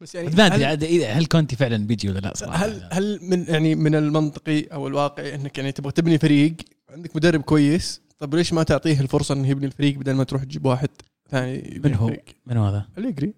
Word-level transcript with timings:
بس 0.00 0.14
يعني 0.14 0.28
ما 0.28 0.46
أدري 0.46 0.56
هل, 0.56 0.64
عاد 0.64 0.84
إذا- 0.84 1.04
هل 1.16 1.26
كونتي 1.26 1.56
فعلا 1.56 1.76
بيجي 1.86 2.08
ولا 2.10 2.18
لا 2.18 2.32
صراحة؟ 2.36 2.66
هل 2.66 2.88
هل 2.92 3.18
من 3.22 3.44
يعني 3.48 3.74
من 3.74 3.94
المنطقي 3.94 4.60
أو 4.62 4.88
الواقعي 4.88 5.34
إنك 5.34 5.58
يعني 5.58 5.72
تبغى 5.72 5.92
تبني 5.92 6.18
فريق 6.18 6.54
عندك 6.90 7.16
مدرب 7.16 7.42
كويس 7.42 8.00
طب 8.18 8.34
ليش 8.34 8.52
ما 8.52 8.62
تعطيه 8.62 9.00
الفرصة 9.00 9.34
إنه 9.34 9.48
يبني 9.48 9.66
الفريق 9.66 9.98
بدل 9.98 10.12
ما 10.14 10.24
تروح 10.24 10.44
تجيب 10.44 10.66
واحد 10.66 10.88
ثاني 11.30 11.80
من 11.84 11.94
هو؟ 11.94 12.16
من 12.46 12.56
هو 12.56 12.64
هذا؟ 12.64 12.88
أليجري. 12.98 13.34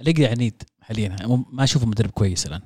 اللي 0.00 0.26
عنيد 0.26 0.62
حاليا؟ 0.80 1.16
مو- 1.22 1.44
ما 1.52 1.64
أشوفه 1.64 1.86
مدرب 1.86 2.10
كويس 2.10 2.46
الآن. 2.46 2.60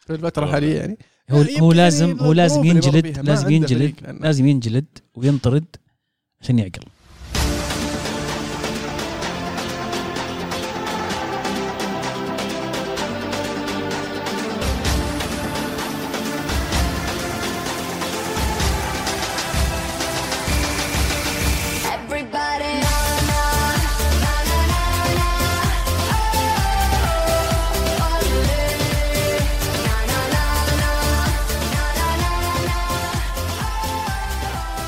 في 0.00 0.12
الفترة 0.12 0.44
الحالية 0.44 0.76
يعني. 0.78 0.98
هو 1.30 1.42
يعني 1.42 1.60
هو 1.60 1.72
لازم 1.72 2.08
يعني 2.08 2.20
هو 2.22 2.32
لازم 2.32 2.64
ينجلد 2.64 3.18
لازم 3.18 3.50
ينجلد 3.50 3.94
لازم 4.20 4.46
ينجلد 4.46 4.84
وينطرد 5.14 5.64
عشان 6.40 6.58
يعقل. 6.58 6.82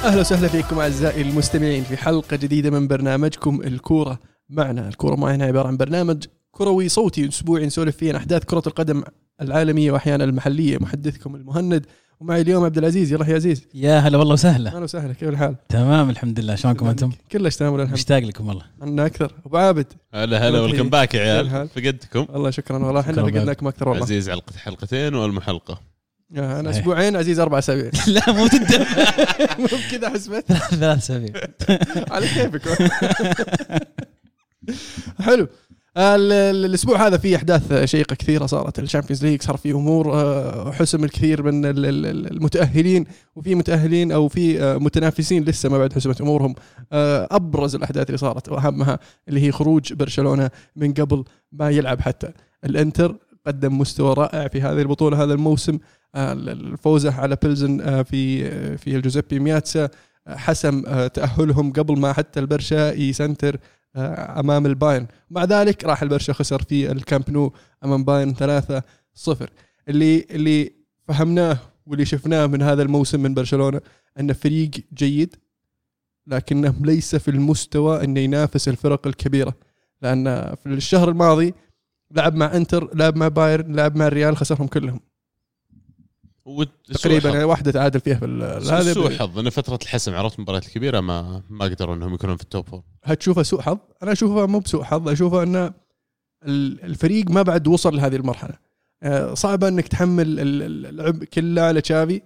أهلا 0.04 0.20
وسهلا 0.20 0.48
فيكم 0.48 0.78
أعزائي 0.78 1.22
المستمعين 1.22 1.84
في 1.84 1.96
حلقة 1.96 2.36
جديدة 2.36 2.70
من 2.70 2.88
برنامجكم 2.88 3.62
الكورة 3.62 4.18
معنا، 4.48 4.88
الكورة 4.88 5.14
معنا 5.16 5.44
عبارة 5.44 5.68
عن 5.68 5.76
برنامج 5.76 6.24
كروي 6.50 6.88
صوتي 6.88 7.28
أسبوعي 7.28 7.66
نسولف 7.66 7.96
فيه 7.96 8.10
عن 8.10 8.16
أحداث 8.16 8.44
كرة 8.44 8.62
القدم 8.66 9.02
العالمية 9.42 9.92
وأحيانا 9.92 10.24
المحلية، 10.24 10.78
محدثكم 10.78 11.34
المهند 11.34 11.86
ومعي 12.20 12.40
اليوم 12.40 12.64
عبد 12.64 12.78
العزيز. 12.78 13.12
يلا 13.12 13.28
يا 13.28 13.34
عزيز. 13.34 13.66
يا 13.74 13.98
هلا 13.98 14.18
والله 14.18 14.32
وسهلا. 14.32 14.70
أهلا 14.70 14.84
وسهلا. 14.84 15.12
كيف 15.12 15.28
الحال؟ 15.28 15.56
تمام 15.68 16.10
الحمد 16.10 16.40
لله. 16.40 16.54
شلونكم 16.54 16.86
أنتم؟ 16.86 17.10
كلش 17.32 17.56
تمام 17.56 17.72
والله 17.72 17.84
الحمد 17.84 17.98
مشتاق 17.98 18.18
لكم 18.18 18.48
والله. 18.48 18.64
عنا 18.82 19.06
أكثر. 19.06 19.32
أبو 19.46 19.56
عابد. 19.56 19.86
هلا 20.14 20.48
هلا 20.48 20.60
ولكم 20.60 20.88
باك 20.88 21.14
يا 21.14 21.40
الحال؟ 21.40 21.56
عيال 21.56 21.68
فقدتكم. 21.68 22.26
والله 22.28 22.50
شكرا 22.50 22.78
والله 22.78 23.00
إحنا 23.00 23.22
فقدناكم 23.22 23.66
أكثر 23.66 23.88
والله. 23.88 24.02
عزيز 24.02 24.30
على 24.30 24.40
حلقتين 24.56 25.14
والمحلقة. 25.14 25.93
أنا 26.32 26.62
صحيح. 26.62 26.76
أسبوعين 26.76 27.16
عزيز 27.16 27.38
أربع 27.40 27.58
أسابيع. 27.58 27.90
لا 28.06 28.32
مو 28.32 28.46
تندم. 28.46 28.84
مو 29.58 29.66
بكذا 29.88 30.08
حسبت 30.10 30.44
ثلاث 30.52 30.98
أسابيع. 30.98 31.32
على 32.14 32.26
كيفك. 32.28 32.62
حلو. 35.20 35.48
ال- 35.96 36.32
الأسبوع 36.66 37.06
هذا 37.06 37.16
فيه 37.18 37.36
أحداث 37.36 37.84
شيقة 37.84 38.14
كثيرة 38.14 38.46
صارت. 38.46 38.78
ال 38.78 38.83
Champions 38.83 39.24
League 39.24 39.42
صار 39.42 39.56
فيه 39.56 39.72
أمور 39.76 40.12
آه، 40.14 40.72
حسم 40.72 41.04
الكثير 41.04 41.42
من 41.42 41.64
ال- 41.66 41.86
ال- 41.86 42.06
ال- 42.06 42.30
المتأهلين 42.32 43.04
وفي 43.36 43.54
متأهلين 43.54 44.12
أو 44.12 44.28
في 44.28 44.62
آه، 44.62 44.76
متنافسين 44.76 45.44
لسه 45.44 45.68
ما 45.68 45.78
بعد 45.78 45.92
حسمت 45.92 46.20
أمورهم. 46.20 46.54
آه، 46.92 47.28
أبرز 47.30 47.74
الأحداث 47.74 48.06
اللي 48.06 48.18
صارت 48.18 48.48
وأهمها 48.48 48.98
اللي 49.28 49.40
هي 49.40 49.52
خروج 49.52 49.92
برشلونة 49.92 50.50
من 50.76 50.92
قبل 50.94 51.24
ما 51.52 51.70
يلعب 51.70 52.00
حتى. 52.00 52.28
الإنتر 52.64 53.16
قدم 53.46 53.78
مستوى 53.78 54.14
رائع 54.14 54.48
في 54.48 54.60
هذه 54.60 54.80
البطولة 54.80 55.22
هذا 55.22 55.32
الموسم. 55.34 55.74
آه، 55.74 55.78
الفوزة 56.16 57.14
على 57.20 57.36
بيلزن 57.42 57.80
آه، 57.80 58.02
في 58.02 58.46
آه، 58.46 58.76
في 58.76 58.96
الجوزيبي 58.96 59.38
مياتسا 59.38 59.88
آه، 60.26 60.36
حسم 60.36 60.82
آه، 60.86 61.06
تأهلهم 61.06 61.72
قبل 61.72 61.98
ما 61.98 62.12
حتى 62.12 62.40
البرشا 62.40 62.92
يسنتر 62.92 63.58
آه، 63.96 64.40
أمام 64.40 64.66
البايرن. 64.66 65.06
مع 65.30 65.44
ذلك 65.44 65.84
راح 65.84 66.02
البرشا 66.02 66.32
خسر 66.32 66.62
في 66.62 66.90
الكامب 66.92 67.30
نو 67.30 67.52
أمام 67.84 68.04
بايرن 68.04 68.34
3 68.34 68.82
0 69.14 69.50
اللي 69.88 70.26
اللي 70.30 70.72
فهمناه 71.08 71.58
واللي 71.86 72.04
شفناه 72.04 72.46
من 72.46 72.62
هذا 72.62 72.82
الموسم 72.82 73.20
من 73.20 73.34
برشلونة 73.34 73.80
انه 74.20 74.32
فريق 74.32 74.70
جيد 74.94 75.36
لكنه 76.26 76.74
ليس 76.80 77.16
في 77.16 77.30
المستوى 77.30 78.04
انه 78.04 78.20
ينافس 78.20 78.68
الفرق 78.68 79.06
الكبيرة. 79.06 79.54
لأن 80.02 80.54
في 80.54 80.66
الشهر 80.66 81.08
الماضي 81.08 81.54
لعب 82.10 82.34
مع 82.34 82.56
إنتر 82.56 82.94
لعب 82.96 83.16
مع 83.16 83.28
بايرن 83.28 83.76
لعب 83.76 83.96
مع 83.96 84.06
الريال 84.06 84.36
خسرهم 84.36 84.66
كلهم. 84.66 85.00
تقريبا 86.94 87.44
واحدة 87.44 87.70
تعادل 87.70 88.00
فيها 88.00 88.18
في 88.18 88.26
هذا 88.70 88.92
سوء 88.92 89.10
حظ. 89.10 89.38
إن 89.38 89.50
فترة 89.50 89.78
الحسم 89.82 90.14
عرفت 90.14 90.36
المباريات 90.36 90.66
الكبيرة 90.66 91.00
ما 91.00 91.42
ما 91.50 91.64
قدروا 91.64 91.94
إنهم 91.94 92.14
يكونون 92.14 92.36
في 92.36 92.42
ال 92.42 92.49
top 92.49 92.68
four 92.68 92.82
هتشوفها 93.04 93.42
سوء 93.42 93.60
حظ؟ 93.60 93.78
أنا 94.02 94.12
اشوفها 94.12 94.46
مو 94.46 94.58
بسوء 94.58 94.82
حظ. 94.82 95.08
اشوفها 95.08 95.42
إن 95.42 95.56
ال- 96.46 96.84
الفريق 96.84 97.30
ما 97.30 97.42
بعد 97.42 97.68
وصل 97.68 97.96
لهذه 97.96 98.16
المرحلة. 98.16 98.54
آه، 99.02 99.34
صعبه 99.34 99.68
إنك 99.68 99.88
تحمل 99.88 100.40
ال- 100.40 100.62
ال- 100.62 100.86
العبء 101.00 101.24
كله 101.24 101.62
على 101.62 101.80
تشافي. 101.80 102.22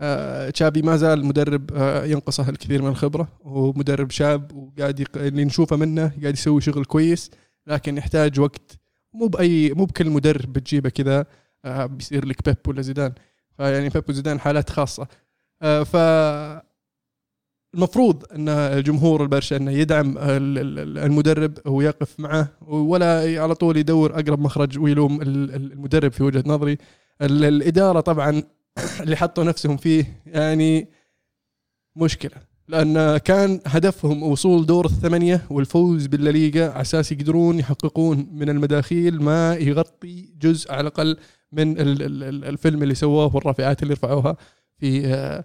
آه، 0.00 0.50
تشافي 0.50 0.82
ما 0.82 0.96
زال 0.96 1.24
مدرب 1.26 1.70
آه، 1.74 2.04
ينقصه 2.04 2.48
الكثير 2.48 2.82
من 2.82 2.88
الخبرة. 2.88 3.28
ومدرب 3.40 4.10
شاب 4.10 4.52
وقاعد 4.52 5.00
يق... 5.00 5.10
اللي 5.16 5.44
نشوفه 5.44 5.76
منه 5.76 6.12
قاعد 6.22 6.34
يسوي 6.34 6.60
شغل 6.60 6.84
كويس 6.84 7.30
لكن 7.66 7.96
يحتاج 7.98 8.40
وقت. 8.40 8.78
مو 9.14 9.26
باي 9.26 9.72
مو 9.72 9.84
بكل 9.84 10.10
مدرب 10.10 10.52
بتجيبه 10.52 10.88
كذا 10.88 11.26
بيصير 11.66 12.24
لك 12.26 12.44
بيب 12.44 12.56
ولا 12.66 12.82
زيدان. 12.82 13.12
فيعني 13.58 13.88
بيب 13.88 14.04
وزيدان 14.08 14.40
حالات 14.40 14.70
خاصة. 14.70 15.06
آه، 15.62 15.82
ف 15.82 15.96
المفروض 17.74 18.24
إن 18.34 18.82
جمهور 18.82 19.22
البرشا 19.22 19.56
إنه 19.56 19.70
يدعم 19.72 20.18
ال- 20.18 20.58
ال- 20.58 20.98
المدرب 20.98 21.58
ويقف 21.66 22.20
معه 22.20 22.48
ولا 22.68 23.42
على 23.42 23.54
طول 23.54 23.76
يدور 23.76 24.14
أقرب 24.14 24.38
مخرج 24.40 24.78
ويلوم 24.78 25.22
ال- 25.22 25.54
ال- 25.54 25.72
المدرب 25.72 26.12
في 26.12 26.22
وجهة 26.22 26.44
نظري. 26.46 26.78
ال- 27.22 27.44
الإدارة 27.44 28.00
طبعا 28.00 28.42
اللي 29.02 29.16
حطوا 29.16 29.44
نفسهم 29.44 29.76
فيه 29.76 30.22
يعني 30.26 30.88
مشكلة 31.96 32.42
لأن 32.68 33.16
كان 33.16 33.60
هدفهم 33.66 34.22
وصول 34.22 34.66
دور 34.66 34.86
الثمانية 34.86 35.46
والفوز 35.50 36.06
بالليغا 36.06 36.68
على 36.70 36.80
أساس 36.80 37.12
يقدرون 37.12 37.58
يحققون 37.58 38.28
من 38.32 38.48
المداخيل 38.48 39.22
ما 39.22 39.54
يغطي 39.56 40.28
جزء 40.40 40.72
على 40.72 40.80
الأقل 40.80 41.16
من 41.52 41.80
ال- 41.80 42.02
ال- 42.02 42.22
ال- 42.24 42.44
الفيلم 42.44 42.82
اللي 42.82 42.94
سووه 42.94 43.36
والرافعات 43.36 43.82
اللي 43.82 43.94
رفعوها 43.94 44.36
في 44.78 45.06
آه، 45.06 45.44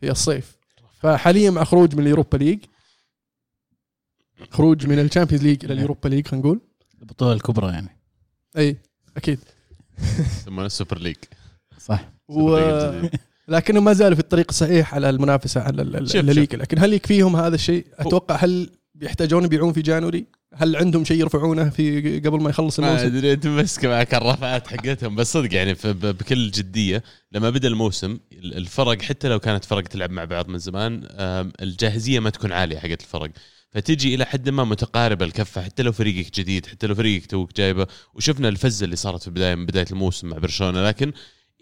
في 0.00 0.10
الصيف. 0.10 0.56
فحاليا 1.00 1.50
مع 1.50 1.64
خروج 1.64 1.94
من 1.94 2.02
ال 2.02 2.07
Europa 2.07 2.36
League 2.36 2.58
خروج 4.50 4.86
من 4.86 4.98
ال 4.98 5.03
Champions 5.03 5.44
League 5.44 5.64
إلى 5.64 5.74
ال 5.74 5.79
Europa 5.79 6.08
League 6.08 6.26
خلينا 6.28 6.46
نقول. 6.46 6.60
البطولة 7.02 7.32
الكبرى 7.32 7.72
يعني. 7.72 7.88
إي 8.58 8.76
أكيد. 9.16 9.38
يسمونه 10.18 10.66
ال 10.66 10.71
Super 10.71 10.98
League. 10.98 11.16
صح. 11.78 12.12
و... 12.28 12.58
لكنه 13.48 13.80
ما 13.80 13.92
زالوا 13.92 14.14
في 14.14 14.20
الطريق 14.20 14.46
الصحيح 14.48 14.94
على 14.94 15.10
المنافسة 15.10 15.60
على 15.60 15.82
ال- 15.82 15.96
ال- 15.96 16.08
شوف، 16.10 16.16
الليغا 16.20 16.56
لكن 16.56 16.78
هل 16.78 16.92
يكفيهم 16.92 17.36
هذا 17.36 17.54
الشيء؟ 17.54 17.86
أتوقع 17.98 18.36
هل 18.36 18.70
بيحتاجون 19.02 19.44
يبيعون 19.44 19.72
في 19.72 19.82
جانوري؟ 19.82 20.26
هل 20.54 20.76
عندهم 20.76 21.04
شيء 21.04 21.20
يرفعونه 21.20 21.70
في 21.70 22.20
قبل 22.20 22.40
ما 22.42 22.50
يخلص 22.50 22.80
ما 22.80 22.88
الموسم؟ 22.88 23.06
أدري 23.06 23.32
أنت 23.32 23.46
مسك 23.46 23.84
معك 23.84 24.14
الرفعات 24.14 24.66
حقتهم 24.68 25.14
بس 25.14 25.32
صدق 25.32 25.54
يعني 25.54 25.76
بكل 25.84 26.50
جدية 26.50 27.02
لما 27.32 27.50
بدأ 27.50 27.68
الموسم 27.68 28.18
ال- 28.32 28.56
الفرق 28.56 29.02
حتى 29.02 29.28
لو 29.28 29.38
كانت 29.38 29.64
فرق 29.64 29.82
تلعب 29.82 30.10
مع 30.10 30.24
بعض 30.24 30.48
من 30.48 30.58
زمان 30.58 31.08
الجاهزية 31.60 32.20
ما 32.20 32.30
تكون 32.30 32.52
عالية 32.52 32.78
حقت 32.78 33.00
الفرق 33.00 33.30
فتجي 33.70 34.14
إلى 34.14 34.24
حد 34.24 34.48
ما 34.48 34.64
متقاربه 34.64 35.24
الكفة 35.24 35.62
حتى 35.62 35.82
لو 35.82 35.92
فريقك 35.92 36.34
جديد 36.40 36.66
حتى 36.66 36.86
لو 36.86 36.94
فريقك 36.94 37.26
توك 37.26 37.56
جايبة 37.56 37.86
وشفنا 38.14 38.48
الفزه 38.48 38.84
اللي 38.84 38.96
صارت 38.96 39.20
في 39.20 39.28
البدايه 39.28 39.54
من 39.54 39.66
بداية 39.66 39.86
الموسم 39.90 40.28
مع 40.28 40.38
برشلونة 40.38 40.86
لكن 40.86 41.12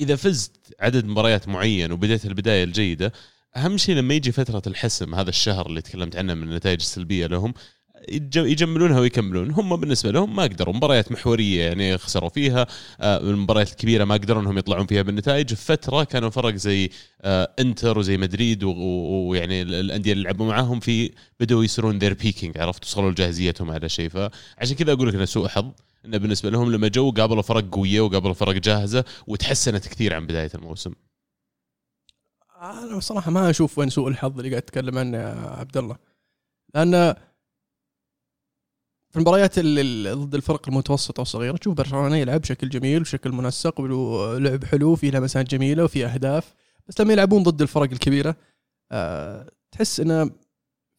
إذا 0.01 0.17
فزت 0.17 0.53
عدد 0.81 1.05
مباريات 1.05 1.49
معين 1.49 1.93
وبديت 1.93 2.25
البداية 2.27 2.65
الجيدة 2.65 3.13
أهم 3.57 3.77
شيء 3.77 3.95
لما 3.97 4.15
يجي 4.15 4.33
فترة 4.33 4.63
الحسم 4.67 5.15
هذا 5.15 5.29
الشهر 5.29 5.67
اللي 5.67 5.83
تكلمت 5.83 6.17
عنه 6.17 6.35
من 6.35 6.43
النتائج 6.43 6.81
السلبية 6.81 7.27
لهم 7.27 7.55
يجملونها 8.37 9.01
ويكملون. 9.01 9.51
هم 9.51 9.77
بالنسبة 9.77 10.11
لهم 10.11 10.37
ما 10.37 10.43
قدروا. 10.43 10.75
مباريات 10.75 11.13
محورية 11.13 11.65
يعني 11.65 11.99
خسروا 11.99 12.29
فيها 12.29 12.67
آه، 13.01 13.19
المباريات 13.19 13.71
الكبيرة 13.71 14.05
ما 14.05 14.15
قدروا 14.15 14.43
إنهم 14.43 14.59
يطلعون 14.59 14.87
فيها 14.87 15.03
بالنتائج. 15.03 15.49
في 15.49 15.65
فترة 15.65 16.05
كانوا 16.05 16.31
فرق 16.31 16.55
زي 16.55 16.91
آه، 17.23 17.51
إنتر 17.59 17.99
وزي 17.99 18.17
مدريد 18.17 18.65
ويعني 18.65 19.63
ال- 19.63 19.75
الأندية 19.75 20.13
اللي 20.13 20.25
لعبوا 20.25 20.47
معاهم 20.47 20.81
في 20.81 21.11
بدوا 21.41 21.65
يصيرون 21.65 21.99
their 21.99 22.15
peaking 22.15 22.59
عرفت؟ 22.59 22.85
وصلوا 22.85 23.11
لجاهزيتهم 23.11 23.71
على 23.71 23.89
شيء. 23.89 24.09
فعشان 24.09 24.77
كذا 24.79 24.93
أقول 24.93 25.09
لك 25.09 25.15
إنه 25.15 25.25
سوء 25.25 25.49
حظ. 25.49 25.71
إنه 26.05 26.17
بالنسبة 26.17 26.51
لهم 26.51 26.73
لما 26.73 26.89
جو 26.89 27.11
قابلوا 27.11 27.43
فرق 27.43 27.65
قوية 27.73 28.01
وقابلوا 28.01 28.35
فرق 28.35 28.55
جاهزة 28.55 29.05
وتحسنت 29.27 29.89
كثير 29.89 30.15
عن 30.15 30.27
بداية 30.27 30.51
الموسم. 30.55 30.93
أنا 32.61 32.97
بصراحه 32.97 33.31
ما 33.31 33.51
أشوف 33.51 33.79
وين 33.79 33.89
سوء 33.89 34.09
الحظ 34.09 34.39
اللي 34.39 34.51
قاعد 34.51 34.63
تتكلم 34.63 34.99
عنه 34.99 35.19
يا 35.19 35.57
عبد 35.59 35.77
الله. 35.77 35.97
لأن 36.75 37.15
في 39.11 39.17
المباريات 39.17 39.59
ضد 40.19 40.35
الفرق 40.35 40.69
المتوسطة 40.69 41.21
والصغيرة 41.21 41.57
تشوف 41.57 41.75
برشلونة 41.75 42.17
يلعب 42.17 42.41
بشكل 42.41 42.69
جميل 42.69 43.01
وشكل 43.01 43.33
منسق 43.33 43.81
ولعب 43.81 44.65
حلو 44.65 44.97
في 44.97 45.11
لمسات 45.11 45.51
جميلة 45.51 45.85
وفي 45.85 46.07
أهداف 46.07 46.55
بس 46.89 47.01
لما 47.01 47.13
يلعبون 47.13 47.43
ضد 47.43 47.63
الفرق 47.63 47.91
الكبيرة 47.91 48.37
أه 48.93 49.51
تحس 49.73 50.01
إنه 50.01 50.31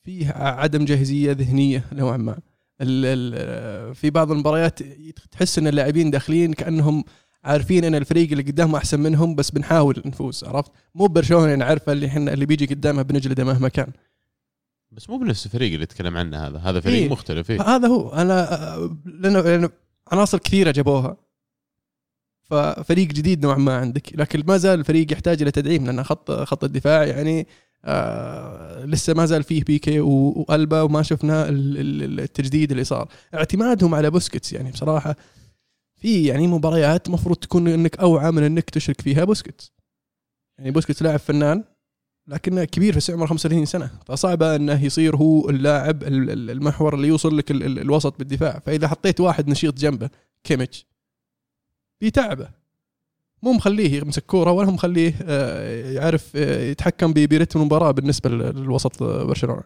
فيه 0.04 0.32
عدم 0.32 0.86
جاهزية 0.86 1.32
ذهنية 1.32 1.86
نوعا 1.94 2.18
ما. 2.18 2.40
في 3.94 4.10
بعض 4.10 4.32
المباريات 4.32 4.84
تحس 5.32 5.58
إن 5.58 5.68
اللاعبين 5.68 6.12
داخلين 6.12 6.54
كأنهم 6.54 7.04
عارفين 7.44 7.84
إن 7.84 7.96
الفريق 7.96 8.32
اللي 8.32 8.44
قدامهم 8.44 8.76
أحسن 8.76 9.00
منهم 9.00 9.36
بس 9.36 9.52
بنحاول 9.52 10.02
نفوز 10.06 10.44
عرفت؟ 10.44 10.72
مو 10.96 11.06
برشلونة 11.06 11.54
أنا 11.54 11.66
عارفة 11.66 11.92
اللي 11.92 12.06
إحنا 12.08 12.34
اللي 12.34 12.46
بيجي 12.46 12.66
قدامها 12.66 13.04
بنجلده 13.04 13.44
مهما 13.44 13.70
كان. 13.70 13.92
بس 14.92 15.10
مو 15.10 15.18
بنفس 15.18 15.46
الفريق 15.46 15.74
اللي 15.74 15.86
تكلم 15.86 16.18
عنه 16.18 16.38
هذا. 16.48 16.58
هذا 16.58 16.80
فريق 16.80 16.96
إيه. 17.02 17.10
مختلف 17.10 17.52
إيه. 17.52 17.62
هذا 17.62 17.88
هو. 17.88 18.10
أنا 18.10 18.48
لأنه 19.06 19.40
لأنه 19.42 19.70
عناصر 20.12 20.38
كثيرة 20.38 20.72
جابوها. 20.72 21.18
ففريق 22.44 23.08
جديد 23.08 23.44
نوعا 23.46 23.58
ما 23.58 23.78
عندك. 23.78 24.20
لكن 24.20 24.44
ما 24.48 24.58
زال 24.58 24.80
الفريق 24.80 25.12
يحتاج 25.14 25.42
إلى 25.42 25.52
تدعيم 25.52 25.86
لأن 25.86 26.04
خط 26.04 26.32
خط 26.32 26.64
الدفاع 26.64 27.04
يعني 27.04 27.48
آه 27.86 28.86
لسه 28.86 29.14
ما 29.14 29.26
زال 29.26 29.44
فيه 29.44 29.64
بيكي 29.64 30.00
وألبا 30.00 30.82
وما 30.82 31.02
شفنا 31.02 31.50
ال- 31.50 31.78
ال- 31.78 32.20
التجديد 32.20 32.72
اللي 32.72 32.84
صار. 32.84 33.08
اعتمادهم 33.34 33.96
على 33.96 34.10
بوسكيتس 34.10 34.54
يعني 34.54 34.72
بصراحة 34.72 35.16
في 36.02 36.26
يعني 36.26 36.48
مباريات 36.48 37.10
مفروض 37.10 37.36
تكون 37.38 37.68
إنك 37.68 37.98
أوعى 38.00 38.32
من 38.32 38.44
إنك 38.44 38.70
تشرك 38.70 39.02
فيها 39.02 39.24
بوسكيتس. 39.24 39.72
يعني 40.58 40.72
بوسكيتس 40.72 41.02
لاعب 41.04 41.20
فنان 41.20 41.64
لكنه 42.28 42.64
كبير 42.64 43.00
في 43.00 43.12
عمره 43.14 43.26
35 43.26 43.66
سنة. 43.66 43.92
فصعبه 44.06 44.56
انه 44.56 44.86
يصير 44.86 45.16
هو 45.16 45.50
اللاعب 45.50 46.04
ال- 46.04 46.30
ال- 46.30 46.50
المحور 46.52 46.94
اللي 46.96 47.08
يوصل 47.08 47.38
لك 47.38 47.52
ال- 47.52 47.64
ال- 47.64 47.80
الوسط 47.80 48.20
بالدفاع. 48.20 48.60
فإذا 48.60 48.88
حطيت 48.88 49.20
واحد 49.20 49.50
نشيط 49.50 49.78
جنبه 49.78 50.10
كيميتش 50.44 50.86
بيتعبه. 52.02 52.50
مو 53.44 53.54
مخليه 53.54 54.02
يمسك 54.02 54.26
كورة 54.26 54.52
ولا 54.52 54.72
مخليه 54.72 55.14
آه، 55.24 55.92
يعرف 55.92 56.32
آه، 56.36 56.62
يتحكم 56.70 57.14
برتم 57.14 57.60
المباراة 57.60 57.92
بالنسبة 57.92 58.30
لل- 58.30 58.56
للوسط 58.56 59.04
برشلونة. 59.04 59.30
إيش 59.32 59.46
رأيك؟ 59.46 59.66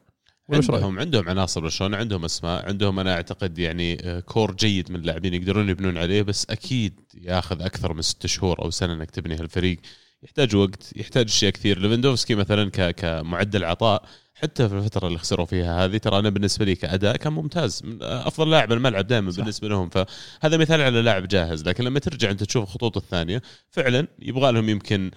عندهم 0.53 0.99
عندهم 0.99 1.29
عناصر 1.29 1.61
برشلونه 1.61 1.97
عندهم 1.97 2.25
أسماء 2.25 2.65
عندهم 2.67 2.99
أنا 2.99 3.13
أعتقد 3.13 3.59
يعني 3.59 3.97
آه، 4.01 4.19
كور 4.19 4.55
جيد 4.55 4.91
من 4.91 4.99
اللاعبين 4.99 5.33
يقدرون 5.33 5.69
يبنون 5.69 5.97
عليه 5.97 6.21
بس 6.21 6.45
أكيد 6.49 6.99
ياخذ 7.13 7.61
أكثر 7.61 7.93
من 7.93 8.01
ست 8.01 8.25
شهور 8.25 8.61
أو 8.61 8.69
سنة 8.69 8.93
إنك 8.93 9.11
تبني 9.11 9.35
هالفريق. 9.35 9.79
يحتاج 10.25 10.55
وقت 10.55 10.93
يحتاج 10.95 11.25
أشياء 11.25 11.51
كثير. 11.51 11.79
ليفندوفسكي 11.79 12.35
مثلا 12.35 12.69
كمعدل 12.91 13.63
عطاء 13.63 14.05
حتى 14.33 14.69
في 14.69 14.75
الفترة 14.75 15.07
اللي 15.07 15.19
خسروا 15.19 15.45
فيها 15.45 15.85
هذه 15.85 15.97
ترى 15.97 16.19
أنا 16.19 16.29
بالنسبة 16.29 16.65
لي 16.65 16.75
كأداء 16.75 17.15
كان 17.15 17.33
ممتاز. 17.33 17.81
من 17.83 18.03
أفضل 18.03 18.49
لاعب 18.51 18.71
الملعب 18.71 19.07
دائما 19.07 19.31
صح. 19.31 19.37
بالنسبة 19.37 19.67
لهم. 19.67 19.89
فهذا 19.89 20.57
مثال 20.57 20.81
على 20.81 21.01
لاعب 21.01 21.27
جاهز. 21.27 21.67
لكن 21.67 21.83
لما 21.83 21.99
ترجع 21.99 22.31
أنت 22.31 22.43
تشوف 22.43 22.63
الخطوط 22.63 22.97
الثانية 22.97 23.41
فعلا 23.69 24.07
يبغى 24.19 24.51
لهم 24.51 24.69
يمكن 24.69 25.11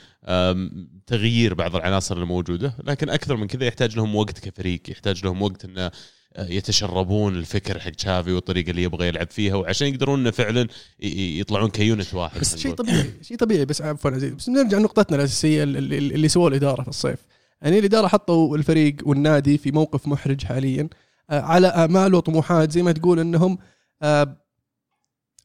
تغيير 1.07 1.55
بعض 1.55 1.77
العناصر 1.77 2.17
الموجودة. 2.17 2.75
لكن 2.85 3.11
أكثر 3.11 3.37
من 3.37 3.47
كذا 3.47 3.65
يحتاج 3.65 3.97
لهم 3.97 4.17
وقت 4.17 4.39
كفريق 4.39 4.81
يحتاج 4.89 5.25
لهم 5.25 5.43
وقت 5.43 5.65
إنه 5.65 5.91
يتشربون 6.39 7.35
الفكر 7.37 7.79
حق 7.81 7.91
تشافي 7.91 8.33
والطريقة 8.33 8.71
اللي 8.71 8.83
يبغى 8.83 9.09
يلعب 9.09 9.31
فيها 9.31 9.55
وعشان 9.55 9.89
يقدرون 9.89 10.21
إنه 10.21 10.31
فعلا 10.31 10.69
يطلعون 11.01 11.71
كيونت 11.71 12.15
واحد 12.15 12.41
بس 12.41 12.57
شيء. 12.57 12.75
طبيعي 12.75 13.11
شيء 13.23 13.37
طبيعي. 13.37 13.65
بس 13.65 13.83
عفوا 13.83 14.11
عزيز 14.11 14.33
بس 14.33 14.49
نرجع 14.49 14.79
لنقطتنا 14.79 15.17
الأساسية 15.17 15.63
اللي, 15.63 15.99
اللي 15.99 16.29
سووه 16.29 16.49
الإدارة 16.49 16.83
في 16.83 16.89
الصيف. 16.89 17.19
يعني 17.63 17.79
الإدارة 17.79 18.07
حطوا 18.07 18.57
الفريق 18.57 18.97
والنادي 19.03 19.59
في 19.59 19.71
موقف 19.71 20.09
محرج 20.09 20.45
حاليا 20.45 20.89
آه، 21.31 21.41
على 21.41 21.67
آمال 21.67 22.15
وطموحات. 22.15 22.73
زي 22.73 22.83
ما 22.83 22.93
تقول 22.93 23.19
إنهم 23.21 23.59
آه، 24.03 24.37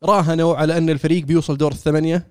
راهنوا 0.03 0.56
على 0.56 0.77
إن 0.77 0.89
الفريق 0.89 1.24
بيوصل 1.24 1.57
دور 1.57 1.71
الثمانية 1.71 2.27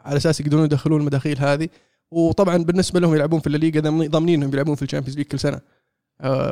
على 0.00 0.16
أساس 0.16 0.40
يقدرون 0.40 0.64
يدخلون 0.64 1.00
المداخيل 1.00 1.38
هذه. 1.38 1.68
وطبعا 2.10 2.56
بالنسبة 2.56 3.00
لهم 3.00 3.14
يلعبون 3.14 3.40
في 3.40 3.46
الليغا 3.46 3.80
ضامنين- 4.08 4.34
إنهم 4.42 4.52
يلعبون 4.52 4.74
في 4.74 4.82
ال 4.82 4.85
Champions 4.85 5.16
League 5.16 5.26
كل 5.26 5.38
سنة. 5.38 5.56
آه، 5.56 5.62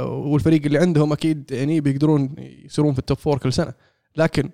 والفريق 0.05 0.65
اللي 0.65 0.79
عندهم 0.79 1.13
أكيد 1.13 1.51
يعني 1.51 1.81
بيقدرون 1.81 2.35
يصيرون 2.39 2.93
في 2.93 2.99
ال 2.99 3.03
top 3.03 3.17
four 3.19 3.39
كل 3.39 3.53
سنة 3.53 3.75
لكن 4.17 4.51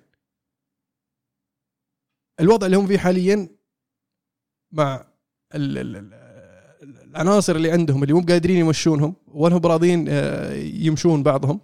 الوضع 2.39 2.65
اللي 2.65 2.77
هم 2.77 2.87
فيه 2.87 2.97
حاليا 2.97 3.49
مع 4.71 5.05
ال 5.55 5.77
ال 5.77 5.95
ال 5.95 6.13
العناصر 7.03 7.55
اللي 7.55 7.71
عندهم 7.71 8.03
اللي 8.03 8.13
مو 8.13 8.21
قادرين 8.21 8.57
يمشونهم 8.57 9.15
ولا 9.27 9.55
هم 9.55 9.59
براضين 9.59 10.05
آه، 10.09 10.53
يمشون 10.53 11.23
بعضهم 11.23 11.59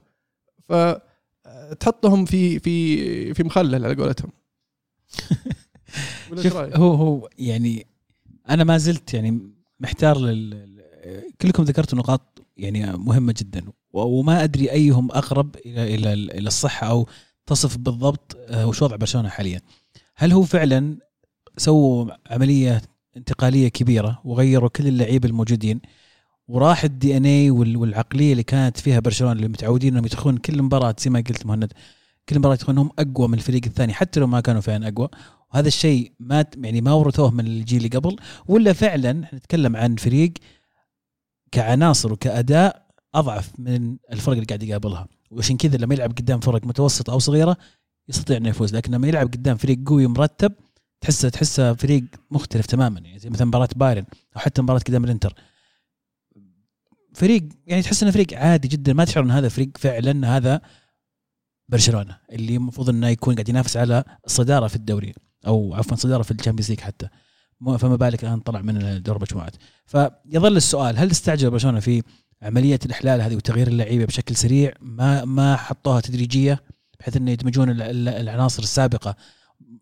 ف 0.70 0.72
آه، 0.72 1.74
في 2.26 2.60
في 2.60 3.34
في 3.34 3.44
مخلل 3.44 3.86
على 3.86 3.96
قولتهم 3.96 4.32
شوف؟ 6.44 6.56
هو 6.56 6.94
هو 6.94 7.30
يعني 7.40 7.88
أنا 8.50 8.64
ما 8.64 8.78
زلت 8.78 9.14
يعني 9.14 9.52
محتار 9.80 10.18
لل- 10.18 10.72
كلكم 11.42 11.64
ذكرتوا 11.64 11.98
نقاط 11.98 12.42
يعني 12.58 12.98
مهمة 12.98 13.36
جدا. 13.38 13.64
وما 13.94 14.44
أدري 14.44 14.72
أيهم 14.72 15.12
أقرب 15.12 15.56
إلى 15.66 15.96
إلى 15.96 16.14
إلى 16.14 16.48
الصحة 16.48 16.88
أو 16.88 17.08
تصف 17.46 17.78
بالضبط 17.78 18.38
آه، 18.48 18.68
وش 18.68 18.82
وضع 18.82 18.96
برشلونه 18.96 19.30
حاليا. 19.30 19.62
هل 20.16 20.32
هو 20.32 20.44
فعلا 20.44 20.98
سووا 21.58 22.12
عملية 22.34 22.82
انتقالية 23.18 23.68
كبيرة 23.68 24.22
وغيروا 24.26 24.70
كل 24.70 24.88
اللعيبه 24.88 25.30
الموجودين 25.30 25.82
وراح 26.48 26.84
الدي 26.84 27.18
ان 27.18 27.26
اي 27.26 27.52
والعقلية 27.52 28.32
اللي 28.32 28.44
كانت 28.44 28.78
فيها 28.78 29.00
برشلونة 29.00 29.34
اللي 29.34 29.48
متعودين 29.48 29.92
إنهم 29.92 30.06
يدخلون 30.06 30.38
كل 30.38 30.62
مباراة 30.62 30.96
زي 31.00 31.10
ما 31.10 31.20
قلت 31.20 31.46
مهند 31.46 31.74
كل 32.30 32.40
مباراة 32.40 32.54
يدخلون 32.54 32.78
هم 32.78 32.90
أقوى 33.00 33.28
من 33.28 33.34
الفريق 33.34 33.62
الثاني 33.66 33.94
حتى 33.94 34.20
لو 34.20 34.28
ما 34.28 34.40
كانوا 34.42 34.62
فعلا 34.62 34.88
أقوى. 34.88 35.10
وهذا 35.54 35.68
الشيء 35.68 36.12
ما 36.20 36.46
يعني 36.58 36.82
ما 36.82 36.94
ورثوه 36.94 37.32
من 37.32 37.48
الجيل 37.48 37.78
اللي 37.78 37.98
قبل 37.98 38.16
ولا 38.48 38.74
فعلا 38.74 39.12
نتكلم 39.34 39.76
عن 39.76 39.96
فريق 39.96 40.34
كعناصر 41.52 42.14
وكأداء 42.14 42.88
أضعف 43.16 43.60
من 43.60 43.98
الفرق 44.12 44.34
اللي 44.34 44.46
قاعد 44.46 44.64
يقابلها. 44.64 45.08
وعشان 45.32 45.58
كذا 45.58 45.78
لما 45.78 45.94
يلعب 45.94 46.12
قدام 46.12 46.40
فرق 46.40 46.66
متوسطه 46.66 47.14
أو 47.14 47.20
صغيرة 47.20 47.58
يستطيع 48.10 48.38
إنه 48.38 48.50
يفوز. 48.50 48.76
لكن 48.76 48.92
لما 48.94 49.08
يلعب 49.08 49.28
قدام 49.28 49.58
فريق 49.58 49.80
قوي 49.86 50.08
مرتب 50.08 50.54
تحسه 51.02 51.30
تحسه 51.30 51.74
فريق 51.74 52.04
مختلف 52.32 52.66
تماما. 52.66 53.00
يعني 53.00 53.20
زي 53.20 53.30
مثلا 53.30 53.48
مباراة 53.48 53.70
بايرن 53.76 54.06
أو 54.36 54.42
حتى 54.42 54.62
مباراة 54.62 54.80
قدام 54.80 55.04
الإنتر. 55.04 55.34
فريق 57.14 57.50
يعني 57.68 57.82
تحس 57.82 58.04
إنه 58.04 58.12
فريق 58.12 58.34
عادي 58.34 58.68
جدا. 58.68 58.94
ما 58.94 59.06
تشعر 59.06 59.24
إن 59.24 59.32
هذا 59.32 59.50
فريق 59.50 59.78
فعلا 59.78 60.38
هذا 60.38 60.62
برشلونة 61.70 62.18
اللي 62.32 62.56
المفروض 62.56 62.90
إنه 62.90 63.08
يكون 63.08 63.36
قاعد 63.36 63.50
ينافس 63.50 63.78
على 63.78 64.04
الصداره 64.26 64.68
في 64.68 64.76
الدوري 64.76 65.14
أو 65.48 65.74
عفوا 65.76 65.96
صدارة 65.98 66.24
في 66.24 66.32
ال 66.32 66.36
Champions 66.36 66.70
League 66.70 66.80
حتى. 66.80 67.08
فما 67.66 67.96
بالك 67.96 68.24
الآن 68.24 68.40
طلع 68.40 68.62
من 68.62 69.02
دور 69.02 69.16
المجموعات 69.16 69.56
فيظل 69.86 70.58
السؤال 70.58 70.98
هل 70.98 71.12
استعجل 71.12 71.50
برشلونة 71.50 71.80
في 71.80 72.04
عملية 72.42 72.80
الإحلال 72.86 73.22
هذه 73.22 73.36
وتغيير 73.36 73.68
اللعيبة 73.68 74.06
بشكل 74.06 74.36
سريع؟ 74.36 74.74
ما 74.82 75.26
ما 75.26 75.56
حطوها 75.56 76.02
تدريجية 76.02 76.64
بحيث 77.00 77.18
إنه 77.18 77.32
يدمجون 77.32 77.70
ال- 77.70 77.82
ال- 77.82 78.08
العناصر 78.10 78.64
السابقة؟ 78.64 79.16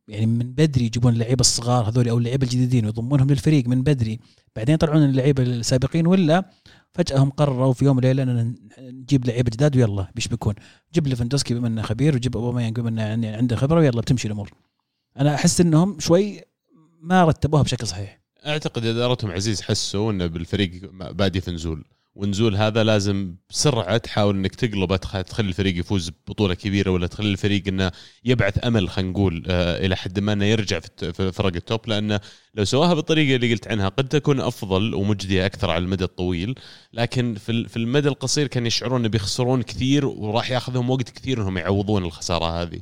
يعني 0.07 0.25
من 0.25 0.53
بدري 0.53 0.85
يجيبون 0.85 1.13
اللعيبة 1.13 1.39
الصغار 1.41 1.89
هذول 1.89 2.09
أو 2.09 2.17
اللعيبة 2.17 2.43
الجديدين 2.43 2.85
ويضمونهم 2.85 3.27
للفريق 3.29 3.67
من 3.67 3.83
بدري 3.83 4.19
بعدين 4.55 4.75
يطلعون 4.75 5.03
اللعيبة 5.03 5.43
السابقين 5.43 6.07
ولا 6.07 6.49
فجاه 6.91 7.17
هم 7.17 7.29
قرروا 7.29 7.73
في 7.73 7.85
يوم 7.85 7.97
وليله 7.97 8.23
أن 8.23 8.55
نجيب 8.79 9.25
لعيبة 9.27 9.49
جداد 9.53 9.77
ويلا 9.77 10.11
بيشبكون 10.15 10.53
جيب 10.93 11.07
ليفاندوسكي 11.07 11.53
بما 11.53 11.67
إنه 11.67 11.81
خبير 11.81 12.15
وجيب 12.15 12.37
أوباميانج 12.37 12.79
بما 12.79 13.13
إنه 13.13 13.37
عنده 13.37 13.55
خبرة 13.55 13.79
ويلا 13.79 14.01
بتمشي 14.01 14.27
الأمور. 14.27 14.51
أنا 15.19 15.35
أحس 15.35 15.61
إنهم 15.61 15.99
شوي 15.99 16.41
ما 17.01 17.23
رتبوها 17.25 17.63
بشكل 17.63 17.87
صحيح. 17.87 18.19
أعتقد 18.45 18.85
ادارتهم 18.85 19.31
عزيز 19.31 19.61
حسوا 19.61 20.11
إنه 20.11 20.25
بالفريق 20.25 20.71
بادي 20.91 21.41
في 21.41 21.51
نزول. 21.51 21.85
ونزول 22.15 22.55
هذا 22.55 22.83
لازم 22.83 23.35
بسرعة 23.49 23.97
تحاول 23.97 24.35
إنك 24.35 24.55
تقلبه 24.55 24.95
تخ- 24.97 25.21
تخلي 25.21 25.47
الفريق 25.49 25.77
يفوز 25.79 26.09
ببطولة 26.09 26.53
كبيرة 26.53 26.91
ولا 26.91 27.07
تخلي 27.07 27.31
الفريق 27.31 27.63
إنه 27.67 27.91
يبعث 28.25 28.65
أمل 28.65 28.89
خلينا 28.89 29.11
نقول 29.11 29.43
آه 29.49 29.85
إلى 29.85 29.95
حد 29.95 30.19
ما 30.19 30.33
إنه 30.33 30.45
يرجع 30.45 30.79
في 30.97 31.31
فرق 31.31 31.55
ال 31.55 31.60
top. 31.60 31.79
لأنه 31.87 32.19
لو 32.55 32.65
سواها 32.65 32.93
بالطريقة 32.93 33.35
اللي 33.35 33.51
قلت 33.53 33.67
عنها 33.67 33.89
قد 33.89 34.07
تكون 34.07 34.39
أفضل 34.39 34.93
ومجدية 34.93 35.45
أكثر 35.45 35.69
على 35.71 35.83
المدى 35.83 36.03
الطويل. 36.03 36.55
لكن 36.93 37.35
في 37.35 37.51
ال- 37.51 37.69
في 37.69 37.77
المدى 37.77 38.07
القصير 38.07 38.47
كان 38.47 38.65
يشعرون 38.65 38.99
انه 38.99 39.09
بيخسرون 39.09 39.61
كثير 39.61 40.05
وراح 40.05 40.51
ياخذهم 40.51 40.89
وقت 40.89 41.09
كثير 41.09 41.41
إنهم 41.41 41.57
يعوضون 41.57 42.05
الخسارة 42.05 42.61
هذه. 42.61 42.79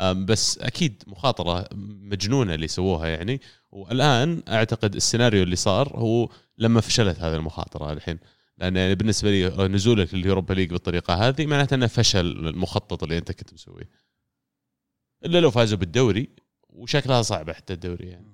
بس 0.00 0.58
أكيد 0.58 1.02
مخاطرة 1.06 1.68
مجنونة 2.02 2.54
اللي 2.54 2.68
سووها 2.68 3.08
يعني. 3.08 3.40
والآن 3.70 4.42
أعتقد 4.48 4.94
السيناريو 4.94 5.42
اللي 5.42 5.56
صار 5.56 5.96
هو 5.96 6.28
لما 6.58 6.80
فشلت 6.80 7.20
هذه 7.20 7.36
المخاطرة 7.36 7.92
الحين. 7.92 8.18
لأن 8.58 8.76
يعني 8.76 8.94
بالنسبة 8.94 9.30
لي 9.30 9.68
نزولك 9.68 10.14
لليوروبا 10.14 10.54
ليج 10.54 10.70
بالطريقة 10.70 11.14
هذه 11.14 11.46
معناته 11.46 11.74
أنه 11.74 11.86
فشل 11.86 12.26
المخطط 12.48 13.02
اللي 13.02 13.18
أنت 13.18 13.32
كنت 13.32 13.54
مسويه. 13.54 13.88
إلا 15.24 15.38
لو 15.38 15.50
فازوا 15.50 15.78
بالدوري 15.78 16.28
وشكلها 16.68 17.22
صعبة 17.22 17.52
حتى 17.52 17.72
الدوري 17.72 18.06
يعني. 18.06 18.27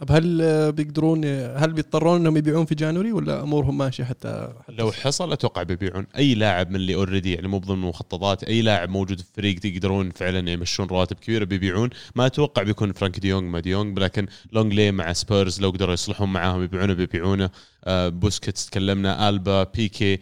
طب 0.00 0.12
هل 0.12 0.42
آه، 0.42 0.70
بيقدرون 0.70 1.24
هل 1.56 1.72
بيضطرون 1.72 2.20
إنهم 2.20 2.36
يبيعون 2.36 2.64
في 2.64 2.74
January 2.74 3.12
ولا 3.12 3.42
أمورهم 3.42 3.78
ماشية 3.78 4.04
حتى, 4.04 4.52
حتى 4.62 4.72
لو 4.72 4.92
حصل 4.92 5.32
أتوقع 5.32 5.62
بيبيعون. 5.62 6.06
أي 6.16 6.34
لاعب 6.34 6.70
من 6.70 6.76
اللي 6.76 6.94
already 6.94 7.34
يعني 7.34 7.48
مو 7.48 7.58
ضمن 7.58 7.82
المخططات 7.82 8.44
أي 8.44 8.62
لاعب 8.62 8.88
موجود 8.88 9.20
في 9.20 9.28
الفريق 9.28 9.66
يقدرون 9.66 10.10
فعلا 10.10 10.50
يمشون 10.50 10.86
رواتب 10.86 11.16
كبيرة 11.16 11.44
بيبيعون. 11.44 11.90
ما 12.14 12.26
أتوقع 12.26 12.62
بيكون 12.62 12.92
فرانك 12.92 13.18
ديونج 13.18 13.44
ما 13.52 13.60
ديونج 13.60 13.98
لكن 13.98 14.26
لونجلي 14.52 14.92
مع 14.92 15.12
سبيرز 15.12 15.60
لو 15.60 15.70
قدروا 15.70 15.94
يصلحون 15.94 16.32
معاهم 16.32 16.62
يبيعونه 16.62 16.92
بيبيعونه. 16.92 17.50
آه 17.84 18.08
بوسكيتس 18.08 18.66
تكلمنا 18.66 19.28
آلبا 19.28 19.62
بيكي. 19.62 20.18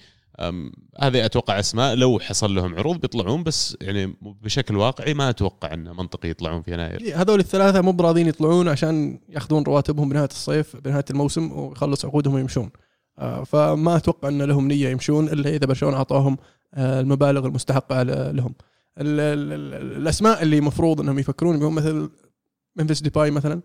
هذه 1.01 1.25
أتوقع 1.25 1.59
أسماء 1.59 1.95
لو 1.95 2.19
حصل 2.19 2.55
لهم 2.55 2.75
عروض 2.75 3.01
بيطلعون 3.01 3.43
بس 3.43 3.77
يعني 3.81 4.17
بشكل 4.23 4.77
واقعي 4.77 5.15
ما 5.15 5.31
أتوقع 5.31 5.75
انه 5.75 5.93
منطقي 5.93 6.31
يطلعون 6.31 6.63
في 6.63 6.73
يناير. 6.73 7.01
إيه، 7.01 7.23
هذول 7.23 7.41
الثلاثة 7.41 7.81
مو 7.81 7.93
براضين 7.93 8.27
يطلعون 8.27 8.69
عشان 8.69 9.21
ياخذون 9.29 9.63
رواتبهم 9.63 10.09
بنهاية 10.09 10.29
الصيف 10.29 10.77
بنهاية 10.77 11.05
الموسم 11.11 11.53
ويخلص 11.53 12.05
عقودهم 12.05 12.35
ويمشون. 12.35 12.71
آه، 13.19 13.45
فما 13.45 13.97
أتوقع 13.97 14.29
إن 14.29 14.43
لهم 14.43 14.69
نية 14.69 14.89
يمشون 14.89 15.29
إلا 15.29 15.51
إذا 15.51 15.67
برشلونة 15.67 15.97
أعطاهم 15.97 16.37
آه، 16.75 17.01
المبالغ 17.01 17.47
المستحقة 17.47 18.03
لهم. 18.03 18.55
ال- 18.99 19.21
ال- 19.21 19.53
ال- 19.53 19.97
الأسماء 19.97 20.43
اللي 20.43 20.59
المفروض 20.59 21.01
إنهم 21.01 21.19
يفكرون 21.19 21.59
بهم 21.59 21.75
مثل 21.75 22.11
ممفيس 22.77 23.01
ديباي 23.01 23.31
مثلا 23.31 23.61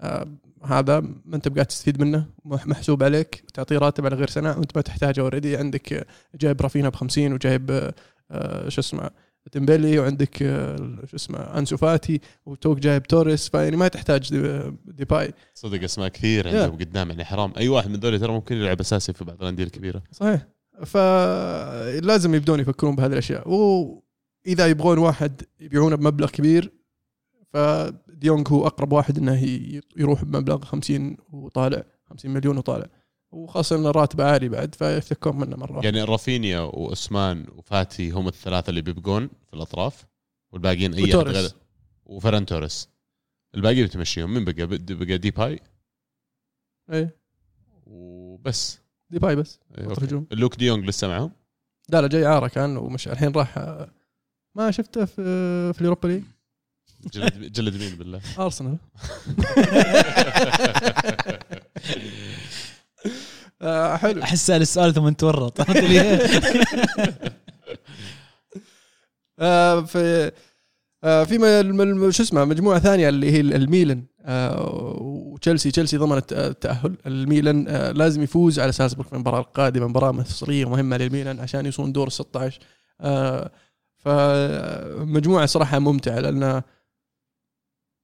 آه، 0.00 0.26
هذا 0.64 1.00
ما 1.00 1.36
انت 1.36 1.48
بقاعد 1.48 1.66
تستفيد 1.66 2.00
منه 2.02 2.26
مح- 2.44 2.66
محسوب 2.66 3.02
عليك 3.02 3.44
تعطيه 3.54 3.78
راتب 3.78 4.06
على 4.06 4.16
غير 4.16 4.28
سنة 4.28 4.50
وانت 4.58 4.76
ما 4.76 4.82
تحتاجه 4.82 5.20
already 5.20 5.56
عندك 5.56 5.92
آه، 5.92 6.04
جايب 6.40 6.62
رافينيا 6.62 6.88
ب 6.88 6.94
50 6.94 7.32
وجايب 7.32 7.70
آه، 7.70 7.94
آه، 8.30 8.68
شو 8.68 8.80
اسمه 8.80 9.10
ديمبلي 9.52 9.98
وعندك 9.98 10.36
شو 11.10 11.16
اسمه 11.16 11.38
أنسو 11.38 11.76
فاتي 11.76 12.20
وتوك 12.46 12.78
جايب 12.78 13.02
توريس. 13.02 13.48
فيعني 13.48 13.76
ما 13.76 13.88
تحتاج 13.88 14.30
دي- 14.30 14.72
ديباي. 14.84 15.32
صدق 15.54 15.82
اسماء 15.82 16.08
كثير 16.08 16.48
عندهم 16.48 16.78
قدام 16.78 17.10
يعني 17.10 17.24
حرام. 17.24 17.52
أي 17.56 17.68
واحد 17.68 17.90
من 17.90 17.96
ذول 18.00 18.20
ترى 18.20 18.32
ممكن 18.32 18.56
يلعب 18.56 18.80
أساسي 18.80 19.12
في 19.12 19.24
بعض 19.24 19.42
الأندية 19.42 19.64
الكبيرة. 19.64 20.02
صحيح. 20.12 20.46
فلازم 20.86 22.34
يبدون 22.34 22.60
يفكرون 22.60 22.96
بهذه 22.96 23.12
الأشياء. 23.12 23.48
واذا 23.48 24.66
يبغون 24.66 24.98
واحد 24.98 25.42
يبيعونه 25.60 25.96
بمبلغ 25.96 26.30
كبير 26.30 26.72
فديونج 27.52 28.48
هو 28.48 28.66
أقرب 28.66 28.92
واحد 28.92 29.18
إنه 29.18 29.42
يروح 29.96 30.24
بمبلغ 30.24 30.64
50 30.64 31.16
وطالع 31.32 31.84
50 32.10 32.30
مليون 32.30 32.58
وطالع. 32.58 32.86
وخاصة 33.30 33.76
إنه 33.76 33.90
راتبه 33.90 34.24
عالي 34.24 34.48
بعد 34.48 34.74
فيفتكون 34.74 35.36
منه 35.36 35.56
مرة. 35.56 35.84
يعني 35.84 36.02
رافينيا 36.02 36.60
واسمان 36.60 37.46
وفاتي 37.56 38.10
هم 38.10 38.28
الثلاثة 38.28 38.70
اللي 38.70 38.82
بيبقون 38.82 39.28
في 39.46 39.54
الأطراف 39.54 40.06
والباقيين 40.52 40.94
أي. 40.94 41.04
غير 41.04 41.50
وفران 42.04 42.46
توريس. 42.46 42.88
الباقي 43.54 43.84
بتمشيهم. 43.84 44.34
مين 44.34 44.44
بقى؟ 44.44 44.66
بقى 44.66 45.18
ديباي؟ 45.18 45.60
إيه. 46.92 47.16
وبس. 47.86 48.78
ديباي 49.10 49.36
بس 49.36 49.60
إيه، 49.78 50.26
لوك 50.32 50.56
ديونج 50.56 50.84
لسه 50.84 51.08
معهم؟ 51.08 51.32
لا 51.88 52.00
لا 52.00 52.08
جاي 52.08 52.26
عارة 52.26 52.48
كان 52.48 52.76
ومش 52.76 53.08
الحين 53.08 53.32
راح 53.32 53.58
ما 54.54 54.70
شفته 54.70 55.04
في 55.04 55.22
في 55.72 55.80
اليوروبا 55.80 56.08
ليج. 56.08 56.22
جلد 57.14 57.52
جلد 57.52 57.76
مين 57.76 57.94
بالله؟ 57.96 58.20
أرسنال. 58.38 58.76
آه 63.62 63.96
حلو. 63.96 64.22
أحس 64.22 64.46
سأل 64.46 64.62
السؤال 64.62 64.94
ثم 64.94 65.08
تورط؟ 65.08 65.60
آه 69.40 69.80
في 69.80 70.30
آه 71.04 71.24
في 71.24 71.38
شو 72.12 72.22
اسمه 72.22 72.44
مجموعة 72.44 72.78
ثانية 72.78 73.08
اللي 73.08 73.32
هي 73.32 73.40
الميلان 73.40 74.04
وتشيلسي. 74.98 75.70
تشيلسي 75.70 75.96
ضمنت 75.96 76.32
التأهل. 76.32 76.96
الميلان 77.06 77.64
لازم 77.96 78.22
يفوز 78.22 78.58
على 78.60 78.72
سالزبورغ 78.72 79.08
في 79.08 79.14
المباراة 79.14 79.40
القادمة 79.40 79.86
مباراة 79.86 80.12
مفصليه 80.12 80.68
مهمة 80.68 80.96
للميلان 80.96 81.40
عشان 81.40 81.66
يوصلون 81.66 81.92
دور 81.92 82.06
ال 82.06 82.12
16 82.12 82.60
آه 83.00 83.50
فمجموعة 83.98 85.46
صراحة 85.46 85.78
ممتعة 85.78 86.20
لأن 86.20 86.62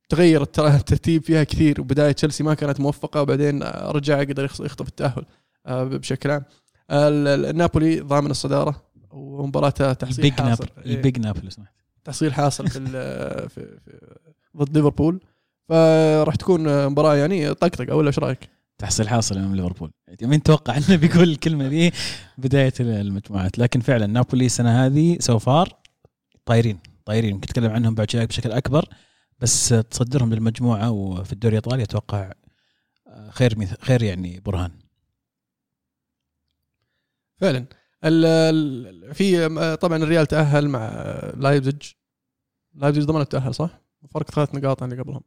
تغير 0.09 0.43
التر- 0.43 0.67
الترتيب 0.81 1.23
فيها 1.25 1.45
كثير. 1.45 1.81
وبداية 1.81 2.13
تشيلسي 2.13 2.43
ما 2.45 2.55
كانت 2.55 2.81
موفقة 2.81 3.23
وبعدين 3.23 3.63
آه، 3.63 3.91
رجع 3.91 4.21
قدر 4.21 4.45
يخطف 4.45 4.89
التأهل 4.89 5.25
آه 5.67 5.85
بشكل 5.85 6.31
عام. 6.31 6.45
ال- 6.91 7.45
النابولي 7.45 8.01
ضامن 8.01 8.31
الصدارة 8.31 8.83
ومباراته 9.11 9.93
تحصيل 9.93 10.25
البيج 10.25 10.41
حاصل. 10.41 10.67
إيه. 10.87 10.95
البيج 10.95 11.19
ناب 11.19 11.45
لو 11.45 11.51
سمحت 11.51 11.73
تحصيل 12.05 12.35
حاصل 12.35 12.69
في, 12.69 12.81
في, 13.55 13.79
في 13.85 13.99
ضد 14.57 14.77
ليفربول. 14.77 15.21
فراح 15.69 16.35
تكون 16.35 16.87
مباراة 16.87 17.15
يعني 17.17 17.55
طقطقة 17.55 17.97
ولا 17.97 18.07
إيش 18.09 18.19
رأيك؟ 18.19 18.39
تحصيل 18.79 19.09
حاصل 19.09 19.37
أمام 19.39 19.57
ليفربول. 19.57 19.91
مين 20.23 20.43
توقع 20.43 20.77
إنه 20.77 20.97
بيقول 20.97 21.23
الكلمة 21.29 21.69
دي 21.69 21.93
بداية 22.39 22.73
المجموعات. 22.81 23.59
لكن 23.59 23.81
فعلا 23.81 24.07
نابولي 24.07 24.47
السنة 24.47 24.87
هذه 24.87 25.17
so 25.21 25.39
far 25.39 25.73
طايرين 26.47 26.79
طايرين. 27.05 27.35
ممكن 27.35 27.47
نتكلم 27.51 27.71
عنهم 27.73 27.95
بعد 27.95 28.11
شوي 28.11 28.27
بشكل 28.27 28.53
أكبر. 28.53 28.89
بس 29.41 29.69
تصدرهم 29.69 30.35
للمجموعة 30.35 30.91
وفي 30.91 31.33
الدوري 31.33 31.59
الإيطالي 31.59 31.83
أتوقع 31.83 32.33
خير 33.31 33.59
مث- 33.59 33.81
خير 33.81 34.03
يعني 34.03 34.41
برهان. 34.41 34.71
فعلا. 37.37 37.67
في 39.13 39.49
طبعا 39.81 39.97
الريال 39.97 40.27
تأهل 40.27 40.69
مع 40.69 40.89
لايبزج 41.37 41.83
لايبزج 42.75 43.03
ضمن 43.05 43.21
التاهل 43.21 43.55
صح؟ 43.55 43.81
فرق 44.11 44.31
ثلاث 44.31 44.55
نقاط 44.55 44.83
عن 44.83 44.93
اللي 44.93 45.03
قبلهم. 45.03 45.21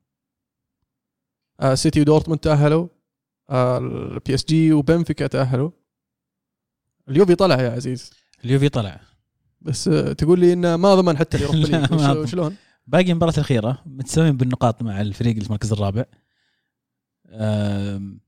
آه، 1.60 1.75
سيتي 1.75 2.01
ودورتموند 2.01 2.39
تأهلوا. 2.39 2.88
آه، 3.50 3.77
البي 3.77 4.34
إس 4.36 4.46
جي 4.46 4.74
وبنفيكا 4.74 5.27
تأهلوا. 5.27 5.72
اليوفي 7.10 7.36
طلع 7.36 7.62
يا 7.62 7.70
عزيز. 7.72 8.12
اليوفي 8.46 8.70
طلع. 8.70 9.00
بس 9.62 9.88
آه، 9.88 10.13
تقول 10.13 10.39
لي 10.39 10.53
انه 10.53 10.75
ما 10.77 10.96
ضمن 10.96 11.18
حتى 11.18 11.38
ال 11.46 11.49
Europa 11.49 11.68
League. 11.68 12.25
شلون؟ 12.25 12.56
باقي 12.88 13.12
المباراة 13.12 13.34
الأخيرة 13.34 13.82
متساويين 13.86 14.38
بالنقاط 14.38 14.82
مع 14.82 15.02
الفريق 15.02 15.32
اللي 15.32 15.42
في 15.42 15.48
المركز 15.48 15.72
الرابع. 15.72 16.06
أم، 17.30 18.20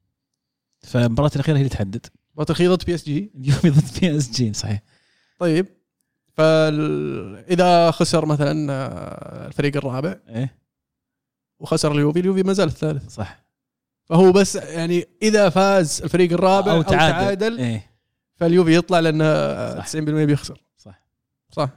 فالمباراة 0.81 1.31
الأخيرة 1.36 1.55
هي 1.55 1.60
اللي 1.60 1.69
تحدد. 1.69 2.05
مباراة 2.33 2.50
الأخيرة 2.50 2.75
ضد 2.75 2.86
بي 2.86 2.95
اس 2.95 3.05
جي 3.05 3.31
اليوفي 3.36 3.69
ضد 3.69 4.00
بي 4.00 4.17
اس 4.17 4.31
جي 4.31 4.53
صحيح. 4.53 4.81
طيب. 5.39 5.65
فاذا 6.33 7.91
خسر 7.91 8.25
مثلا 8.25 8.74
آه، 8.74 9.48
الفريق 9.48 9.77
الرابع 9.77 10.15
إيه. 10.29 10.57
وخسر 11.60 11.91
اليوفي 11.91 12.19
اليوفي 12.19 12.43
ما 12.43 12.53
زال 12.53 12.67
الثالث. 12.67 13.10
صح. 13.10 13.43
فهو 14.05 14.31
بس 14.31 14.55
يعني 14.55 15.05
إذا 15.22 15.50
فاز 15.50 16.01
الفريق 16.03 16.33
الرابع 16.33 16.72
أو, 16.72 16.81
تعادل, 16.81 17.13
تعادل 17.13 17.57
إيه. 17.60 17.91
فاليوفي 18.36 18.75
يطلع 18.75 19.00
لأنه 19.00 19.24
صح. 19.75 19.88
90% 19.88 19.98
بيخسر. 20.00 20.63
صح. 20.77 21.05
صح. 21.51 21.69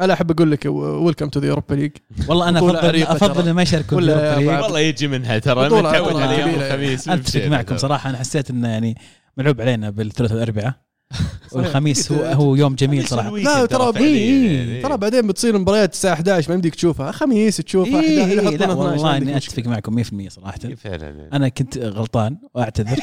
أنا 0.00 0.12
أحب 0.12 0.30
أقول 0.30 0.50
لك 0.50 0.66
welcome 0.66 1.28
to 1.28 1.40
the 1.40 1.50
Europa 1.50 1.74
League 1.74 1.92
والله 2.28 2.48
أنا 2.48 2.58
افضل 2.58 3.02
أفضل 3.02 3.50
ما 3.50 3.62
يشاركون 3.62 4.10
والله 4.10 4.80
يجي 4.80 5.08
منها 5.08 5.38
ترى 5.38 5.66
متعود 5.66 6.16
على 6.16 6.40
يوم. 6.40 6.50
الخميس 6.54 7.08
أتفق 7.08 7.46
معكم. 7.46 7.76
صراحة 7.76 8.10
أنا 8.10 8.18
حسيت 8.18 8.50
إنه 8.50 8.68
يعني 8.68 8.96
ملعوب 9.36 9.60
علينا 9.60 9.90
بالثلاثاء 9.90 10.36
والاربعاء. 10.38 10.74
والخميس 11.52 12.12
هو. 12.12 12.24
هو 12.40 12.54
يوم 12.54 12.74
جميل 12.74 12.98
خميس 12.98 13.10
صراحة 13.10 13.36
لا، 13.36 13.66
ترى 13.66 14.04
إيه، 14.04 14.56
يعني. 14.58 14.82
ترى 14.82 14.96
بعدين 14.96 15.26
بتصير 15.26 15.58
مباريات 15.58 15.92
الساعة 15.92 16.12
11 16.14 16.48
ما 16.48 16.54
يمديك 16.54 16.74
تشوفها 16.74 17.12
خميس 17.12 17.56
تشوفها 17.56 18.00
إيه 18.00 18.22
11 18.22 18.30
إيه 18.30 18.34
لا 18.36 18.42
يحطونها 18.42 18.72
12 18.72 18.78
والله 18.78 19.16
إني. 19.16 19.36
أتفق 19.36 19.66
معكم 19.66 20.02
100% 20.02 20.28
صراحة 20.28 20.58
فعلا. 20.58 21.28
أنا 21.32 21.48
كنت 21.48 21.78
غلطان 21.78 22.36
وأعتذر 22.54 22.98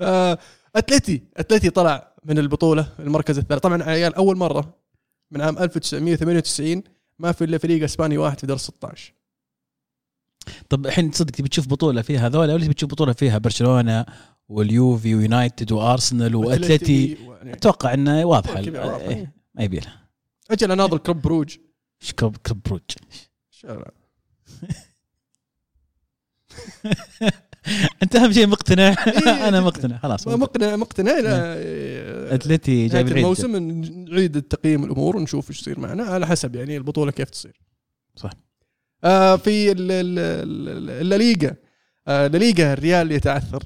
آه، 0.00 0.38
اتلتي 0.76 1.22
اتلتي 1.36 1.70
طلع 1.70 2.09
من 2.24 2.38
البطولة 2.38 2.92
المركز 2.98 3.38
الثالث. 3.38 3.60
طبعا 3.62 3.82
عيال 3.82 4.14
أول 4.14 4.36
مرة 4.36 4.74
من 5.30 5.40
عام 5.40 5.58
1998 5.58 6.82
ما 7.18 7.32
في 7.32 7.44
إلا 7.44 7.58
فريق 7.58 7.84
إسباني 7.84 8.18
واحد 8.18 8.40
في 8.40 8.46
دور 8.46 8.56
16 8.56 9.12
طب 10.68 10.86
الحين 10.86 11.10
تصدق 11.10 11.30
تبي 11.30 11.48
تشوف 11.48 11.68
بطولة 11.68 12.02
فيها 12.02 12.26
هذول 12.26 12.50
ولا 12.50 12.64
تبي 12.64 12.74
تشوف 12.74 12.90
بطولة 12.90 13.12
فيها؟ 13.12 13.38
برشلونة 13.38 14.06
واليوفي 14.48 15.14
ويونايتد 15.14 15.72
وأرسنال 15.72 16.34
وأتلتي. 16.34 17.12
يعني 17.12 17.52
أتوقع 17.52 17.94
إنه 17.94 18.24
واضحة. 18.24 18.58
إيه، 18.58 19.32
ما 19.54 19.62
يبي 19.64 19.78
لها. 19.78 20.08
أجل 20.50 20.72
أناظر 20.72 20.98
كلوب 20.98 21.22
بروج. 21.22 21.56
إيش 22.02 22.12
كلوب 22.12 22.36
كلوب 22.36 22.62
بروج؟ 22.62 22.80
أنت 28.02 28.16
أهم 28.16 28.32
شيء 28.32 28.46
مقتنع. 28.46 28.88
إيه، 28.88 29.46
أنا. 29.48 29.60
مقتنع. 29.60 29.98
خلاص 29.98 30.28
مقتنع 30.28 31.18
لا 31.18 31.54
أتلتي 32.30 32.86
جايب 32.86 33.06
العيد 33.08 33.22
الموسم 33.24 33.56
نعيد 34.10 34.36
التقييم 34.36 34.84
الأمور 34.84 35.16
ونشوف 35.16 35.50
إيش 35.50 35.60
يصير 35.60 35.80
معنا 35.80 36.02
على 36.02 36.26
حسب 36.26 36.56
يعني 36.56 36.76
البطولة 36.76 37.10
كيف 37.10 37.30
تصير. 37.30 37.60
صح. 38.16 38.30
آه 39.04 39.36
في 39.36 39.72
ال- 39.72 39.90
ال- 39.92 40.18
ال- 40.18 41.12
الليغا 41.12 41.54
آه 42.08 42.26
الليغا 42.26 42.72
الريال 42.72 43.12
يتعثر 43.12 43.62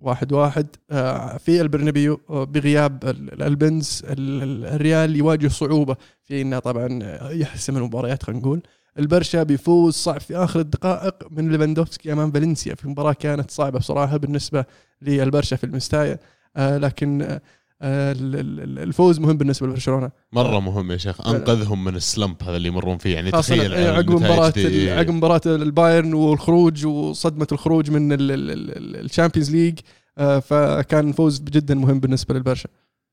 واحد 0.00 0.32
واحد. 0.32 0.66
آه 0.90 1.36
في 1.36 1.60
البرنابيو 1.60 2.20
آه، 2.30 2.44
بغياب 2.44 3.04
ال- 3.04 3.32
الألبنز. 3.32 4.02
ال- 4.04 4.42
ال- 4.42 4.64
الريال 4.66 5.16
يواجه 5.16 5.48
صعوبة 5.48 5.96
في 6.24 6.42
إنه 6.42 6.58
طبعا 6.58 6.88
يحسم 7.32 7.76
المباريات 7.76 8.22
خلينا 8.22 8.40
نقول. 8.40 8.62
البرشا 8.98 9.42
بيفوز 9.42 9.94
صعب 9.94 10.20
في 10.20 10.36
آخر 10.36 10.60
الدقائق 10.60 11.14
من 11.30 11.52
ليفاندوفسكي 11.52 12.12
أمام 12.12 12.32
فالنسيا. 12.32 12.74
في 12.74 12.88
مباراة 12.88 13.12
كانت 13.12 13.50
صعبة 13.50 13.78
بصراحة 13.78 14.16
بالنسبة 14.16 14.64
للبرشا 15.02 15.56
في 15.56 15.64
المستايا. 15.64 16.18
آه 16.56 16.78
لكن 16.78 17.38
الفوز 17.82 19.18
مهم 19.18 19.36
بالنسبة 19.36 19.66
لبرشلونة. 19.66 20.10
مرة 20.32 20.60
مهم 20.60 20.92
يا 20.92 20.96
شيخ. 20.96 21.28
أنقذهم 21.28 21.84
من 21.84 21.96
ال 21.96 22.04
slump 22.04 22.42
هذا 22.42 22.56
اللي 22.56 22.68
يمرون 22.68 22.98
فيه. 22.98 23.14
يعني 23.14 23.30
تخيل 23.30 23.74
على 23.74 23.86
عقب 23.86 24.52
دي. 24.52 24.90
عقب 24.90 25.10
مباراة 25.10 25.40
البايرن 25.46 26.14
والخروج 26.14 26.86
وصدمة 26.86 27.46
الخروج 27.52 27.90
من 27.90 28.08
ال 28.12 28.26
Champions 28.26 29.50
League 29.50 29.78
آه، 30.18 30.38
فكان 30.38 31.12
فوز 31.12 31.40
جدا 31.40 31.74
مهم 31.74 32.00
بالنسبة 32.00 32.34
للبرشا. 32.34 32.68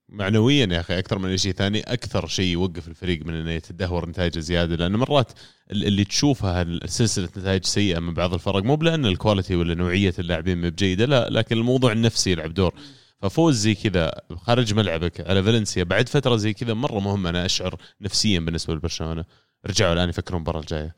معنويا 0.09 0.65
يا 0.71 0.79
أخي 0.79 0.99
أكثر 0.99 1.19
من 1.19 1.29
أي 1.29 1.37
شيء 1.37 1.53
ثاني 1.53 1.79
أكثر 1.79 2.27
شيء 2.27 2.45
يوقف 2.45 2.87
الفريق 2.87 3.25
من 3.25 3.33
إنه 3.33 3.51
يتدهور 3.51 4.09
نتائجه 4.09 4.39
زيادة. 4.39 4.75
لأنه 4.75 4.97
مرات 4.97 5.31
ال- 5.71 5.85
اللي 5.87 6.03
تشوفها 6.03 6.61
السلسله 6.61 7.29
نتائج 7.37 7.65
سيئة 7.65 7.99
من 7.99 8.13
بعض 8.13 8.33
الفرق 8.33 8.63
مو 8.63 8.75
بلأن 8.75 9.05
الكواليتي 9.05 9.55
ولا 9.55 9.73
نوعية 9.73 10.13
اللاعبين 10.19 10.61
مو 10.61 10.69
بجيدة 10.69 11.05
لا 11.05 11.29
لكن 11.29 11.57
الموضوع 11.57 11.91
النفسي 11.91 12.31
يلعب 12.31 12.53
دور. 12.53 12.73
ففوز 13.21 13.55
زي 13.55 13.75
كذا 13.75 14.21
خارج 14.35 14.73
ملعبك 14.73 15.21
على 15.29 15.43
فالنسيا 15.43 15.83
بعد 15.83 16.09
فترة 16.09 16.35
زي 16.35 16.53
كذا 16.53 16.73
مرة 16.73 16.99
مهم 16.99 17.27
أنا 17.27 17.45
أشعر 17.45 17.81
نفسيا 18.01 18.39
بالنسبة 18.39 18.73
لبرشلونة. 18.73 19.25
رجعوا 19.65 19.93
الآن 19.93 20.09
يفكرون 20.09 20.37
المباراه 20.37 20.59
الجاية. 20.59 20.95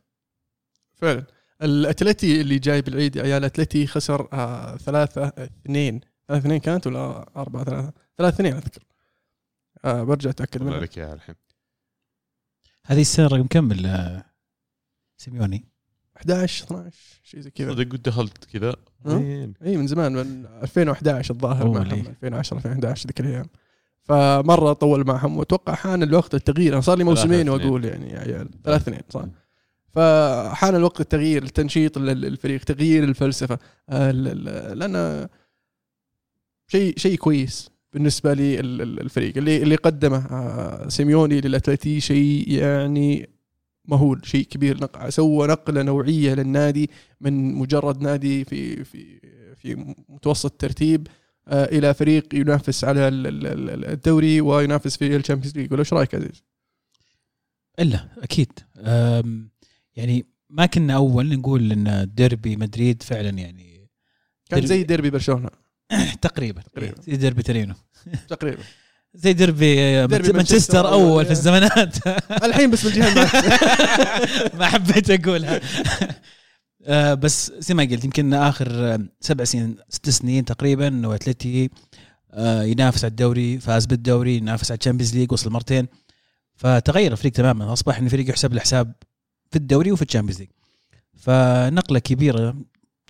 فعلا. 0.93 1.25
الأتلتي 1.61 2.41
اللي 2.41 2.59
جاي 2.59 2.81
بالعيد 2.81 3.15
يا 3.15 3.23
عيال 3.23 3.45
أتلتي 3.45 3.87
خسر 3.87 4.27
آه 4.33 4.77
ثلاثة 4.77 5.27
اثنين. 5.27 6.01
ثلاثة 6.27 6.41
اثنين 6.45 6.59
كانت 6.59 6.87
ولا 6.87 7.29
أربعة؟ 7.35 7.63
ثلاثة. 7.63 7.93
ثلاثة 8.17 8.35
اثنين 8.35 8.53
أذكر. 8.53 8.83
آه 9.85 10.03
برجع 10.03 10.29
أتأكد 10.29 10.63
منها. 10.63 10.79
لك 10.79 10.97
اياها 10.97 11.13
الحين. 11.13 11.35
هذه 12.85 13.01
السنة 13.01 13.27
رقم 13.27 13.47
كم 13.47 13.85
آه، 13.85 14.25
سيميوني. 15.17 15.76
11 16.17 16.65
12 16.65 16.95
شيء 17.23 17.39
زي 17.39 17.49
كذا. 17.49 17.71
صدق 17.71 17.95
دخلت 17.95 18.45
كذا؟ 18.53 18.75
اي 19.65 19.77
من 19.77 19.87
زمان 19.87 20.13
من 20.13 20.45
2011 20.63 21.33
الظاهر 21.33 21.67
معهم 21.71 21.83
ليه؟ 21.87 22.09
2010 22.09 22.57
2011 22.57 23.07
ذيك 23.07 23.19
الأيام. 23.19 23.45
فمرة 24.03 24.73
طول 24.73 25.07
معهم 25.07 25.37
وأتوقع 25.37 25.73
حان 25.75 26.03
الوقت 26.03 26.35
التغيير. 26.35 26.73
أنا 26.73 26.81
صار 26.81 26.97
لي 26.97 27.03
موسمين. 27.03 27.49
وأقول 27.49 27.85
يعني 27.85 28.09
يا 28.11 28.19
عيال 28.19 28.49
ثلاث 28.63 28.81
اثنين 28.81 29.01
صح؟ 29.09 29.25
فحان 29.91 30.75
الوقت 30.75 31.01
التغيير 31.01 31.43
التنشيط 31.43 31.97
الفريق 31.97 32.63
تغيير 32.63 33.03
الفلسفة. 33.03 33.59
ال- 33.89 34.47
ال- 34.47 34.79
لأن 34.79 35.27
شيء 36.67 36.97
شيء 36.97 37.17
كويس 37.17 37.69
بالنسبة 37.93 38.33
الفريق. 38.37 39.37
اللي 39.37 39.57
اللي 39.63 39.75
قدمه 39.75 40.17
آه، 40.17 40.87
سيميوني 40.87 41.41
للأتلتي 41.41 41.99
شيء 41.99 42.51
يعني 42.51 43.29
مهول 43.87 44.21
شيء 44.25 44.45
كبير 44.45 44.77
نق- 44.83 45.09
سوى 45.09 45.47
نقلة 45.47 45.81
نوعية 45.83 46.33
للنادي 46.33 46.89
من 47.21 47.53
مجرد 47.53 48.01
نادي 48.01 48.45
في 48.45 48.83
في 48.83 49.19
في 49.55 49.95
متوسط 50.09 50.51
الترتيب 50.51 51.07
آه، 51.47 51.65
إلى 51.65 51.93
فريق 51.93 52.35
ينافس 52.35 52.83
على 52.83 53.07
ال- 53.07 53.27
ال- 53.27 53.47
ال- 53.69 53.85
الدوري 53.85 54.41
وينافس 54.41 54.97
في 54.97 55.15
ال 55.15 55.19
Champions 55.19 55.57
League 55.57 55.71
ولا 55.71 55.79
إيش 55.79 55.93
رأيك 55.93 56.15
عزيز؟ 56.15 56.43
إلا 57.79 58.07
أكيد 58.23 58.51
يعني 59.95 60.25
ما 60.49 60.65
كنا 60.65 60.95
أول 60.95 61.37
نقول 61.39 61.71
إن 61.71 62.11
ديربي 62.15 62.55
مدريد 62.55 63.03
فعلا 63.03 63.29
يعني 63.29 63.89
كان. 64.49 64.65
زي 64.65 64.83
ديربي 64.83 65.09
برشلونة 65.09 65.49
تقريبا 66.21 66.61
تقريبا. 66.61 67.01
زي 67.01 67.15
ديربي 67.17 67.43
تورينو 67.43 67.75
تقريبا 68.27 68.63
زي 69.17 69.33
ديربي, 69.33 70.07
ديربي 70.07 70.33
مانشستر 70.33 70.87
أول. 70.91 71.25
في 71.25 71.31
الزمانات. 71.31 71.95
الحين 72.45 72.71
بس 72.71 72.83
بالجهة. 72.85 73.13
ما 74.59 74.65
حبيت 74.65 75.09
أقولها. 75.11 75.61
آه، 76.85 77.13
بس 77.13 77.51
زي 77.59 77.73
ما 77.73 77.83
قلت 77.83 78.03
يمكن 78.05 78.33
آخر 78.33 78.97
سبع 79.21 79.43
سنين 79.43 79.75
ست 79.89 80.09
سنين 80.09 80.45
تقريبا 80.45 81.07
واتلتي 81.07 81.69
آه، 82.33 82.63
ينافس 82.63 83.03
على 83.03 83.11
الدوري 83.11 83.59
فاز 83.59 83.85
بالدوري 83.85 84.37
ينافس 84.37 84.71
على 84.71 84.77
ال 84.77 84.81
Champions 84.81 85.15
League 85.15 85.31
وصل 85.31 85.49
مرتين. 85.51 85.87
فتغير 86.55 87.11
الفريق 87.11 87.31
تماما. 87.31 87.73
أصبح 87.73 87.97
إن 87.97 88.05
الفريق 88.05 88.29
يحسب 88.29 88.53
له 88.53 88.59
حساب 88.61 88.93
في 89.51 89.55
الدوري 89.57 89.91
وفي 89.91 90.01
ال 90.01 90.05
Champions 90.05 90.39
League. 90.39 90.49
فنقلة 91.17 91.99
كبيرة 91.99 92.55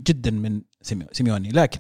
جدا 0.07 0.31
من 0.31 0.61
سيميو- 0.83 1.07
سيميوني. 1.11 1.49
لكن 1.49 1.79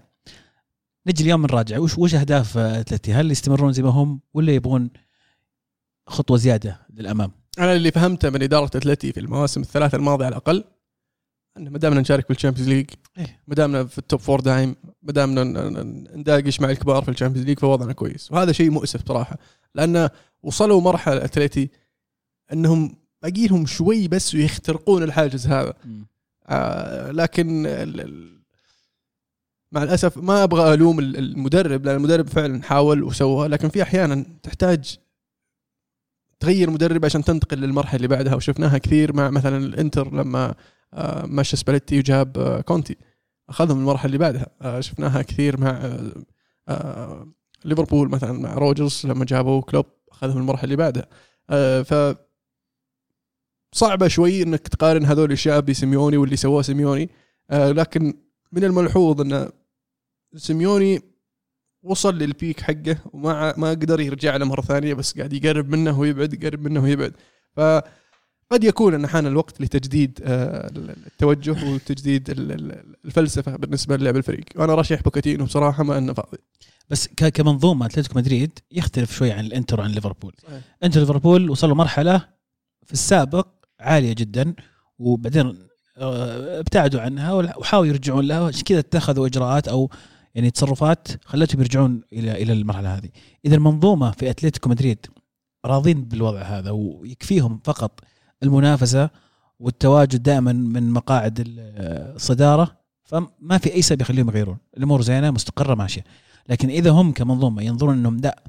نجي 1.07 1.23
اليوم 1.23 1.41
نراجع. 1.41 1.79
وش 1.79 1.97
وش 1.97 2.15
أهداف 2.15 2.57
آه، 2.57 2.79
أتلتي؟ 2.79 3.13
هل 3.13 3.31
يستمرون 3.31 3.73
زي 3.73 3.83
ما 3.83 3.89
هم 3.89 4.21
ولا 4.33 4.51
يبغون 4.51 4.89
خطوة 6.07 6.37
زيادة 6.37 6.79
للأمام؟ 6.93 7.31
أنا 7.59 7.73
اللي 7.73 7.91
فهمته 7.91 8.29
من 8.29 8.43
إدارة 8.43 8.65
أتلتي 8.65 9.13
في 9.13 9.19
المواسم 9.19 9.61
الثلاثة 9.61 9.95
الماضية 9.95 10.25
على 10.25 10.31
الأقل 10.31 10.63
إن 11.57 11.69
ما 11.69 11.77
دامنا 11.77 12.01
نشارك 12.01 12.27
بال 12.29 12.37
Champions 12.37 12.69
League 12.69 12.89
إيه. 13.17 13.39
ما 13.47 13.55
دامنا 13.55 13.85
في 13.85 13.97
ال 13.97 14.03
top 14.03 14.19
four 14.19 14.39
دايم 14.39 14.75
ما 15.03 15.11
دامنا 15.11 15.43
نناقش 16.15 16.61
مع 16.61 16.69
الكبار 16.69 17.03
في 17.03 17.11
ال 17.11 17.15
Champions 17.15 17.47
League 17.47 17.59
فوضعنا 17.59 17.93
كويس. 17.93 18.31
وهذا 18.31 18.51
شيء 18.51 18.69
مؤسف 18.69 19.07
صراحة 19.07 19.37
لأن 19.75 20.09
وصلوا 20.43 20.81
مرحلة 20.81 21.25
أتلتي 21.25 21.69
إنهم 22.53 22.95
باقي 23.21 23.47
لهم 23.47 23.65
شوي 23.65 24.07
بس 24.07 24.35
ويخترقون 24.35 25.03
الحاجز 25.03 25.47
هذا. 25.47 25.73
آه 26.47 27.11
لكن 27.11 27.67
مع 29.71 29.83
الأسف 29.83 30.17
ما 30.17 30.43
أبغى 30.43 30.73
ألوم 30.73 30.99
ال- 30.99 31.17
المدرب 31.17 31.85
لأن 31.85 31.95
المدرب 31.95 32.27
فعلا 32.27 32.63
حاول 32.63 33.03
وسوى 33.03 33.47
لكن 33.47 33.69
في 33.69 33.81
أحيانا 33.81 34.25
تحتاج 34.43 34.97
تغير 36.39 36.69
مدرب 36.69 37.05
عشان 37.05 37.23
تنتقل 37.23 37.57
للمرحلة 37.57 37.95
اللي 37.95 38.07
بعدها 38.07 38.35
وشفناها 38.35 38.77
كثير 38.77 39.13
مع 39.13 39.29
مثلا 39.29 39.57
الإنتر 39.57 40.13
لما 40.13 40.55
آه، 40.93 41.25
مشى 41.25 41.57
سباليتي 41.57 41.99
وجاب 41.99 42.37
آه، 42.37 42.61
كونتي. 42.61 42.97
أخذهم 43.49 43.79
المرحلة 43.79 44.05
اللي 44.05 44.17
بعدها. 44.17 44.47
آه، 44.61 44.79
شفناها 44.79 45.21
كثير 45.21 45.59
مع 45.59 45.97
ليفربول 47.65 48.09
مثلا 48.09 48.31
مع 48.31 48.53
روجرز 48.53 49.01
لما 49.05 49.25
جابوا 49.25 49.61
كلوب 49.61 49.85
أخذهم 50.11 50.37
المرحلة 50.37 50.63
اللي 50.63 50.75
بعدها. 50.75 51.07
ف 51.83 52.17
صعبة 53.75 54.07
شوي 54.07 54.43
إنك 54.43 54.67
تقارن 54.67 55.05
هذول 55.05 55.25
الاشياء 55.25 55.59
بسيميوني 55.59 56.17
واللي 56.17 56.35
سواه 56.35 56.61
سيميوني. 56.61 57.09
لكن 57.51 58.13
من 58.51 58.63
الملحوظ 58.63 59.21
إن 59.21 59.49
سيميوني 60.35 61.01
وصل 61.83 62.17
لل 62.17 62.32
peak 62.32 62.61
حقه 62.61 62.97
وما 63.13 63.53
ما 63.57 63.69
قدر 63.69 63.99
يرجع 63.99 64.35
له 64.35 64.45
مرة 64.45 64.61
ثانية 64.61 64.93
بس 64.93 65.17
قاعد 65.17 65.33
يقرب 65.33 65.69
منه 65.69 65.99
ويبعد 65.99 66.33
يقرب 66.33 66.61
منه 66.61 66.83
ويبعد. 66.83 67.13
فقد 67.55 68.63
يكون 68.63 68.93
إن 68.93 69.07
حان 69.07 69.27
الوقت 69.27 69.61
لتجديد 69.61 70.19
آه، 70.23 70.67
التوجه 71.07 71.73
وتجديد 71.73 72.29
ال- 72.29 72.51
ال- 72.51 72.95
الفلسفة 73.05 73.55
بالنسبة 73.55 73.97
للعب 73.97 74.17
الفريق. 74.17 74.45
وأنا 74.55 74.75
أرشح 74.75 75.01
بوكاتينو 75.01 75.45
بصراحة 75.45 75.83
ما 75.83 75.97
إنه 75.97 76.13
فاضي. 76.13 76.37
بس 76.89 77.07
كمنظومة 77.07 77.85
أتلتيكو 77.85 78.19
مدريد 78.19 78.59
يختلف 78.71 79.15
شوي 79.17 79.31
عن 79.31 79.45
الإنتر 79.45 79.79
وعن 79.79 79.91
ليفربول. 79.91 80.33
إنتر 80.83 80.99
ليفربول 80.99 81.49
وصلوا 81.49 81.75
مرحلة 81.75 82.27
في 82.85 82.93
السابق 82.93 83.47
عالية 83.79 84.13
جدا 84.13 84.53
وبعدين 84.99 85.66
ابتعدوا 85.99 87.01
عنها 87.01 87.33
وحاولوا 87.33 87.93
يرجعون 87.93 88.25
لها. 88.27 88.47
عشان 88.47 88.61
كذا 88.61 88.79
اتخذوا 88.79 89.27
إجراءات 89.27 89.67
أو 89.67 89.89
يعني 90.35 90.51
تصرفات 90.51 91.07
خلتهم 91.25 91.61
يرجعون 91.61 92.01
إلى 92.13 92.43
إلى 92.43 92.53
المرحلة 92.53 92.97
هذه. 92.97 93.09
اذا 93.45 93.55
المنظومه 93.55 94.11
في 94.11 94.29
أتلتيكو 94.29 94.69
مدريد 94.69 95.05
راضين 95.65 96.03
بالوضع 96.03 96.41
هذا 96.41 96.71
ويكفيهم 96.71 97.59
فقط 97.63 97.99
المنافسة 98.43 99.09
والتواجد 99.59 100.23
دائما 100.23 100.53
من 100.53 100.89
مقاعد 100.91 101.39
ال- 101.39 101.59
الصدارة. 102.15 102.77
فما 103.03 103.57
في 103.57 103.73
أي 103.73 103.81
سبب 103.81 104.01
يخليهم 104.01 104.29
يغيرون. 104.29 104.57
الأمور 104.77 105.01
زينة 105.01 105.31
مستقرة 105.31 105.75
ماشية. 105.75 106.03
لكن 106.49 106.69
إذا 106.69 106.89
هم 106.91 107.11
كمنظومة 107.11 107.61
ينظرون 107.63 107.93
إنهم 107.97 108.17
لا 108.17 108.43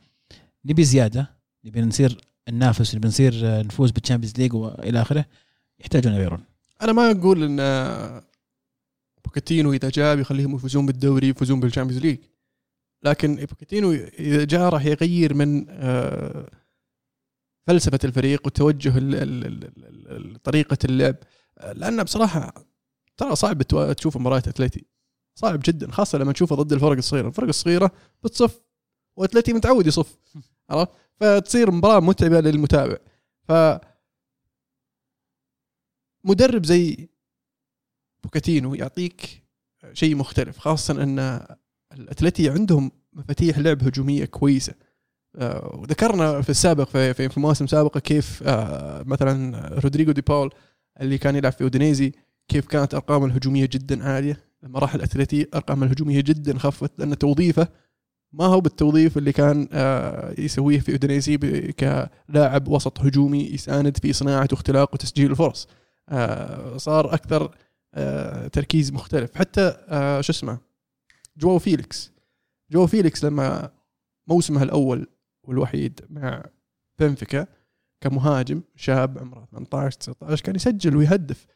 نبي 0.65 0.85
زيادة 0.85 1.31
نبي 1.65 1.81
نصير 1.81 2.19
ننافس 2.51 2.95
نبي 2.95 3.09
نصير 3.09 3.41
آه، 3.45 3.63
نفوز 3.63 3.91
بال 3.90 3.99
Champions 3.99 4.35
League 4.38 4.55
وإلى 4.55 5.03
آخره 5.03 5.25
يحتاجون 5.81 6.13
يغيرون. 6.13 6.41
أنا 6.83 6.93
ما 6.93 7.11
أقول 7.11 7.43
إن 7.43 7.59
بوكاتينو 9.25 9.73
إذا 9.73 9.91
جاء 9.91 10.17
بيخليهم 10.17 10.55
يفوزون 10.55 10.87
بالدوري 10.87 11.29
يفوزون 11.29 11.61
بال 11.61 11.68
Champions 11.68 12.03
League 12.05 12.18
لكن 13.03 13.37
بوكاتينو 13.37 13.93
إذا 13.93 14.45
جاء 14.45 14.69
راح 14.69 14.85
يغير 14.85 15.35
من 15.35 15.67
آه، 15.69 16.51
فلسفة 17.67 17.99
الفريق 18.05 18.47
وتوجه 18.47 18.93
طريقة 20.45 20.79
اللعب. 20.85 21.17
لأن 21.73 22.03
بصراحة 22.03 22.55
ترى 23.17 23.37
صعب 23.37 23.62
تشوف 23.97 24.17
مباريات 24.17 24.49
اتلتي 24.49 24.85
صعب 25.35 25.61
جدا 25.64 25.91
خاصة 25.91 26.19
لما 26.19 26.33
تشوفه 26.33 26.57
ضد 26.57 26.73
الفرق 26.73 26.97
الصغيرة. 26.97 27.29
الفرق 27.29 27.49
الصغيرة 27.49 27.91
بتصف 28.25 28.61
واتلتي 29.17 29.53
متعود 29.53 29.87
يصف. 29.87 30.17
عرفت؟ 30.71 30.93
فتصير 31.21 31.71
مباراة 31.71 32.01
متعبة 32.01 32.41
للمتابع. 32.41 32.97
ف 33.49 33.53
مدرب 36.29 36.67
زي 36.67 37.09
بوكاتينو 38.25 38.75
يعطيك 38.75 39.43
شيء 39.93 40.17
مختلف 40.17 40.59
خاصة 40.59 41.03
أن 41.03 41.41
الأتلتي 41.93 42.51
عندهم 42.51 42.91
مفاتيح 43.12 43.59
لعب 43.59 43.83
هجومية 43.85 44.25
كويسة. 44.25 44.75
آه، 45.37 45.77
وذكرنا 45.77 46.43
في 46.43 46.51
السابق 46.51 46.85
في 46.88 47.29
في, 47.29 47.41
مواسم 47.41 47.67
سابقة 47.67 48.01
كيف 48.01 48.43
آه، 48.47 49.03
مثلا 49.03 49.69
رودريجو 49.79 50.12
دي 50.12 50.21
باول 50.21 50.51
اللي 51.01 51.19
كان 51.19 51.37
يلعب 51.37 51.53
في 51.53 51.64
أودينيزي 51.64 52.12
كيف 52.49 52.67
كانت 52.67 52.95
أرقامه 52.95 53.27
الهجومية 53.27 53.67
جدا 53.73 54.05
عالية. 54.09 54.41
لما 54.62 54.79
راح 54.79 54.95
الأتلتي 54.95 55.47
أرقامه 55.55 55.87
الهجومية 55.87 56.21
جدا 56.21 56.59
خفت 56.59 56.93
لأن 56.99 57.19
توظيفه 57.19 57.69
ما 58.33 58.45
هو 58.45 58.61
بالتوظيف 58.61 59.19
اللي 59.19 59.33
كان 59.33 59.69
آه، 59.73 60.35
يسويه 60.41 60.81
في 60.81 60.93
أودينيزي 60.93 61.37
ب- 61.37 61.71
كلاعب 61.71 62.69
وسط 62.69 63.01
هجومي 63.01 63.43
يساند 63.45 63.97
في 63.97 64.12
صناعة 64.12 64.49
واختلاق 64.53 64.95
وتسجيل 64.95 65.31
الفرص. 65.31 65.69
صار 66.77 67.14
أكثر 67.14 67.55
آه، 67.94 68.49
تركيز 68.49 68.92
مختلف. 68.92 69.35
حتى 69.35 69.77
آه، 69.88 70.21
شو 70.21 70.33
اسمه 70.33 70.59
جواو 71.37 71.59
فيليكس. 71.59 72.12
جواو 72.71 72.87
فيليكس 72.87 73.25
لما 73.25 73.71
موسمه 74.29 74.62
الأول 74.62 75.07
والوحيد 75.42 76.01
مع 76.11 76.44
بنفيكا 76.99 77.47
كمهاجم 78.01 78.62
شاب 78.77 79.18
عمره 79.18 79.49
18 79.53 79.97
19 79.99 80.44
كان 80.44 80.55
يسجل 80.55 80.97
ويهدف. 80.97 81.47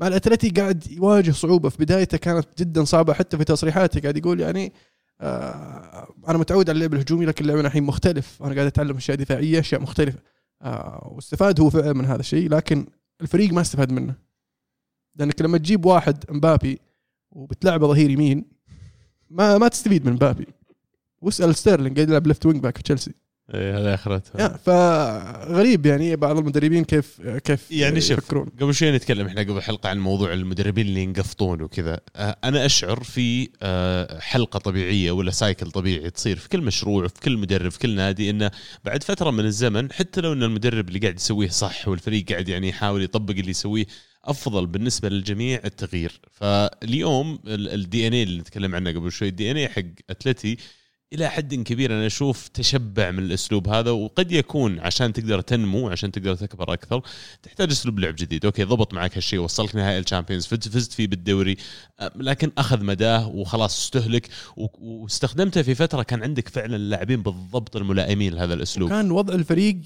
مع 0.00 0.06
الأتلتي 0.06 0.48
قاعد 0.50 0.86
يواجه 0.90 1.30
صعوبة. 1.30 1.68
في 1.68 1.78
بدايته 1.78 2.18
كانت 2.18 2.48
جدا 2.58 2.84
صعبة 2.84 3.12
حتى 3.12 3.38
في 3.38 3.44
تصريحاته 3.44 4.00
قاعد 4.00 4.16
يقول 4.16 4.40
يعني 4.40 4.72
آه 5.20 6.14
أنا 6.28 6.38
متعود 6.38 6.70
على 6.70 6.76
اللعب 6.76 6.94
الهجومي 6.94 7.26
لكن 7.26 7.44
اللعب 7.44 7.58
الحين 7.66 7.82
مختلف. 7.82 8.42
أنا 8.42 8.54
قاعد 8.54 8.66
أتعلم 8.66 8.96
أشياء 8.96 9.16
دفاعية 9.16 9.60
أشياء 9.60 9.80
مختلفة. 9.80 10.18
آه 10.62 11.12
واستفاد 11.14 11.60
هو 11.60 11.70
فعلا 11.70 11.92
من 11.92 12.04
هذا 12.04 12.20
الشيء 12.20 12.48
لكن 12.50 12.86
الفريق 13.20 13.52
ما 13.52 13.60
استفاد 13.60 13.92
منه. 13.92 14.14
لأنك 15.14 15.42
لما 15.42 15.58
تجيب 15.58 15.84
واحد 15.84 16.24
مبابي 16.30 16.78
وبتلعبه 17.30 17.86
ظهير 17.86 18.10
يمين 18.10 18.44
ما 19.30 19.58
ما 19.58 19.68
تستفيد 19.68 20.06
من 20.06 20.12
مبابي. 20.12 20.46
واسأل 21.22 21.54
ستيرلينج 21.54 21.96
قاعد 21.96 22.08
يلعب 22.08 22.26
left 22.26 22.46
wing 22.46 22.62
back 22.62 22.76
في 22.76 22.82
تشيلسي 22.82 23.14
إيه، 23.54 23.78
هذا 23.78 23.94
اخرتها 23.94 24.42
يا 24.42 24.48
فغريب 24.48 25.86
يعني 25.86 26.16
بعض 26.16 26.38
المدربين 26.38 26.84
كيف 26.84 27.20
كيف 27.44 27.70
يعني 27.70 28.00
شوف 28.00 28.10
يفكرون. 28.18 28.48
قبل 28.60 28.74
شوي 28.74 28.92
نتكلم 28.92 29.26
إحنا 29.26 29.40
قبل 29.40 29.62
حلقة 29.62 29.88
عن 29.88 29.98
موضوع 29.98 30.32
المدربين 30.32 30.86
اللي 30.86 31.02
ينقفطون 31.02 31.62
وكذا. 31.62 32.00
آه، 32.16 32.36
أنا 32.44 32.66
أشعر 32.66 33.02
في 33.02 33.48
آه، 33.62 34.20
حلقة 34.20 34.58
طبيعية 34.58 35.10
ولا 35.10 35.30
cycle 35.30 35.70
طبيعي 35.70 36.10
تصير 36.10 36.36
في 36.36 36.48
كل 36.48 36.60
مشروع 36.60 37.08
في 37.08 37.20
كل 37.20 37.36
مدرب 37.36 37.70
في 37.70 37.78
كل 37.78 37.94
نادي 37.94 38.30
انه 38.30 38.50
بعد 38.84 39.02
فترة 39.02 39.30
من 39.30 39.44
الزمن 39.44 39.92
حتى 39.92 40.20
لو 40.20 40.32
إن 40.32 40.42
المدرب 40.42 40.88
اللي 40.88 40.98
قاعد 40.98 41.16
يسويه 41.16 41.48
صح 41.48 41.88
والفريق 41.88 42.32
قاعد 42.32 42.48
يعني 42.48 42.68
يحاول 42.68 43.02
يطبق 43.02 43.34
اللي 43.34 43.50
يسويه 43.50 43.86
أفضل 44.24 44.66
بالنسبة 44.66 45.08
للجميع 45.08 45.60
التغيير. 45.64 46.20
فاليوم 46.32 47.38
ال 47.46 48.08
DNA 48.08 48.22
اللي 48.22 48.40
نتكلم 48.40 48.74
عنه 48.74 48.90
قبل 48.90 49.12
شوي 49.12 49.28
ال 49.28 49.50
DNA 49.50 49.68
حق 49.68 49.82
أتلتي 50.10 50.56
إلى 51.12 51.28
حد 51.28 51.54
كبير 51.54 51.92
أنا 51.92 52.06
أشوف 52.06 52.48
تشبع 52.48 53.10
من 53.10 53.18
الأسلوب 53.18 53.68
هذا 53.68 53.90
وقد 53.90 54.32
يكون 54.32 54.80
عشان 54.80 55.12
تقدر 55.12 55.40
تنمو 55.40 55.88
عشان 55.88 56.12
تقدر 56.12 56.34
تكبر 56.34 56.72
أكثر 56.72 57.02
تحتاج 57.42 57.70
أسلوب 57.70 57.98
لعب 57.98 58.14
جديد. 58.18 58.44
okay 58.44 58.64
ضبط 58.64 58.94
معك 58.94 59.16
هالشيء 59.16 59.38
وصلك 59.38 59.76
نهائي 59.76 59.98
ال 59.98 60.03
Champions 60.03 60.46
فزت, 60.46 60.92
فيه 60.92 61.06
بالدوري 61.06 61.56
لكن 62.16 62.52
أخذ 62.58 62.84
مداه 62.84 63.28
وخلاص 63.28 63.80
استهلك 63.80 64.28
واستخدمته 64.56 65.62
في 65.62 65.74
فترة 65.74 66.02
كان 66.02 66.22
عندك 66.22 66.48
فعلا 66.48 66.76
اللاعبين 66.76 67.22
بالضبط 67.22 67.76
الملائمين 67.76 68.34
لهذا 68.34 68.54
الأسلوب. 68.54 68.90
كان 68.90 69.10
وضع 69.10 69.34
الفريق 69.34 69.80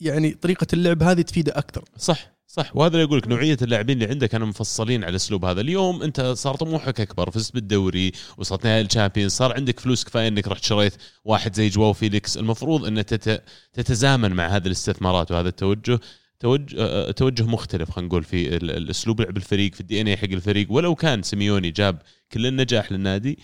يعني 0.00 0.30
طريقة 0.30 0.66
اللعب 0.72 1.02
هذه 1.02 1.20
تفيده 1.20 1.52
أكثر. 1.58 1.84
صح 1.98 2.36
صح. 2.46 2.76
وهذا 2.76 2.94
اللي 2.94 3.04
أقول 3.04 3.18
لك 3.18 3.28
نوعية 3.28 3.56
اللاعبين 3.62 4.02
اللي 4.02 4.12
عندك 4.12 4.28
كانوا 4.28 4.46
مفصلين 4.46 5.04
على 5.04 5.10
الاسلوب 5.10 5.44
هذا. 5.44 5.60
اليوم 5.60 6.02
أنت 6.02 6.20
صار 6.20 6.54
طموحك 6.56 7.00
أكبر 7.00 7.30
فزت 7.30 7.54
بالدوري 7.54 8.12
وصلت 8.38 8.64
نهائي 8.66 8.80
ال 8.80 8.85
Champions 8.85 9.32
صار 9.32 9.52
عندك 9.54 9.80
فلوس 9.80 10.04
كفاية 10.04 10.28
إنك 10.28 10.48
رحت 10.48 10.64
شريت 10.64 10.92
واحد 11.24 11.54
زي 11.54 11.68
جواو 11.68 11.92
فيليكس. 11.92 12.36
المفروض 12.36 12.84
أن 12.84 13.06
تت... 13.06 13.42
تتزامن 13.72 14.32
مع 14.32 14.46
هذه 14.46 14.66
الاستثمارات 14.66 15.30
وهذا 15.30 15.48
التوجه 15.48 16.00
توجه 16.40 16.76
آه، 16.78 17.10
توجه 17.10 17.42
مختلف 17.42 17.90
خلينا 17.90 18.08
نقول 18.08 18.24
في 18.24 18.56
ال- 18.56 18.70
الأسلوب 18.70 19.20
لعب 19.20 19.36
الفريق 19.36 19.74
في 19.74 19.80
الدي 19.80 20.00
ان 20.00 20.06
اي 20.08 20.16
حق 20.16 20.24
الفريق. 20.24 20.72
ولو 20.72 20.94
كان 20.94 21.22
سيميوني 21.22 21.70
جاب 21.70 22.02
كل 22.32 22.46
النجاح 22.46 22.92
للنادي 22.92 23.38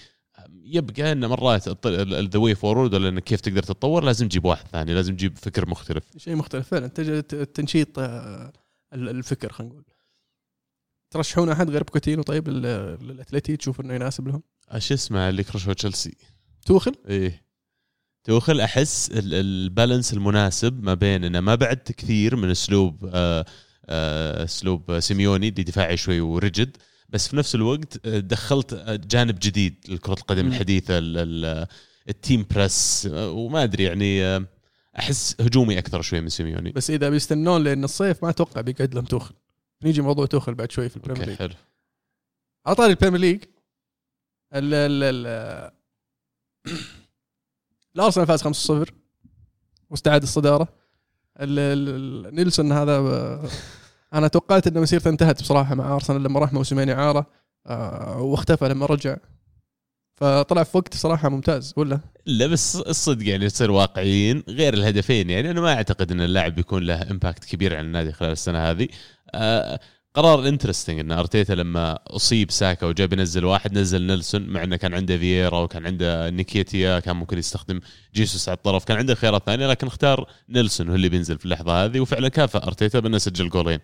يبقى 0.64 1.12
ان 1.12 1.26
مرات 1.26 1.86
the 1.86 2.38
way 2.38 2.54
forward 2.54 2.94
ولا 2.94 3.08
انك 3.08 3.24
كيف 3.24 3.40
تقدر 3.40 3.62
تتطور 3.62 4.04
لازم 4.04 4.28
تجيب 4.28 4.44
واحد 4.44 4.66
ثاني 4.68 4.94
لازم 4.94 5.16
تجيب 5.16 5.38
فكر 5.38 5.68
مختلف. 5.68 6.04
شيء 6.16 6.36
مختلف 6.36 6.68
فعلا. 6.68 6.86
تنشيط 7.54 7.98
آه، 7.98 8.52
ال- 8.94 9.08
الفكر 9.08 9.52
خلينا 9.52 9.72
نقول. 9.72 9.84
ترشحون 11.10 11.48
أحد 11.48 11.70
غير 11.70 11.82
بوكيتينو 11.82 12.22
طيب 12.22 12.48
لل- 12.48 12.98
للاتلتي 13.02 13.56
تشوف 13.56 13.80
إنه 13.80 13.94
يناسب 13.94 14.28
لهم؟ 14.28 14.42
إيش 14.74 14.92
اسمه 14.92 15.28
اللي 15.28 15.44
كرشوا 15.44 15.72
تشيلسي. 15.72 16.16
توخل؟ 16.66 16.94
إيه. 17.08 17.42
توخل 18.24 18.60
أحس 18.60 19.10
ال- 19.10 19.34
ال 19.34 19.44
balance 19.44 20.12
المناسب 20.12 20.82
ما 20.84 20.94
بين 20.94 21.24
إنه 21.24 21.40
ما 21.40 21.54
بعدت 21.54 21.92
كثير 21.92 22.36
من 22.36 22.50
أسلوب 22.50 23.10
آه، 23.14 23.44
آه، 23.86 24.44
أسلوب 24.44 25.00
سيميوني 25.00 25.48
اللي 25.48 25.62
دفاعي 25.62 25.96
شوي 25.96 26.20
و 26.20 26.30
rigid 26.30 26.76
بس 27.12 27.28
في 27.28 27.36
نفس 27.36 27.54
الوقت 27.54 28.06
آه، 28.06 28.18
دخلت 28.18 28.72
آه، 28.72 28.96
جانب 28.96 29.38
جديد 29.38 29.74
لكرة 29.88 30.12
القدم. 30.12 30.46
الحديثة 30.46 30.98
ال- 30.98 31.18
ال- 31.18 31.66
ال 32.08 32.16
team 32.16 32.46
press 32.50 33.08
آه، 33.12 33.30
وما 33.30 33.62
أدري 33.62 33.84
يعني 33.84 34.24
آه، 34.24 34.44
أحس 34.98 35.36
هجومي 35.40 35.78
أكثر 35.78 36.02
شوي 36.02 36.20
من 36.20 36.28
سيميوني. 36.28 36.72
بس 36.72 36.90
إذا 36.90 37.08
بيستنون 37.08 37.64
لأن 37.64 37.84
الصيف 37.84 38.24
ما 38.24 38.30
أتوقع 38.30 38.60
بيقعد 38.60 38.94
لهم 38.94 39.04
توخل. 39.04 39.34
نيجي 39.84 40.02
موضوع 40.02 40.26
توخل 40.26 40.54
بعد 40.54 40.70
شوي 40.72 40.88
في 40.88 40.96
ال 40.96 41.00
Premier 41.00 41.26
League. 41.28 41.36
حلو. 41.38 41.54
على 42.66 42.76
طاري 42.76 42.90
ال 42.90 42.94
Premier 42.94 43.20
League 43.20 43.42
ال 44.54 44.74
ال 44.74 45.02
ال 45.26 45.70
الأرسنال 47.96 48.26
فاز 48.26 48.42
5-0 48.86 48.90
واستعاد 49.90 50.22
الصدارة. 50.22 50.68
ال- 51.40 51.58
ال- 51.58 52.26
ال- 52.26 52.34
نيلسون 52.34 52.72
هذا 52.72 52.92
آه، 52.96 53.48
أنا 54.14 54.28
توقعت 54.28 54.66
ان 54.66 54.80
مسيرته 54.80 55.08
انتهت 55.08 55.42
بصراحة 55.42 55.74
مع 55.74 55.94
أرسنال 55.94 56.22
لما 56.22 56.40
راح 56.40 56.52
موسمين 56.52 56.90
اعاره 56.90 57.26
آه، 57.66 58.20
واختفى 58.20 58.68
لما 58.68 58.86
رجع. 58.86 59.16
فطلع 60.16 60.62
في 60.62 60.76
وقت 60.76 60.94
صراحة 60.94 61.28
ممتاز 61.28 61.74
ولا؟ 61.76 62.00
لا 62.26 62.46
بس 62.46 62.76
الصدق 62.76 63.28
يعني 63.28 63.48
تصير 63.48 63.70
واقعيين 63.70 64.42
غير 64.48 64.74
الهدفين 64.74 65.30
يعني 65.30 65.50
أنا 65.50 65.60
ما 65.60 65.74
أعتقد 65.74 66.12
إن 66.12 66.20
اللاعب 66.20 66.54
بيكون 66.54 66.82
له 66.82 67.10
impact 67.10 67.44
كبير 67.44 67.76
على 67.76 67.86
النادي 67.86 68.12
خلال 68.12 68.32
السنة 68.32 68.58
هذه. 68.70 68.88
آه 69.34 69.80
قرار 70.14 70.48
interesting 70.48 71.00
إن 71.00 71.12
أرتيتا 71.12 71.52
لما 71.52 71.98
أصيب 72.06 72.50
ساكا 72.50 72.86
وجاب 72.86 73.12
ينزل 73.12 73.44
واحد 73.44 73.78
نزل 73.78 74.02
نيلسون 74.06 74.46
مع 74.46 74.62
إنه 74.62 74.76
كان 74.76 74.94
عنده 74.94 75.18
فييرا 75.18 75.58
وكان 75.58 75.86
عنده 75.86 76.30
نيكيتيا 76.30 77.00
كان 77.00 77.16
ممكن 77.16 77.38
يستخدم 77.38 77.80
جيسوس 78.14 78.48
على 78.48 78.56
الطرف 78.56 78.84
كان 78.84 78.96
عنده 78.96 79.14
خيارات 79.14 79.42
ثانية 79.46 79.66
لكن 79.66 79.86
اختار 79.86 80.26
نيلسون 80.48 80.88
هو 80.88 80.94
اللي 80.94 81.08
بينزل 81.08 81.38
في 81.38 81.44
اللحظة 81.44 81.84
هذه 81.84 82.00
وفعلا 82.00 82.28
كافأ 82.28 82.66
أرتيتا 82.66 82.98
بأنه 83.00 83.18
سجل 83.18 83.48
جولين. 83.48 83.78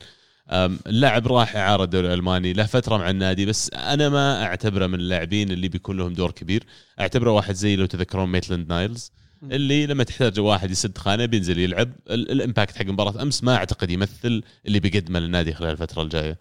اللاعب 0.87 1.27
راح 1.27 1.57
اعاره 1.57 1.85
الدوري 1.85 2.07
الألماني 2.07 2.53
له 2.53 2.65
فترة 2.67 2.97
مع 2.97 3.11
النادي 3.11 3.47
بس 3.47 3.71
أنا 3.75 4.09
ما 4.09 4.43
أعتبره 4.45 4.87
من 4.87 4.95
اللاعبين 4.95 5.51
اللي 5.51 5.69
بيكون 5.69 5.97
لهم 5.97 6.13
دور 6.13 6.31
كبير. 6.31 6.65
أعتبره 7.01 7.31
واحد 7.31 7.55
زي 7.55 7.77
لو 7.77 7.87
تذكرون 7.87 8.33
ميتلاند 8.33 8.69
نايلز. 8.69 9.13
اللي 9.43 9.87
لما 9.87 10.05
تحتاج 10.05 10.41
واحد 10.41 10.71
يسد 10.71 10.99
خانة 10.99 11.27
بينزل 11.27 11.59
يلعب. 11.59 11.93
ال- 12.11 12.31
ال 12.31 12.37
impact 12.37 12.77
حق 12.79 12.85
مباراة 12.87 13.23
أمس 13.23 13.45
ما 13.45 13.55
أعتقد 13.57 13.91
يمثل 13.91 14.43
اللي 14.67 14.81
بيقدمه 14.81 15.19
للنادي 15.21 15.55
خلال 15.55 15.71
الفترة 15.71 16.03
الجاية. 16.03 16.39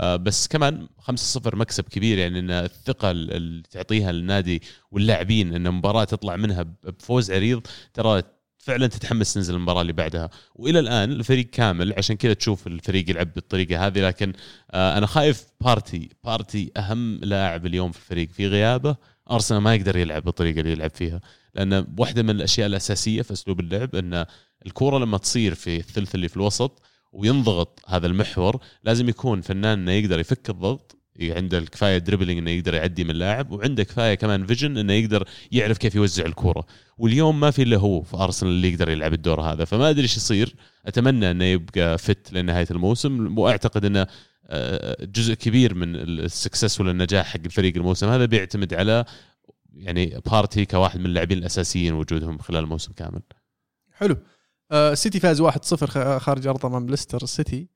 آه، 0.00 0.16
بس 0.16 0.48
كمان 0.48 0.88
5-0 0.98 1.56
مكسب 1.56 1.84
كبير 1.84 2.18
يعني 2.18 2.38
إن 2.38 2.50
الثقة 2.50 3.10
اللي 3.10 3.62
تعطيها 3.70 4.12
للنادي 4.12 4.62
واللاعبين 4.90 5.54
إن 5.54 5.70
مباراة 5.70 6.04
تطلع 6.04 6.36
منها 6.36 6.66
بفوز 6.84 7.30
عريض 7.30 7.62
ترى 7.94 8.22
فعلا 8.58 8.86
تتحمس 8.86 9.34
تنزل 9.34 9.54
المباراة 9.54 9.80
اللي 9.82 9.92
بعدها. 9.92 10.30
وإلى 10.54 10.78
الآن 10.78 11.12
الفريق 11.12 11.46
كامل 11.50 11.94
عشان 11.98 12.16
كذا 12.16 12.32
تشوف 12.34 12.66
الفريق 12.66 13.10
يلعب 13.10 13.32
بالطريقة 13.34 13.86
هذه 13.86 14.00
لكن 14.00 14.32
آه، 14.70 14.98
أنا 14.98 15.06
خايف 15.06 15.44
بارتي 15.60 16.08
بارتي 16.24 16.70
أهم 16.76 17.20
لاعب 17.22 17.66
اليوم 17.66 17.92
في 17.92 17.98
الفريق. 17.98 18.28
في 18.30 18.46
غيابه 18.48 18.96
أرسنال 19.30 19.60
ما 19.60 19.74
يقدر 19.74 19.96
يلعب 19.96 20.22
بالطريقة 20.22 20.60
اللي 20.60 20.72
يلعب 20.72 20.90
فيها. 20.90 21.20
لأن 21.54 21.86
واحدة 21.98 22.22
من 22.22 22.30
الأشياء 22.30 22.66
الأساسية 22.66 23.22
في 23.22 23.32
أسلوب 23.32 23.60
اللعب 23.60 23.94
أن 23.94 24.26
الكورة 24.66 24.98
لما 24.98 25.18
تصير 25.18 25.54
في 25.54 25.76
الثلث 25.76 26.14
اللي 26.14 26.28
في 26.28 26.36
الوسط 26.36 26.82
وينضغط 27.12 27.80
هذا 27.86 28.06
المحور 28.06 28.60
لازم 28.84 29.08
يكون 29.08 29.40
فنان 29.40 29.78
إنه 29.78 29.92
يقدر 29.92 30.18
يفك 30.18 30.50
الضغط 30.50 30.96
عنده 31.22 31.58
الكفاية 31.58 31.98
dribbling 31.98 32.38
إنه 32.38 32.50
يقدر 32.50 32.74
يعدي 32.74 33.04
من 33.04 33.10
اللاعب 33.10 33.52
وعنده 33.52 33.82
كفاية 33.82 34.14
كمان 34.14 34.46
vision 34.46 34.78
إنه 34.78 34.92
يقدر 34.92 35.28
يعرف 35.52 35.78
كيف 35.78 35.94
يوزع 35.94 36.26
الكورة. 36.26 36.66
واليوم 36.98 37.40
ما 37.40 37.50
في 37.50 37.62
إلا 37.62 37.76
هو 37.76 38.02
في 38.02 38.16
أرسنال 38.16 38.52
اللي 38.52 38.68
يقدر 38.72 38.88
يلعب 38.88 39.12
الدور 39.12 39.40
هذا. 39.40 39.64
فما 39.64 39.90
أدري 39.90 40.02
إيش 40.02 40.16
يصير. 40.16 40.54
أتمنى 40.86 41.30
إنه 41.30 41.44
يبقى 41.44 41.98
fit 41.98 42.32
لنهاية 42.32 42.66
الموسم 42.70 43.38
وأعتقد 43.38 43.84
إنه 43.84 44.06
آه، 44.52 45.04
جزء 45.04 45.34
كبير 45.34 45.74
من 45.74 45.96
ال 45.96 46.07
success 46.07 46.80
ولا 46.80 46.90
النجاح 46.90 47.26
حق 47.26 47.40
الفريق 47.44 47.76
الموسم 47.76 48.08
هذا 48.08 48.24
بيعتمد 48.24 48.74
على 48.74 49.04
يعني 49.74 50.20
بارتي 50.26 50.64
كواحد 50.66 51.00
من 51.00 51.06
اللاعبين 51.06 51.38
الأساسيين 51.38 51.94
وجودهم 51.94 52.38
خلال 52.38 52.64
الموسم 52.64 52.92
كامل. 52.92 53.22
حلو. 53.92 54.16
آه، 54.70 54.92
السيتي 54.92 55.20
فاز 55.20 55.42
1-0 55.42 55.86
خ- 55.86 56.18
خارج 56.18 56.46
ارضه 56.46 56.68
أمام 56.68 56.86
ليستر 56.86 57.22
السيتي 57.22 57.68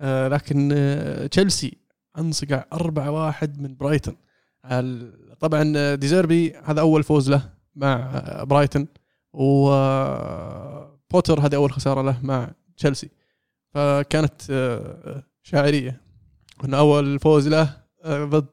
آه، 0.00 0.28
لكن 0.28 0.70
آه، 0.72 1.26
تشيلسي 1.26 1.76
أنصقع 2.18 2.64
4-1 2.72 3.58
من 3.58 3.76
برايتون 3.76 4.16
طبعا 5.40 5.72
آه، 5.76 5.94
ديزيربي 5.94 6.52
هذا 6.64 6.80
أول 6.80 7.02
فوز 7.02 7.30
له 7.30 7.52
مع 7.74 7.94
آه، 8.14 8.44
برايتون 8.44 8.86
وبوتر 9.32 11.40
هذه 11.40 11.54
أول 11.54 11.72
خسارة 11.72 12.02
له 12.02 12.18
مع 12.22 12.50
تشيلسي 12.76 13.10
فكانت 13.74 14.42
آه، 14.50 15.22
شاعرية. 15.42 16.00
انه 16.64 16.78
أول 16.78 17.18
فوز 17.18 17.48
له 17.48 17.76
آه، 18.04 18.24
ضد 18.24 18.46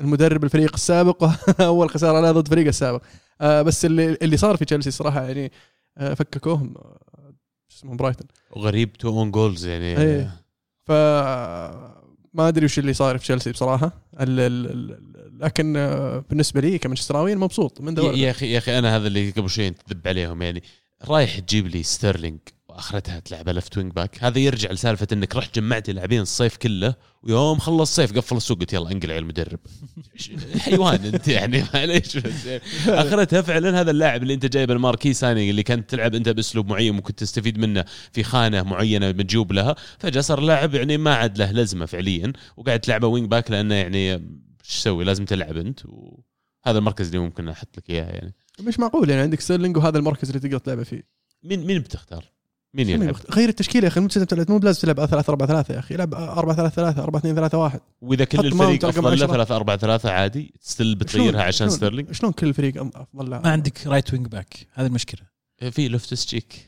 المدرب 0.00 0.44
الفريق 0.44 0.74
السابق 0.74 1.22
واول 1.60 1.90
خسارة 1.90 2.20
له 2.20 2.32
ضد 2.32 2.48
فريق 2.48 2.66
السابق. 2.66 3.02
آه، 3.40 3.62
بس 3.62 3.84
اللي 3.84 4.18
اللي 4.22 4.36
صار 4.36 4.56
في 4.56 4.64
تشيلسي 4.64 4.90
صراحة 4.90 5.22
يعني 5.22 5.52
آه، 5.98 6.14
فككوهم 6.14 6.74
آه، 6.76 7.34
شو 7.68 7.78
اسمه 7.78 7.96
برايتون. 7.96 8.26
وغريب 8.50 8.92
two 8.92 9.08
own 9.08 9.30
goals 9.30 9.66
يعني. 9.66 9.98
إيه. 9.98 10.30
ف 10.84 10.90
ما 12.34 12.48
أدري 12.48 12.64
وش 12.64 12.78
اللي 12.78 12.92
صاير 12.92 13.18
في 13.18 13.24
تشيلسي 13.24 13.52
بصراحة. 13.52 13.92
ال 14.20 14.40
ال 14.40 14.70
ال 14.70 15.38
لكن 15.40 15.72
بالنسبة 16.30 16.60
لي 16.60 16.78
كمانشستراوي 16.78 17.34
مبسوط 17.34 17.80
من 17.80 17.94
دوري. 17.94 18.20
يا 18.20 18.30
أخي 18.30 18.52
يا 18.52 18.58
أخي 18.58 18.78
أنا 18.78 18.96
هذا 18.96 19.06
اللي 19.06 19.30
قبل 19.30 19.50
شوي 19.50 19.70
تذب 19.70 20.08
عليهم 20.08 20.42
يعني. 20.42 20.62
رايح 21.04 21.38
تجيب 21.38 21.66
لي 21.66 21.82
ستيرلينج. 21.82 22.38
وآخرتها 22.74 23.20
تلعبها 23.20 23.52
left 23.52 23.78
wing 23.78 23.92
back 23.92 24.24
هذا 24.24 24.38
يرجع 24.38 24.70
لسالفة 24.70 25.06
إنك 25.12 25.36
رحت 25.36 25.58
جمعت 25.58 25.90
لاعبين 25.90 26.20
الصيف 26.20 26.56
كله 26.56 26.94
ويوم 27.22 27.58
خلص 27.58 27.80
الصيف 27.80 28.16
قفل 28.16 28.36
السوق 28.36 28.58
قلت 28.58 28.72
يلا 28.72 28.92
انقلع 28.92 29.18
المدرب. 29.18 29.58
حيوان 30.58 31.04
أنت 31.04 31.28
يعني؟ 31.28 31.64
معليش 31.74 32.18
آخرتها 32.86 33.42
فعلا 33.42 33.80
هذا 33.80 33.90
اللاعب 33.90 34.22
اللي 34.22 34.34
أنت 34.34 34.46
جايب 34.46 34.70
ال 34.70 34.75
marquee 34.75 35.12
signing 35.12 35.48
اللي 35.48 35.62
كانت 35.62 35.90
تلعب 35.90 36.14
أنت 36.14 36.28
بأسلوب 36.28 36.68
معين 36.68 36.94
ممكن 36.94 37.14
تستفيد 37.14 37.58
منه 37.58 37.84
في 38.12 38.22
خانة 38.22 38.62
معينة 38.62 39.08
مجوب 39.08 39.52
لها 39.52 39.76
فجأة 39.98 40.20
صار 40.20 40.40
لاعب 40.40 40.74
يعني 40.74 40.96
ما 40.96 41.14
عاد 41.14 41.38
له 41.38 41.52
لزمة 41.52 41.86
فعليا 41.86 42.32
وقاعد 42.56 42.80
تلعبه 42.80 43.06
wing 43.06 43.30
back 43.30 43.50
لأنه 43.50 43.74
يعني 43.74 44.12
إيش 44.12 44.20
تسوي؟ 44.80 45.04
لازم 45.04 45.24
تلعب 45.24 45.56
أنت 45.56 45.80
وهذا 45.86 46.78
المركز 46.78 47.06
اللي 47.06 47.18
ممكن 47.18 47.48
أحط 47.48 47.78
لك 47.78 47.90
إياه 47.90 48.04
يعني. 48.04 48.34
مش 48.60 48.80
معقول 48.80 49.10
يعني 49.10 49.22
عندك 49.22 49.40
ستيرلينج 49.40 49.76
وهذا 49.76 49.98
المركز 49.98 50.28
اللي 50.28 50.40
تقدر 50.40 50.58
تلعبه 50.58 50.82
فيه. 50.82 51.02
مين 51.42 51.66
مين 51.66 51.78
بتختار؟ 51.78 52.34
مين 52.74 52.88
يلعب؟ 52.88 53.16
غير 53.30 53.48
التشكيله 53.48 53.84
يا 53.84 53.88
أخي 53.88 54.00
مو 54.00 54.08
مو 54.48 54.58
بلازم 54.58 54.80
تلعب 54.80 55.06
3 55.06 55.30
4 55.30 55.48
3 55.48 55.74
يا 55.74 55.78
أخي 55.78 55.94
العب 55.94 56.14
4 56.14 56.56
3 56.56 56.74
3 56.74 57.02
4 57.02 57.18
2 57.18 57.34
3 57.34 57.58
1 57.58 57.80
وإذا 58.00 58.24
كل 58.24 58.46
الفريق 58.46 58.84
أفضل 58.84 59.18
له 59.18 59.24
10. 59.24 59.26
3 59.26 59.56
4 59.56 59.76
3 59.76 60.10
عادي 60.10 60.54
ستيل 60.60 60.94
بتغيرها 60.94 61.42
عشان 61.42 61.70
ستيرلينج؟ 61.70 62.12
شلون 62.12 62.32
كل 62.32 62.46
الفريق 62.48 62.74
أم- 62.74 62.96
أفضل 62.96 63.30
لاعب؟ 63.30 63.44
ما 63.44 63.50
عندك 63.50 63.86
right 63.86 64.12
wing 64.12 64.26
back 64.26 64.54
هذه 64.72 64.86
المشكلة. 64.86 65.20
في 65.70 65.88
لوفتس 65.88 66.26
تشيك 66.26 66.66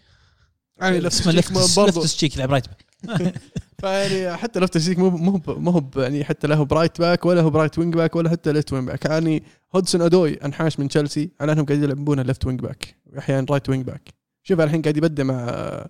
يعني 0.80 1.00
لفت 1.00 1.28
لفتس 1.28 1.78
لفتس 1.78 2.16
تشيك 2.16 2.36
يلعب 2.36 2.50
right 2.50 2.64
back 2.66 2.86
فيعني 3.80 4.36
حتى 4.36 4.60
لفتس 4.60 4.76
تشيك 4.76 4.98
مو 4.98 5.10
مو 5.10 5.40
مو 5.48 5.90
يعني 5.96 6.24
حتى 6.24 6.46
له 6.46 6.64
ب 6.64 6.70
right 6.70 6.98
back 7.00 7.26
ولا 7.26 7.40
هو 7.40 7.50
ب 7.50 7.55
right 7.55 7.78
wing 7.78 7.94
back 7.94 8.16
ولا 8.16 8.30
حتى 8.30 8.52
left 8.52 8.72
wing 8.72 8.88
back 8.88 9.04
يعني 9.04 9.42
هودسون 9.74 10.02
أدوي 10.02 10.34
أنحاش 10.34 10.78
من 10.78 10.88
تشيلسي 10.88 11.30
على 11.40 11.52
أنهم 11.52 11.64
قاعدين 11.64 11.84
يلعبونه 11.84 12.22
left 12.22 12.46
wing 12.46 12.60
back 12.60 12.96
واحيانا 13.06 13.46
right 13.50 13.68
wing 13.68 13.84
back 13.84 14.14
شوف 14.48 14.60
الحين 14.60 14.82
قاعد 14.82 14.96
يبدع 14.96 15.24
مع 15.24 15.34
آه، 15.34 15.88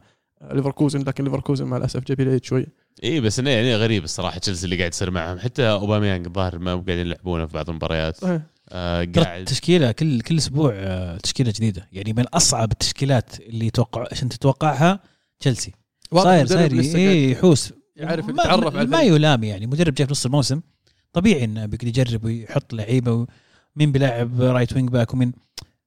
ليفركوزن 0.52 1.00
لكن 1.02 1.24
ليفركوزن 1.24 1.64
مع 1.64 1.76
الأسف 1.76 2.04
جاب 2.04 2.20
لي 2.20 2.40
شوي. 2.42 2.66
اي 3.04 3.20
بس 3.20 3.38
إنه 3.38 3.50
يعني 3.50 3.76
غريب 3.76 4.04
الصراحة 4.04 4.38
تشيلسي 4.38 4.64
اللي 4.64 4.76
قاعد 4.76 4.90
يصير 4.92 5.10
معهم. 5.10 5.38
حتى 5.38 5.62
أوباميانج 5.70 6.26
الظاهر 6.26 6.58
ما 6.58 6.70
قاعدين 6.72 6.98
يلعبونه 6.98 7.46
في 7.46 7.52
بعض 7.54 7.70
المباريات. 7.70 8.16
صحيح. 8.16 8.42
آه 8.68 9.04
ترى 9.04 9.24
قاعد 9.24 9.38
التشكيلة 9.40 9.92
كل 9.92 10.20
كل 10.20 10.36
أسبوع 10.38 10.72
آه، 10.74 11.16
تشكيلة 11.16 11.52
جديدة. 11.56 11.88
يعني 11.92 12.12
من 12.12 12.24
أصعب 12.26 12.72
التشكيلات 12.72 13.40
اللي 13.40 13.70
توقع 13.70 14.06
عشان 14.12 14.28
تتوقعها؟ 14.28 15.00
تشيلسي. 15.40 15.72
صاير 16.14 16.46
صاير 16.46 16.68
قاعد 16.68 16.72
يحوس. 17.16 17.72
يعرف 17.96 18.24
ما- 18.28 18.42
يتعرف 18.42 18.76
على 18.76 18.86
ما 18.86 19.00
الفريق. 19.00 19.14
يلام 19.16 19.44
يعني. 19.44 19.66
مدرب 19.66 19.94
جاي 19.94 20.06
في 20.06 20.12
نص 20.12 20.24
الموسم. 20.26 20.60
طبيعي 21.12 21.44
إنه 21.44 21.66
بيقدر 21.66 21.88
يجرب 21.88 22.24
ويحط 22.24 22.72
لعيبة 22.74 23.12
ومين 23.76 23.92
بيلعب 23.92 24.40
right 24.40 24.72
wing 24.72 24.90
back 24.90 25.14
ومين. 25.14 25.32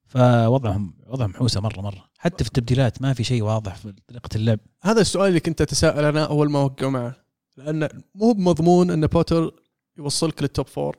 فوضعهم 0.06 0.94
وضعهم 1.06 1.34
حوسة 1.34 1.60
مرة 1.60 1.80
مرة. 1.80 2.09
حتى 2.20 2.44
في 2.44 2.48
التبديلات 2.48 3.02
ما 3.02 3.12
في 3.12 3.24
شيء 3.24 3.42
واضح 3.42 3.76
في 3.76 3.92
طريقة 4.08 4.28
اللعب. 4.36 4.58
هذا 4.82 5.00
السؤال 5.00 5.28
اللي 5.28 5.40
كنت 5.40 5.60
أتساءل 5.60 6.04
أنا 6.04 6.24
أول 6.24 6.50
ما 6.50 6.58
وقعوا 6.58 6.90
معه. 6.90 7.16
لأن 7.56 7.88
مو 8.14 8.32
بمضمون 8.32 8.90
إن 8.90 9.06
بوتر 9.06 9.54
يوصلك 9.98 10.42
لل 10.42 10.52
top 10.52 10.66
four 10.66 10.98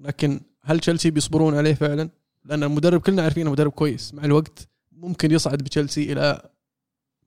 لكن 0.00 0.40
هل 0.62 0.80
تشيلسي 0.80 1.10
بيصبرون 1.10 1.54
عليه 1.56 1.74
فعلا؟ 1.74 2.10
لأن 2.44 2.62
المدرب 2.62 3.00
كلنا 3.00 3.22
عارفين 3.22 3.40
إنه 3.40 3.50
مدرب 3.50 3.70
كويس. 3.70 4.14
مع 4.14 4.24
الوقت 4.24 4.68
ممكن 4.92 5.30
يصعد 5.30 5.58
بتشيلسي 5.58 6.12
إلى 6.12 6.50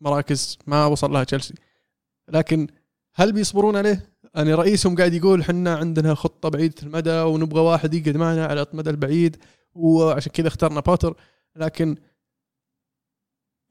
مراكز 0.01 0.57
ما 0.67 0.85
وصل 0.85 1.11
لها 1.11 1.23
تشيلسي 1.23 1.53
لكن 2.29 2.67
هل 3.15 3.33
بيصبرون 3.33 3.75
عليه؟ 3.75 4.09
يعني 4.35 4.53
رئيسهم 4.53 4.95
قاعد 4.95 5.13
يقول 5.13 5.43
حنا 5.43 5.75
عندنا 5.75 6.13
خطة 6.13 6.49
بعيدة 6.49 6.75
المدى 6.83 7.21
ونبغى 7.21 7.61
واحد 7.61 7.93
يقعد 7.93 8.17
معنا 8.17 8.45
على 8.45 8.65
المدى 8.73 8.89
البعيد. 8.89 9.37
وعشان 9.73 10.31
كذا 10.31 10.47
اخترنا 10.47 10.79
بوتر. 10.79 11.15
لكن 11.55 11.97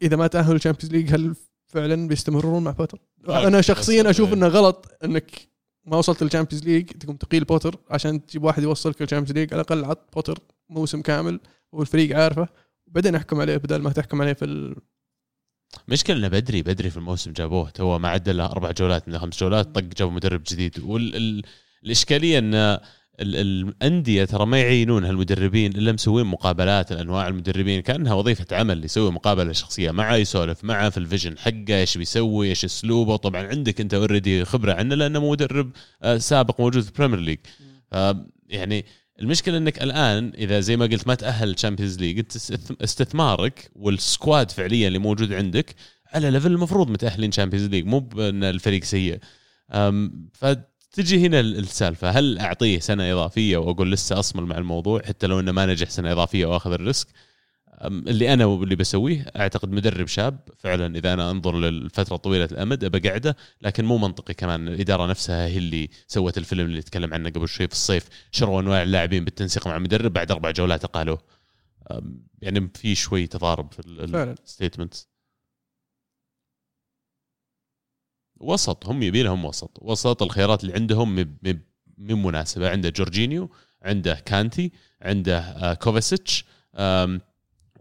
إذا 0.03 0.17
ما 0.17 0.27
تأهلوا 0.27 0.57
ال 0.57 0.60
Champions 0.60 0.93
League 0.95 1.15
هل 1.15 1.35
فعلا 1.67 2.09
بيستمرون 2.09 2.65
مع 2.65 2.71
بوتر؟ 2.71 2.99
أنا 3.29 3.61
شخصيا 3.61 4.11
أشوف 4.11 4.29
إيه. 4.29 4.35
إنه 4.35 4.47
غلط 4.47 4.87
إنك 5.05 5.49
ما 5.85 5.97
وصلت 5.97 6.23
لل 6.23 6.30
Champions 6.30 6.65
League 6.65 6.85
تقوم 6.87 7.17
تقيل 7.17 7.45
بوتر 7.45 7.77
عشان 7.91 8.27
تجيب 8.27 8.43
واحد 8.45 8.63
يوصلك 8.63 9.03
لل 9.03 9.08
Champions 9.08 9.33
League 9.39 9.53
على 9.55 9.61
الأقل 9.63 9.85
عط 9.85 10.15
بوتر 10.15 10.39
موسم 10.69 11.03
كامل 11.03 11.41
والفريق 11.73 12.17
عارفه 12.17 12.49
وبعدين 12.87 13.15
أحكم 13.15 13.41
عليه 13.41 13.57
بدل 13.57 13.83
ما 13.83 13.93
تحكم 13.93 14.23
عليه 14.23 14.33
في 14.33 14.45
ال... 14.45 14.77
مشكلة 15.89 16.17
إنه 16.17 16.29
بدري 16.29 16.63
بدري 16.63 16.91
في 16.91 16.97
الموسم 16.97 17.33
جابوه 17.33 17.71
تو 17.71 17.99
ما 17.99 18.09
عدى 18.09 18.33
له 18.33 18.47
أربع 18.47 18.71
جولات 18.71 19.09
من 19.09 19.19
خمس 19.19 19.41
جولات 19.41 19.67
طق 19.75 19.81
جابوا 19.81 20.13
مدرب 20.15 20.43
جديد 20.51 20.79
والإشكالية 20.81 22.39
ان 22.39 22.55
ال- 22.55 22.81
الأندية 23.21 24.25
ترى 24.25 24.47
ما 24.47 24.61
يعينون 24.61 25.05
هالمدربين 25.05 25.73
إلا 25.77 25.93
مسوين 25.93 26.27
مقابلات 26.27 26.93
لأنواع 26.93 27.29
المدربين 27.29 27.81
كأنها 27.83 28.15
وظيفة 28.15 28.47
عمل 28.57 28.85
يسوي 28.85 29.11
مقابلة 29.13 29.53
شخصية 29.53 29.91
معه 29.91 30.17
يسولف 30.17 30.65
معه 30.65 30.91
في 30.91 30.99
ال 30.99 31.04
vision 31.04 31.39
حقه 31.39 31.81
إيش 31.81 31.99
بيسوي 31.99 32.49
إيش 32.49 32.65
أسلوبه. 32.65 33.17
طبعا 33.17 33.47
عندك 33.47 33.81
أنت 33.81 33.95
already 33.95 34.45
خبرة 34.45 34.73
عنه 34.73 34.95
لأنه 34.95 35.31
مدرب 35.31 35.71
آه، 36.03 36.19
سابق 36.19 36.61
موجود 36.61 36.83
في 36.83 36.89
ال 36.91 36.94
Premier 36.94 37.19
League 37.21 37.39
آه، 37.93 38.27
يعني 38.49 38.85
المشكلة 39.21 39.57
إنك 39.57 39.83
الآن 39.83 40.33
إذا 40.39 40.61
زي 40.61 40.77
ما 40.77 40.87
قلت 40.87 41.07
ما 41.07 41.15
تأهل 41.15 41.51
ال 41.51 41.56
Champions 41.56 41.99
League 41.99 42.19
أنت 42.19 42.33
استث- 42.37 42.73
استثمارك 42.83 43.71
وال 43.77 43.98
squad 43.98 44.51
فعليا 44.51 44.89
اللي 44.89 44.99
موجود 44.99 45.33
عندك 45.33 45.75
على 46.13 46.31
level 46.31 46.53
المفروض 46.53 46.91
متأهلين 46.91 47.33
Champions 47.33 47.67
League 47.69 47.87
مو 47.87 47.99
بأن 48.01 48.45
الفريق 48.45 48.85
سيء. 48.85 49.19
أم، 49.73 50.29
فتجي 50.91 51.27
هنا 51.27 51.41
ال- 51.41 51.59
السالفة 51.59 52.11
هل 52.11 52.39
أعطيه 52.39 52.79
سنة 52.81 53.13
إضافية 53.13 53.57
وأقول 53.57 53.93
لسه 53.93 54.19
أصمد 54.19 54.43
مع 54.45 54.59
الموضوع 54.59 55.03
حتى 55.03 55.27
لو 55.27 55.41
إنه 55.41 55.53
ما 55.53 55.67
نجح 55.67 55.91
سنة 55.91 56.13
إضافية 56.13 56.47
وأخذ 56.47 56.73
ال 56.73 56.78
risk؟ 56.78 57.07
اللي 57.83 58.33
أنا 58.33 58.45
واللي 58.45 58.77
بسويه 58.77 59.27
أعتقد 59.37 59.71
مدرب 59.73 60.07
شاب 60.07 60.39
فعلا 60.59 60.99
إذا 60.99 61.13
أنا 61.13 61.31
أنظر 61.31 61.57
للفترة 61.61 62.17
طويلة 62.17 62.45
الأمد 62.45 62.85
بقعده 62.85 63.37
لكن 63.63 63.85
مو 63.85 63.99
منطقي 63.99 64.35
كمان. 64.35 64.69
الإدارة 64.69 65.07
نفسها 65.07 65.47
هي 65.47 65.59
اللي 65.59 65.89
سوت 66.07 66.39
الفيلم 66.39 66.67
اللي 66.67 66.83
تكلم 66.83 67.15
عنه 67.15 67.31
قبل 67.31 67.49
شوي 67.49 67.67
في 67.67 67.73
الصيف 67.73 68.09
شروا 68.33 68.61
أنواع 68.61 68.83
اللاعبين 68.83 69.25
بالتنسيق 69.25 69.67
مع 69.69 69.77
المدرب 69.77 70.13
بعد 70.13 70.31
أربع 70.31 70.51
جولات 70.51 70.85
أقالوه. 70.85 71.19
يعني 72.43 72.71
في 72.75 72.95
شوي 72.95 73.27
تضارب 73.27 73.73
في. 73.73 73.81
ال 74.45 74.50
statement 74.50 74.95
وسط 78.41 78.87
هم 78.87 79.03
يبي 79.03 79.23
لهم 79.23 79.45
وسط. 79.45 79.79
وسط 79.83 80.23
الخيارات 80.23 80.63
اللي 80.65 80.75
عندهم 80.75 81.15
مب- 81.15 81.37
مب- 81.43 81.61
من 81.99 82.23
مناسبة. 82.23 82.71
عنده 82.71 82.89
جورجينيو 82.89 83.51
عنده 83.83 84.15
كانتي 84.15 84.73
عنده 85.03 85.39
آه، 85.39 85.75
كوفاسيتش 85.75 86.45
آم، 86.77 87.21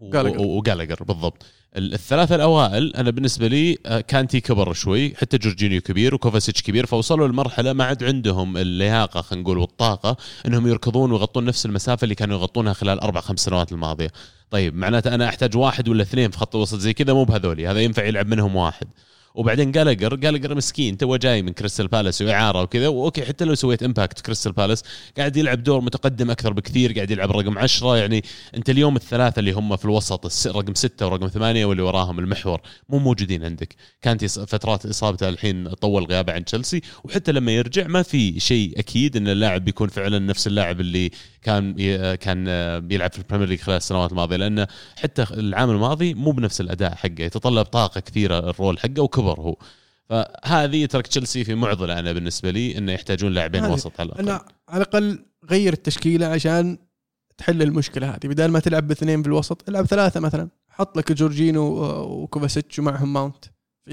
و- 0.00 0.10
جالاجر. 0.10 0.38
و- 0.40 0.58
وجالاجر 0.58 1.02
بالضبط. 1.02 1.42
ال- 1.76 1.94
الثلاثة 1.94 2.34
الأوائل 2.34 2.96
أنا 2.96 3.10
بالنسبة 3.10 3.46
لي 3.46 3.78
آه، 3.86 4.00
كانتي 4.00 4.40
كبر 4.40 4.72
شوي 4.72 5.14
حتى 5.14 5.38
جورجينيو 5.38 5.80
كبير 5.80 6.14
وكوفاسيتش 6.14 6.62
كبير 6.62 6.86
فوصلوا 6.86 7.28
لمرحلة 7.28 7.72
ما 7.72 7.84
عاد 7.84 8.04
عندهم 8.04 8.56
اللياقة 8.56 9.20
خلينا 9.22 9.42
نقول 9.44 9.58
والطاقة 9.58 10.16
إنهم 10.46 10.66
يركضون 10.66 11.12
ويغطون 11.12 11.44
نفس 11.44 11.66
المسافة 11.66 12.04
اللي 12.04 12.14
كانوا 12.14 12.38
يغطونها 12.38 12.72
خلال 12.72 13.00
أربع 13.00 13.20
خمس 13.20 13.40
سنوات 13.40 13.72
الماضية. 13.72 14.10
طيب 14.50 14.74
معناته 14.74 15.14
أنا 15.14 15.28
أحتاج 15.28 15.56
واحد 15.56 15.88
ولا 15.88 16.02
اثنين 16.02 16.30
في 16.30 16.38
خط 16.38 16.56
الوسط 16.56 16.78
زي 16.78 16.92
كذا 16.92 17.12
مو 17.12 17.24
بهذولي 17.24 17.66
هذا 17.68 17.80
ينفع 17.80 18.04
يلعب 18.04 18.26
منهم 18.26 18.56
واحد. 18.56 18.86
وبعدين 19.34 19.72
جالاجر 19.72 20.14
جالاجر 20.14 20.54
مسكين 20.54 20.96
تو 20.96 21.16
جاي 21.16 21.42
من 21.42 21.52
كريستال 21.52 21.88
بالاس 21.88 22.22
وإعارة 22.22 22.62
وكذا. 22.62 22.88
وأوكي 22.88 23.24
حتى 23.24 23.44
لو 23.44 23.54
سويت 23.54 23.82
impact 23.82 24.20
كريستال 24.20 24.52
بالاس 24.52 24.84
قاعد 25.16 25.36
يلعب 25.36 25.62
دور 25.62 25.80
متقدم 25.80 26.30
أكثر 26.30 26.52
بكثير 26.52 26.92
قاعد 26.92 27.10
يلعب 27.10 27.30
رقم 27.30 27.58
عشرة. 27.58 27.96
يعني 27.96 28.24
أنت 28.56 28.70
اليوم 28.70 28.96
الثلاثة 28.96 29.40
اللي 29.40 29.52
هم 29.52 29.76
في 29.76 29.84
الوسط 29.84 30.46
رقم 30.46 30.74
ستة 30.74 31.06
ورقم 31.06 31.28
ثمانية 31.28 31.64
واللي 31.64 31.82
وراهم 31.82 32.18
المحور 32.18 32.60
مو 32.88 32.98
موجودين 32.98 33.44
عندك. 33.44 33.76
كانت 34.02 34.24
فترات 34.24 34.86
إصابته 34.86 35.28
الحين 35.28 35.68
طول 35.68 36.04
غيابه 36.04 36.32
عن 36.32 36.44
تشيلسي 36.44 36.82
وحتى 37.04 37.32
لما 37.32 37.52
يرجع 37.52 37.86
ما 37.86 38.02
في 38.02 38.40
شيء 38.40 38.78
أكيد 38.78 39.16
إن 39.16 39.28
اللاعب 39.28 39.64
بيكون 39.64 39.88
فعلا 39.88 40.18
نفس 40.18 40.46
اللاعب 40.46 40.80
اللي 40.80 41.10
كان 41.42 41.74
كان 42.14 42.44
بيلعب 42.80 43.12
في 43.12 43.18
ال 43.18 43.22
Premier 43.22 43.48
League 43.48 43.60
خلال 43.60 43.76
السنوات 43.76 44.10
الماضية. 44.10 44.36
لأنه 44.36 44.66
حتى 45.02 45.22
العام 45.30 45.70
الماضي 45.70 46.14
مو 46.14 46.30
بنفس 46.30 46.60
الأداء 46.60 46.94
حقه 46.94 47.14
يتطلب 47.20 47.64
طاقة 47.64 48.00
كثيرة 48.00 48.38
الرول 48.38 48.78
حقه 48.78 49.02
وكبر 49.20 49.40
هو. 49.40 49.56
فهذه 50.08 50.86
ترك 50.86 51.06
تشيلسي 51.06 51.44
في 51.44 51.54
معضلة 51.54 51.98
أنا 51.98 52.12
بالنسبة 52.12 52.50
لي 52.50 52.78
إنه 52.78 52.92
يحتاجون 52.92 53.32
لاعبين 53.32 53.64
وسط 53.64 54.00
على 54.00 54.06
الأقل. 54.06 54.20
أنا 54.20 54.44
على 54.68 54.82
الأقل 54.82 55.24
غير 55.50 55.72
التشكيلة 55.72 56.26
عشان 56.26 56.78
تحل 57.38 57.62
المشكلة 57.62 58.10
هذه. 58.10 58.26
بدل 58.26 58.46
ما 58.46 58.60
تلعب 58.60 58.88
باثنين 58.88 59.22
في 59.22 59.28
الوسط 59.28 59.68
العب 59.68 59.86
ثلاثة 59.86 60.20
مثلا. 60.20 60.48
حط 60.68 60.96
لك 60.96 61.12
جورجينو 61.12 61.62
وكوفاسيتش 62.02 62.78
ومعهم 62.78 63.12
ماونت 63.12 63.44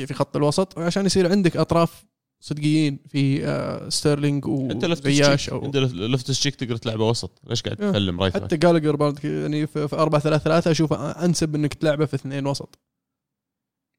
في 0.06 0.14
خط 0.14 0.36
الوسط 0.36 0.80
عشان 0.80 1.06
يصير 1.06 1.32
عندك 1.32 1.58
أطراف 1.58 2.06
صدقيين 2.40 3.00
في 3.10 3.48
آه، 3.48 3.90
ستيرلينج 3.90 4.46
أنت 4.48 4.86
لفت 4.86 5.06
وزياش 5.06 5.34
الشيك 5.34 5.54
أو 5.54 5.66
أنت 5.66 5.78
لفت 5.78 6.30
الشيك 6.30 6.56
تقدر 6.56 6.78
تلعبه 6.78 7.10
وسط. 7.10 7.42
ليش 7.50 7.62
قاعد 7.62 7.82
آه. 7.82 7.88
تتكلم 7.88 8.22
رايت؟ 8.22 8.34
حتى 8.34 8.58
جالجر 8.58 9.14
يعني 9.24 9.68
في 9.68 9.88
4 9.94 10.22
3 10.22 10.44
3 10.44 10.72
أشوف 10.72 10.94
أنسب 10.94 11.56
إنك 11.56 11.74
تلعبه 11.74 12.06
في 12.06 12.14
اثنين 12.14 12.48
وسط. 12.48 12.80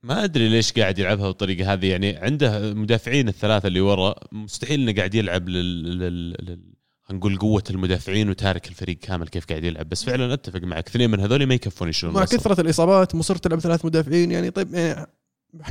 ما 0.02 0.24
أدري 0.24 0.48
ليش 0.48 0.72
قاعد 0.72 0.98
يلعبها 0.98 1.26
بالطريقة 1.26 1.72
هذه 1.72 1.86
يعني 1.86 2.16
عنده 2.16 2.74
مدافعين 2.74 3.28
الثلاثة 3.28 3.66
اللي 3.66 3.80
ورا 3.80 4.14
مستحيل 4.32 4.80
إنه 4.80 4.92
قاعد 4.92 5.14
يلعب 5.14 5.48
لل, 5.48 5.98
لل... 5.98 6.30
لل... 6.30 6.78
نقول 7.10 7.38
قوة 7.38 7.62
المدافعين 7.70 8.30
وتارك 8.30 8.68
الفريق 8.68 8.98
كامل 8.98 9.28
كيف 9.28 9.46
قاعد 9.46 9.64
يلعب 9.64 9.88
بس 9.88 10.04
فعلا 10.04 10.34
أتفق 10.34 10.60
معك 10.60 10.88
اثنين 10.88 11.10
من 11.10 11.20
هذول 11.20 11.46
ما 11.46 11.54
يكفون 11.54 11.88
يشيلون 11.88 12.14
مع. 12.14 12.24
كثرة 12.24 12.60
الإصابات 12.60 13.14
مصر 13.14 13.36
تلعب 13.36 13.60
ثلاث 13.60 13.84
مدافعين 13.84 14.30
يعني 14.30 14.50
طيب 14.50 14.74
يعني 14.74 15.06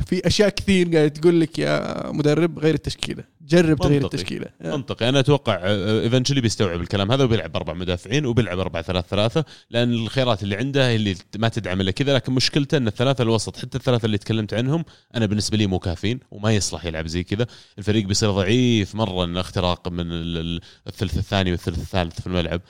في 0.06 0.28
أشياء 0.28 0.50
كثير 0.50 0.96
قاعد 0.96 1.12
تقول 1.12 1.42
لك 1.42 1.60
يا 1.60 2.12
مدرب 2.12 2.60
غير 2.60 2.74
التشكيلة. 2.74 3.24
جرب 3.42 3.78
تغير. 3.78 4.06
التشكيلة. 4.06 4.46
منطقي. 4.62 5.10
أنا 5.10 5.20
أتوقع 5.20 5.60
eventually 5.66 6.42
بيستوعب 6.42 6.82
الكلام 6.82 7.12
هذا 7.12 7.24
وبيلعب 7.24 7.56
أربع 7.56 7.74
مدافعين 7.74 8.26
وبيلعب 8.26 8.60
أربع 8.60 8.82
ثلاث 8.82 9.06
ثلاثة 9.08 9.46
لأن 9.70 9.94
الخيارات 9.94 10.44
اللي 10.44 10.56
عنده 10.56 10.88
هي 10.88 10.96
اللي 10.96 11.16
ما 11.38 11.50
تدعم 11.50 11.82
إلا 11.82 11.92
كذا 11.92 12.16
لكن 12.16 12.34
مشكلته 12.34 12.78
إن 12.78 12.88
الثلاثة 12.88 13.22
الوسط 13.22 13.58
حتى 13.58 13.78
الثلاثة 13.78 14.06
اللي 14.06 14.18
تكلمت 14.18 14.54
عنهم 14.54 14.86
أنا 15.16 15.26
بالنسبة 15.26 15.58
لي 15.58 15.68
مو 15.68 15.80
كافيين 15.80 16.20
وما 16.32 16.56
يصلح 16.56 16.86
يلعب 16.86 17.08
زي 17.08 17.24
كذا. 17.24 17.48
الفريق 17.78 18.06
بيصير 18.06 18.32
ضعيف 18.32 18.96
مرة 18.96 19.24
إن 19.24 19.38
اختراق 19.38 19.88
من 19.88 20.00
ال- 20.12 20.38
ال- 20.38 20.62
الثلث 20.88 21.18
الثاني 21.18 21.52
والثلث 21.52 21.78
الثالث 21.80 22.22
في 22.22 22.28
الملعب. 22.28 22.62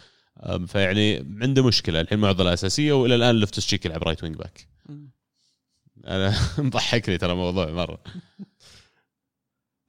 فيعني 0.68 1.26
عنده 1.42 1.64
مشكلة. 1.64 2.02
الحين 2.02 2.20
معضلة 2.20 2.54
أساسية 2.54 2.94
وإلى 2.94 3.16
الآن 3.16 3.46
تشيك 3.46 3.86
يلعب 3.86 4.04
right 4.04 4.24
wing 4.24 4.36
back 4.36 4.68
أنا 6.08 6.34
مضحكني 6.58 7.18
ترى 7.18 7.32
الموضوع 7.32 7.72
مرة. 7.72 8.00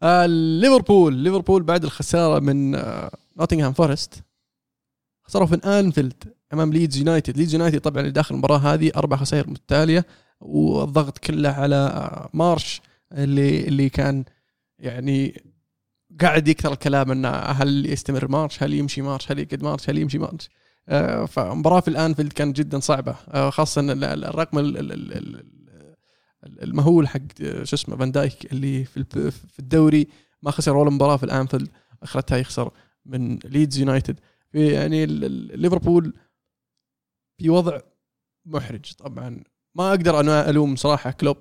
آه 0.02 0.26
ليفربول. 0.26 1.14
ليفربول 1.14 1.62
بعد 1.62 1.84
الخسارة 1.84 2.38
من 2.40 2.74
آه 2.74 3.10
نوتنغهام 3.36 3.72
فورست 3.72 4.22
خسروا 5.24 5.46
في 5.46 5.54
أنفيلد 5.54 6.14
أمام 6.52 6.72
ليدز 6.72 6.96
يونايتد. 6.96 7.36
ليدز 7.38 7.54
يونايتد 7.54 7.80
طبعا 7.80 8.00
اللي 8.00 8.12
داخل 8.12 8.34
المباراة 8.34 8.58
هذه 8.58 8.92
أربع 8.96 9.16
خسائر 9.16 9.50
متتالية 9.50 10.06
والضغط 10.40 11.18
كله 11.18 11.48
على 11.48 11.74
آه 11.76 12.30
مارش 12.34 12.80
اللي 13.12 13.68
اللي 13.68 13.88
كان 13.88 14.24
يعني 14.78 15.42
قاعد 16.20 16.48
يكثر 16.48 16.72
الكلام 16.72 17.10
إنه 17.10 17.28
هل 17.30 17.86
يستمر 17.86 18.28
مارش 18.28 18.62
هل 18.62 18.74
يمشي 18.74 19.02
مارش 19.02 19.32
هل 19.32 19.38
يقعد 19.38 19.62
مارش 19.62 19.90
هل 19.90 19.98
يمشي 19.98 20.18
مارش. 20.18 20.48
فمباراة 21.28 21.80
في 21.80 21.88
الأنفيلد 21.88 22.32
كانت 22.32 22.56
جدا 22.56 22.80
ال- 23.90 24.04
ال- 24.04 24.24
الرقم 24.24 24.58
ال- 24.58 24.76
ال- 24.78 24.92
ال- 24.92 25.12
ال- 25.12 25.44
المهول 26.44 27.08
حق 27.08 27.20
شو 27.62 27.76
اسمه 27.76 27.96
فان 27.96 28.12
دايك 28.12 28.52
اللي 28.52 28.84
في 28.84 29.04
في 29.30 29.58
الدوري 29.58 30.06
ما 30.42 30.50
خسر 30.50 30.76
ولا 30.76 30.90
مباراة 30.90 31.16
في 31.16 31.22
الأنفيلد 31.22 31.68
أخرتها 32.02 32.38
يخسر 32.38 32.70
من 33.06 33.38
ليدز 33.38 33.78
يونايتد. 33.78 34.20
في 34.52 34.72
يعني 34.72 35.06
ليفربول 35.06 36.14
في 37.38 37.50
وضع 37.50 37.80
محرج 38.46 38.92
طبعا. 38.92 39.42
ما 39.74 39.88
أقدر 39.90 40.20
أنا 40.20 40.50
ألوم 40.50 40.76
صراحة 40.76 41.10
كلوب 41.10 41.36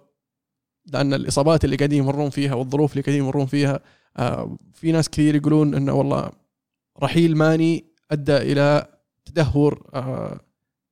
لأن 0.86 1.14
الإصابات 1.14 1.66
اللي 1.66 1.76
قاعدين 1.76 2.04
يمرون 2.04 2.30
فيها 2.30 2.54
والظروف 2.54 2.92
اللي 2.92 3.02
قاعدين 3.04 3.24
يمرون 3.24 3.46
فيها 3.46 3.80
آه، 4.18 4.58
في 4.74 4.92
ناس 4.92 5.10
كثير 5.10 5.36
يقولون 5.36 5.76
إنه 5.76 5.94
والله 5.94 6.32
رحيل 7.04 7.38
ماني 7.38 7.86
أدى 8.12 8.38
إلى 8.38 8.98
تدهور 9.26 9.90
آه، 9.94 10.40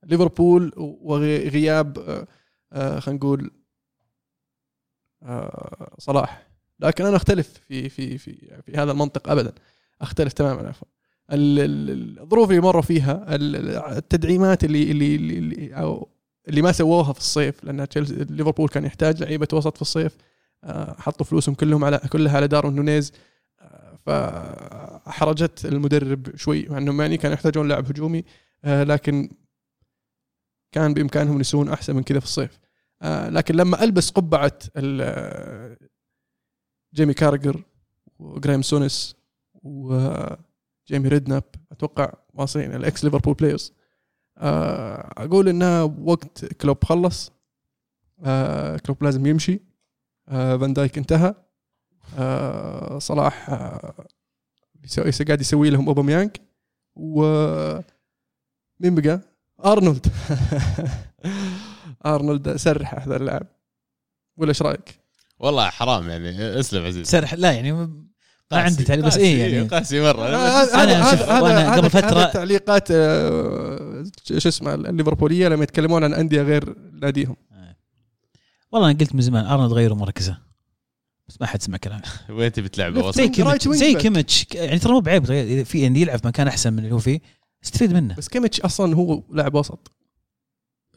ليفربول 0.04 0.72
وغياب 0.76 1.98
آه، 1.98 2.26
آه، 2.72 2.98
خلينا 3.00 3.18
نقول 3.18 3.44
آه، 3.44 3.65
صلاح. 5.98 6.46
لكن 6.80 7.06
أنا 7.06 7.16
أختلف 7.16 7.48
في 7.68 7.88
في 7.88 8.18
في 8.18 8.34
في 8.66 8.76
هذا 8.76 8.92
المنطق 8.92 9.30
ابدا. 9.30 9.52
أختلف 10.00 10.32
تماما 10.32 10.68
عفوا. 10.68 10.88
ال- 11.32 11.58
ال- 11.90 12.18
الظروف 12.20 12.50
اللي 12.50 12.60
مروا 12.60 12.82
فيها 12.82 13.34
ال- 13.34 13.76
التدعيمات 13.76 14.64
اللي 14.64 14.90
اللي 14.90 15.16
اللي, 15.16 15.74
أو 15.74 16.08
اللي 16.48 16.62
ما 16.62 16.72
سووها 16.72 17.12
في 17.12 17.18
الصيف 17.18 17.64
لأن 17.64 17.86
ليفربول 18.30 18.68
كان 18.68 18.84
يحتاج 18.84 19.22
لعيبة 19.22 19.48
وسط 19.52 19.74
في 19.76 19.82
الصيف 19.82 20.16
آه، 20.64 20.96
حطوا 20.98 21.26
فلوسهم 21.26 21.54
كلهم 21.54 21.84
على 21.84 21.98
كلها 22.12 22.36
على 22.36 22.48
دارون 22.48 22.74
نونيز 22.76 23.12
آه، 23.60 23.98
فأحرجت 24.06 25.64
المدرب 25.64 26.36
شوي 26.36 26.66
مع 26.68 26.78
انهم 26.78 27.00
يعني 27.00 27.16
كانوا 27.16 27.34
يحتاجون 27.34 27.68
لاعب 27.68 27.86
هجومي 27.86 28.24
آه، 28.64 28.82
لكن 28.84 29.30
كان 30.72 30.94
بإمكانهم 30.94 31.40
يسوون 31.40 31.68
أحسن 31.68 31.96
من 31.96 32.02
كذا 32.02 32.18
في 32.20 32.24
الصيف. 32.26 32.50
آه، 32.50 32.65
لكن 33.04 33.54
لما 33.54 33.84
ألبس 33.84 34.10
قبعة 34.10 34.58
آه، 34.76 35.76
جيمي 36.94 37.14
كاراجر 37.14 37.62
وجريم 38.18 38.62
سونيس 38.62 39.16
وجيمي 39.62 41.08
ريدناب 41.08 41.44
أتوقع 41.72 42.12
واصلين 42.34 42.74
ال 42.74 42.84
ex 42.84 43.04
Liverpool 43.04 43.34
players 43.34 43.72
آه، 44.38 45.12
أقول 45.16 45.48
انها 45.48 45.82
وقت 45.82 46.44
كلوب 46.44 46.84
خلص 46.84 47.32
آه، 48.24 48.76
كلوب 48.76 49.04
لازم 49.04 49.26
يمشي 49.26 49.60
آه، 50.28 50.56
فان 50.56 50.72
دايك 50.72 50.98
انتهى 50.98 51.34
آه، 52.18 52.98
صلاح 52.98 53.50
آه، 53.50 54.06
قاعد 55.26 55.40
يسوي 55.40 55.70
لهم 55.70 55.88
أوباميانج 55.88 56.30
و 56.96 57.22
مين 58.80 58.94
بقى؟ 58.94 59.20
أرنولد 59.64 60.06
أرنولد 62.06 62.56
سرح 62.56 62.94
هذا 62.94 63.16
اللاعب. 63.16 63.46
ولا 64.36 64.48
إيش 64.48 64.62
رأيك؟ 64.62 65.00
والله 65.38 65.70
حرام 65.70 66.08
يعني 66.08 66.60
اسلم 66.60 66.84
عزيز. 66.84 67.06
سرح 67.06 67.34
لا 67.34 67.52
يعني 67.52 67.72
ما 67.72 68.06
عندي 68.52 68.84
تعليق 68.84 69.04
بس 69.06 69.16
إيه 69.16 69.54
يعني. 69.54 69.68
قاسي 69.68 70.00
مرة. 70.00 70.26
هذا 70.26 70.74
أنا 70.74 71.12
هذا 71.12 71.76
قبل 71.76 71.90
فترة- 71.90 72.04
هذا 72.04 72.24
تعليقات 72.24 72.88
آه، 72.90 74.04
شو 74.38 74.48
اسمه 74.48 74.74
الليفربولية 74.74 75.48
لما 75.48 75.62
يتكلمون 75.62 76.04
عن 76.04 76.14
أندية 76.14 76.42
غير 76.42 76.76
ناديهم. 76.92 77.36
والله 78.72 78.90
أنا 78.90 78.98
قلت 78.98 79.14
من 79.14 79.20
زمان 79.20 79.46
أرنولد 79.46 79.72
غيروا 79.72 79.96
مركزة. 79.96 80.38
بس 81.28 81.40
ما 81.40 81.46
حد 81.46 81.62
سمع 81.62 81.76
كلامي 81.76 82.02
وين 82.30 82.52
تبي 82.52 82.70
وسط 82.98 83.16
زي 83.16 83.28
كيميتش 83.28 83.68
زي. 83.68 83.94
كيميتش. 83.94 84.46
يعني 84.54 84.78
ترى 84.78 84.92
مو 84.92 85.00
بعيب 85.00 85.24
في 85.64 85.80
يعني 85.82 86.00
يلعب 86.00 86.18
في 86.18 86.26
مكان 86.26 86.48
أحسن 86.48 86.72
من 86.72 86.78
اللي 86.78 86.94
هو 86.94 86.98
فيه. 86.98 87.20
استفيد 87.64 87.92
منه. 87.92 88.14
بس 88.14 88.28
كيميتش 88.28 88.60
أصلا 88.60 88.94
هو 88.96 89.22
لاعب 89.32 89.54
وسط. 89.54 89.92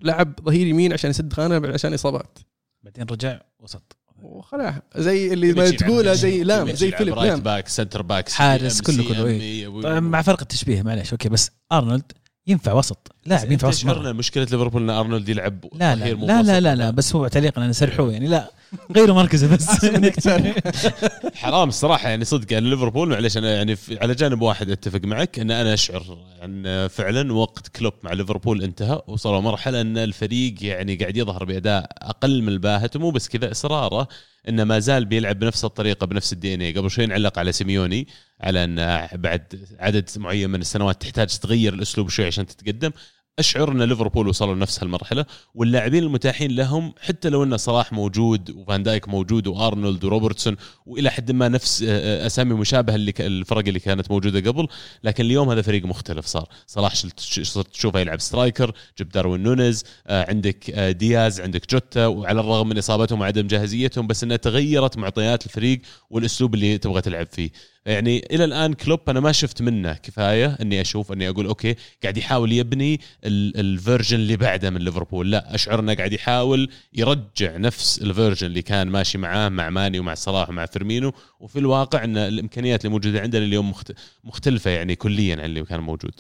لعب 0.02 0.34
ظهير 0.46 0.68
يمين 0.68 0.94
عشان 0.94 1.10
يسد 1.10 1.34
خانة 1.34 1.68
عشان 1.74 1.94
إصابات. 1.94 2.40
بعدين 2.84 3.06
رجع 3.12 3.40
وسط. 3.60 3.96
وخلاها. 4.24 4.82
زي 4.96 5.34
اللي 5.34 5.54
ما 5.54 5.70
تقولها 5.70 6.14
زي 6.14 6.44
لام 6.44 6.72
زي 6.72 6.92
فيليب 6.92 7.14
right 7.14 7.32
لام. 7.32 7.40
back 7.40 7.68
center 7.68 8.02
back 8.02 8.30
حارس، 8.30 8.82
كله- 8.82 9.08
كله، 9.08 9.26
إيه. 9.26 10.00
مع 10.00 10.22
فرق 10.22 10.42
التشبيه 10.42 10.82
معلش 10.82 11.12
أوكي 11.12 11.30
بس 11.30 11.52
أرنولد 11.72 12.12
ينفع 12.48 12.74
وسط. 12.74 13.12
لاعب 13.26 13.52
ينفع 13.52 13.68
وسط 13.68 13.86
مرة. 13.86 13.94
شعرنا 13.94 14.12
مشكلة 14.14 14.44
ليفربول 14.44 14.82
إن 14.82 14.90
أرنولد 14.90 15.30
يلعب 15.30 15.66
لا 15.76 15.96
لا 15.96 16.06
لا 16.14 16.42
لا. 16.42 16.60
لا, 16.60 16.76
لا 16.76 16.90
بس 16.90 17.16
هو 17.16 17.28
تعليق 17.28 17.60
أنا 17.60 17.72
سرحوه 17.72 18.12
يعني 18.14 18.28
لا 18.28 18.52
غيروا 18.96 19.16
مركزه 19.16 19.56
بس 19.56 19.68
حرام 21.36 21.70
الصراحة 21.70 22.10
يعني 22.10 22.26
صدق 22.26 22.54
يعني 22.54 22.70
ليفربول 22.70 23.10
معلش 23.10 23.38
أنا 23.38 23.56
يعني 23.56 23.76
في- 23.76 24.00
على 24.00 24.16
جانب 24.16 24.42
واحد 24.42 24.70
أتفق 24.70 25.00
معك 25.04 25.40
إن 25.40 25.52
أنا 25.52 25.74
أشعر 25.74 26.18
أن 26.44 26.88
فعلا 26.88 27.34
وقت 27.34 27.68
كلوب 27.68 27.94
مع 28.04 28.14
ليفربول 28.14 28.64
انتهى 28.64 29.02
وصلوا 29.08 29.42
مرحلة 29.42 29.82
إن 29.82 29.98
الفريق 29.98 30.56
يعني 30.62 30.96
قاعد 30.96 31.18
يظهر 31.18 31.46
بأداء 31.46 31.86
أقل 31.98 32.42
من 32.42 32.48
الباهت 32.50 32.96
ومو 32.96 33.12
بس 33.12 33.28
كذا 33.30 33.52
إصراره 33.52 34.08
إنه 34.50 34.64
ما 34.64 34.80
زال 34.80 35.06
بيلعب 35.06 35.40
بنفس 35.40 35.66
الطريقة 35.66 36.06
بنفس 36.06 36.34
ال 36.34 36.54
DNA 36.54 36.72
قبل 36.74 36.92
شوي 36.92 37.06
نعلق 37.06 37.40
على 37.40 37.52
سيميوني 37.52 38.08
على 38.42 38.64
إن 38.64 39.08
بعد 39.14 39.68
عدد 39.80 40.10
معين 40.18 40.50
من 40.50 40.62
السنوات 40.62 41.02
تحتاج 41.02 41.38
تغير 41.38 41.74
الأسلوب 41.74 42.10
شوي 42.10 42.26
عشان 42.26 42.46
تتقدم 42.46 42.92
اشعر 43.40 43.72
ان 43.72 43.82
ليفربول 43.82 44.28
وصلوا 44.28 44.56
لنفس 44.56 44.84
هالمرحلة 44.84 45.26
واللاعبين 45.56 46.04
المتاحين 46.04 46.52
لهم 46.52 46.94
حتى 47.02 47.30
لو 47.30 47.44
أن 47.44 47.58
صلاح 47.58 47.94
موجود 47.94 48.50
وفان 48.52 48.84
دايك 48.84 49.10
موجود 49.10 49.48
وأرنولد 49.48 50.04
وروبرتسون 50.04 50.56
وإلى 50.86 51.10
حد 51.10 51.32
ما 51.32 51.48
نفس 51.48 51.86
آه، 51.88 52.26
أسامي 52.26 52.54
مشابهة 52.54 52.96
اللي 52.96 53.14
الفرق 53.20 53.68
اللي 53.68 53.80
كانت 53.80 54.12
موجودة 54.12 54.52
قبل 54.52 54.68
لكن 55.04 55.26
اليوم 55.26 55.50
هذا 55.50 55.62
فريق 55.62 55.86
مختلف 55.86 56.26
صار. 56.26 56.48
صلاح 56.68 56.96
صرت 56.96 57.68
تشوفه 57.68 58.00
يلعب 58.00 58.20
striker 58.20 58.72
جبت 59.00 59.14
داروين 59.14 59.44
نونيز 59.44 59.84
آه، 60.08 60.30
عندك 60.30 60.70
آه، 60.70 60.92
دياز 60.92 61.42
عندك 61.42 61.72
جوتا 61.72 62.08
وعلى 62.08 62.40
الرغم 62.40 62.70
من 62.70 62.78
إصابتهم 62.78 63.22
وعدم 63.22 63.48
جاهزيتهم 63.48 64.08
بس 64.08 64.24
إنها 64.24 64.38
تغيرت 64.38 64.98
معطيات 64.98 65.46
الفريق 65.46 65.82
والأسلوب 66.10 66.54
اللي 66.54 66.78
تبغى 66.78 67.02
تلعب 67.02 67.28
فيه. 67.32 67.50
يعني 67.86 68.26
إلى 68.32 68.44
الآن 68.44 68.74
كلوب 68.74 69.00
أنا 69.10 69.20
ما 69.20 69.32
شفت 69.32 69.62
منه 69.62 69.94
كفاية 69.94 70.58
إني 70.62 70.82
أشوف 70.82 71.12
إني 71.12 71.30
أقول 71.30 71.46
okay 71.46 71.76
قاعد 72.04 72.18
يحاول 72.18 72.52
يبني 72.52 73.00
ال- 73.24 73.60
ال 73.60 73.67
version 73.67 74.18
اللي 74.18 74.38
بعده 74.38 74.70
من 74.70 74.82
ليفربول. 74.82 75.32
لا 75.32 75.56
أشعر 75.56 75.80
إنه 75.80 75.94
قاعد 75.94 76.14
يحاول 76.14 76.70
يرجع 76.94 77.58
نفس 77.58 78.02
ال 78.02 78.07
version 78.07 78.48
اللي 78.48 78.62
كان 78.62 78.88
ماشي 78.88 79.18
معاه 79.18 79.50
مع 79.50 79.70
ماني 79.70 80.00
ومع 80.00 80.14
صلاح 80.14 80.50
ومع 80.50 80.66
فيرمينو. 80.66 81.12
وفي 81.40 81.60
الواقع 81.60 82.04
إن 82.04 82.18
الإمكانيات 82.18 82.86
اللي 82.86 82.92
موجودة 82.94 83.22
عندنا 83.22 83.46
اليوم 83.46 83.70
مخت- 83.74 83.96
مختلفة 84.24 84.72
يعني 84.72 84.96
كليا 84.96 85.36
عن 85.36 85.46
اللي 85.46 85.64
كان 85.66 85.80
موجود. 85.80 86.14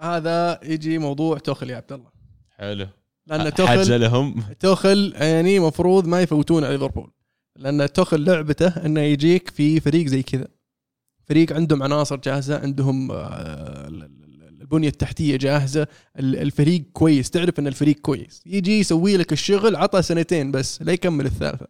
هذا 0.00 0.60
يجي 0.62 0.98
موضوع 0.98 1.38
توخل 1.38 1.70
يا 1.70 1.76
عبد 1.76 1.92
الله. 1.92 2.10
حلو. 2.58 2.86
لأن 3.26 3.54
توخل 3.54 4.00
لهم. 4.00 4.44
توخل 4.60 5.12
يعني 5.16 5.60
مفروض 5.60 6.06
ما 6.06 6.22
يفوتون 6.22 6.64
على 6.64 6.72
ليفربول. 6.72 7.10
لأن 7.58 7.92
توخل 7.92 8.24
لعبته 8.24 8.68
إنه 8.68 9.00
يجيك 9.00 9.48
في 9.50 9.80
فريق 9.80 10.06
زي 10.06 10.22
كذا. 10.22 10.48
فريق 11.28 11.52
عندهم 11.52 11.82
عناصر 11.82 12.16
جاهزة 12.16 12.58
عندهم 12.58 13.10
آه، 13.12 13.88
ال- 13.88 14.02
ال- 14.02 14.60
البنية 14.60 14.88
التحتية 14.88 15.36
جاهزة 15.36 15.86
ال- 16.18 16.36
الفريق 16.36 16.84
كويس 16.92 17.30
تعرف 17.30 17.58
إن 17.58 17.66
الفريق 17.66 17.96
كويس. 17.96 18.42
يجي 18.46 18.78
يسوي 18.80 19.16
لك 19.16 19.32
الشغل 19.32 19.76
عطى 19.76 20.02
سنتين 20.02 20.50
بس 20.52 20.82
لا 20.82 20.92
يكمل 20.92 21.26
الثالثة. 21.26 21.66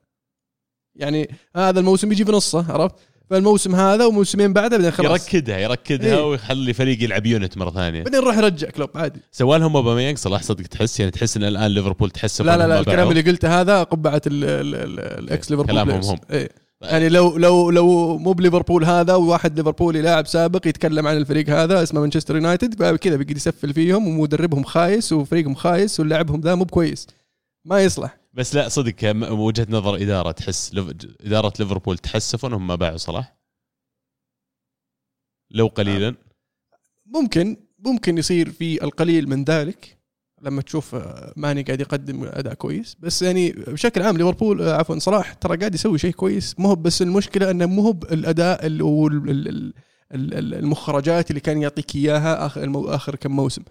يعني 0.95 1.29
هذا 1.57 1.81
الموسم 1.81 2.13
يجي 2.13 2.25
في 2.25 2.33
نصه 2.33 2.73
عرفت؟ 2.73 2.95
فالموسم 3.31 3.75
هذا 3.75 4.05
وموسمين 4.05 4.53
بعده 4.53 4.77
بعدين 4.77 4.91
خلاص 4.91 5.35
يركدها 5.35 5.59
يركدها 5.59 6.17
إيه. 6.17 6.29
ويخلي 6.31 6.73
فريق 6.73 7.03
يلعب 7.03 7.27
unit 7.27 7.59
مرة 7.59 7.71
ثانية 7.71 8.03
بعدين 8.03 8.21
راح 8.21 8.37
يرجع 8.39 8.71
كلوب 8.71 8.91
عادي 8.95 9.21
سوى 9.33 9.59
لهم 9.59 9.77
اوباميانج 9.77 10.19
صلاح 10.19 10.43
صدق 10.43 10.63
تحس 10.67 11.01
يعني 11.01 11.13
تحس 11.13 11.37
إن 11.37 11.45
الآن 11.45 11.71
ليفربول 11.71 12.11
تحس 12.11 12.41
لا 12.41 12.57
لا 12.57 12.67
لا 12.67 12.81
الكلام. 12.81 13.11
اللي 13.11 13.21
قلته 13.23 13.61
هذا 13.61 13.83
قبعة 13.83 14.23
ال- 14.27 14.45
ال- 14.45 14.75
ال- 14.75 15.01
ال 15.25 15.33
ex 15.33 15.51
ليفربول 15.51 15.73
كلامهم. 15.73 16.01
هم. 16.01 16.19
إيه. 16.31 16.49
يعني 16.83 17.09
لو 17.09 17.37
لو 17.37 17.71
لو 17.71 18.19
مو 18.19 18.33
بليفربول 18.33 18.85
هذا 18.85 19.15
وواحد 19.15 19.57
ليفربولي 19.57 20.01
لاعب 20.03 20.27
سابق 20.27 20.67
يتكلم 20.67 21.07
عن 21.07 21.17
الفريق 21.17 21.51
هذا 21.51 21.83
اسمه 21.83 22.01
مانشستر 22.01 22.35
يونايتد 22.37 22.97
كذا 22.97 23.17
بيقعد 23.17 23.37
يسفل 23.37 23.73
فيهم 23.75 24.09
ومدربهم 24.09 24.65
خايس 24.65 25.13
وفريقهم 25.13 25.55
خايس 25.55 26.01
ولاعبهم 26.01 26.41
ذا 26.41 26.55
مو 26.55 26.65
بكويس 26.65 27.07
ما 27.65 27.81
يصلح 27.81 28.17
بس 28.37 28.55
لا 28.55 28.69
صدق 28.69 29.31
وجهة 29.33 29.67
نظر 29.71 29.95
إدارة 29.97 30.31
تحس 30.33 30.71
إدارة 31.21 31.53
ليفربول 31.61 31.99
تحسفوا 31.99 32.49
انهم 32.49 32.67
ما 32.67 32.75
باعوا 32.75 32.97
صلاح؟ 32.97 33.37
لو 35.51 35.67
قليلا. 35.67 36.15
ممكن 37.07 37.57
ممكن 37.79 38.19
يصير 38.19 38.51
في 38.51 38.85
القليل 38.85 39.29
من 39.29 39.45
ذلك 39.45 39.99
لما 40.43 40.63
تشوف 40.63 40.95
آه، 40.95 41.33
ماني 41.37 41.63
قاعد 41.63 41.81
يقدم 41.81 42.25
أداء 42.25 42.55
كويس. 42.55 42.97
بس 43.01 43.23
يعني 43.23 43.53
بشكل 43.53 44.03
عام 44.03 44.17
ليفربول 44.17 44.63
آه، 44.63 44.75
عفوا 44.77 44.99
صلاح 44.99 45.33
ترى 45.33 45.57
قاعد 45.57 45.75
يسوي 45.75 45.99
شيء 45.99 46.13
كويس. 46.13 46.61
مو 46.61 46.75
بس 46.75 47.03
المشكلة 47.03 47.51
إنه 47.51 47.67
مو 47.67 47.83
هو 47.83 47.93
بالأداء 47.93 48.67
ال- 48.67 48.83
وال- 48.83 49.31
ال- 49.31 49.49
ال- 49.49 49.75
ال- 50.15 50.35
ال- 50.35 50.55
المخرجات 50.55 51.31
اللي 51.31 51.41
كان 51.41 51.63
يعطيك 51.63 51.97
إياها 51.97 52.47
آخر 52.47 52.95
آخر 52.95 53.17
كم 53.17 53.37
موسم. 53.37 53.63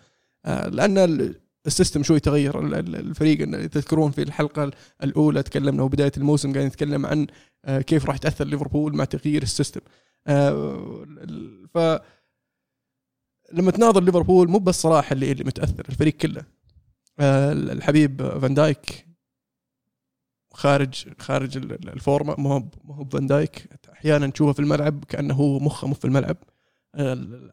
آه، 0.46 0.68
لأن 0.68 1.34
ال 1.68 1.73
system 1.73 2.04
شوي 2.04 2.20
تغير. 2.20 2.60
ال- 2.66 2.74
ال- 2.76 2.96
الفريق 2.96 3.42
إن 3.42 3.70
تذكرون 3.70 4.12
في 4.12 4.22
الحلقة 4.22 4.72
الأولى 5.04 5.44
تكلمنا 5.44 5.84
وبداية 5.84 6.12
الموسم 6.18 6.54
قاعد 6.54 6.66
نتكلم 6.66 7.06
عن 7.06 7.28
آه، 7.66 7.82
كيف 7.82 8.06
راح 8.06 8.18
تاثر 8.18 8.46
ليفربول 8.46 8.96
مع 8.96 9.04
تغيير 9.06 9.44
ال 9.44 9.48
system. 9.49 9.82
آه، 10.28 11.06
ف 11.74 11.78
لما 13.54 13.72
تناظر 13.72 14.04
ليفربول 14.04 14.50
مو 14.50 14.60
بس 14.60 14.82
صلاح 14.82 15.12
اللي 15.12 15.32
اللي 15.32 15.44
متأثر 15.44 15.86
الفريق 15.90 16.14
كله. 16.14 16.46
آه، 17.20 17.52
الحبيب 17.52 18.40
فان 18.40 18.54
دايك 18.54 19.06
خارج 20.54 21.06
خارج 21.20 21.58
ال- 21.58 21.72
ال- 21.74 21.90
الفورمة 21.90 22.36
ما 22.38 22.50
هو 22.54 22.60
ما 22.84 22.96
هو 22.96 23.06
فان 23.06 23.28
دايك. 23.28 23.70
أحيانا 23.94 24.28
تشوفه 24.28 24.54
في 24.54 24.60
الملعب 24.60 25.04
كأنه 25.06 25.34
هو 25.34 25.60
مخه 25.60 25.88
مو 25.88 25.94
في 25.94 26.06
الملعب. 26.06 26.38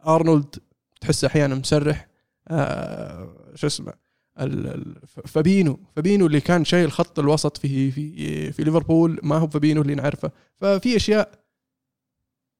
أرنولد 0.06 0.56
تحسه 1.00 1.26
أحيانا 1.28 1.54
مسرح. 1.54 2.08
آه، 2.48 3.52
شو 3.54 3.66
اسمه 3.66 3.92
فابينو 5.26 5.78
فابينو 5.96 6.26
اللي 6.26 6.40
كان 6.40 6.64
شايل 6.64 6.92
خط 6.92 7.18
الوسط 7.18 7.56
في 7.56 7.90
في 7.90 8.52
في 8.52 8.64
ليفربول 8.64 9.20
ما 9.22 9.36
هو 9.36 9.48
فابينو 9.48 9.82
اللي 9.82 9.94
نعرفه. 9.94 10.30
ففي 10.60 10.96
أشياء 10.96 11.42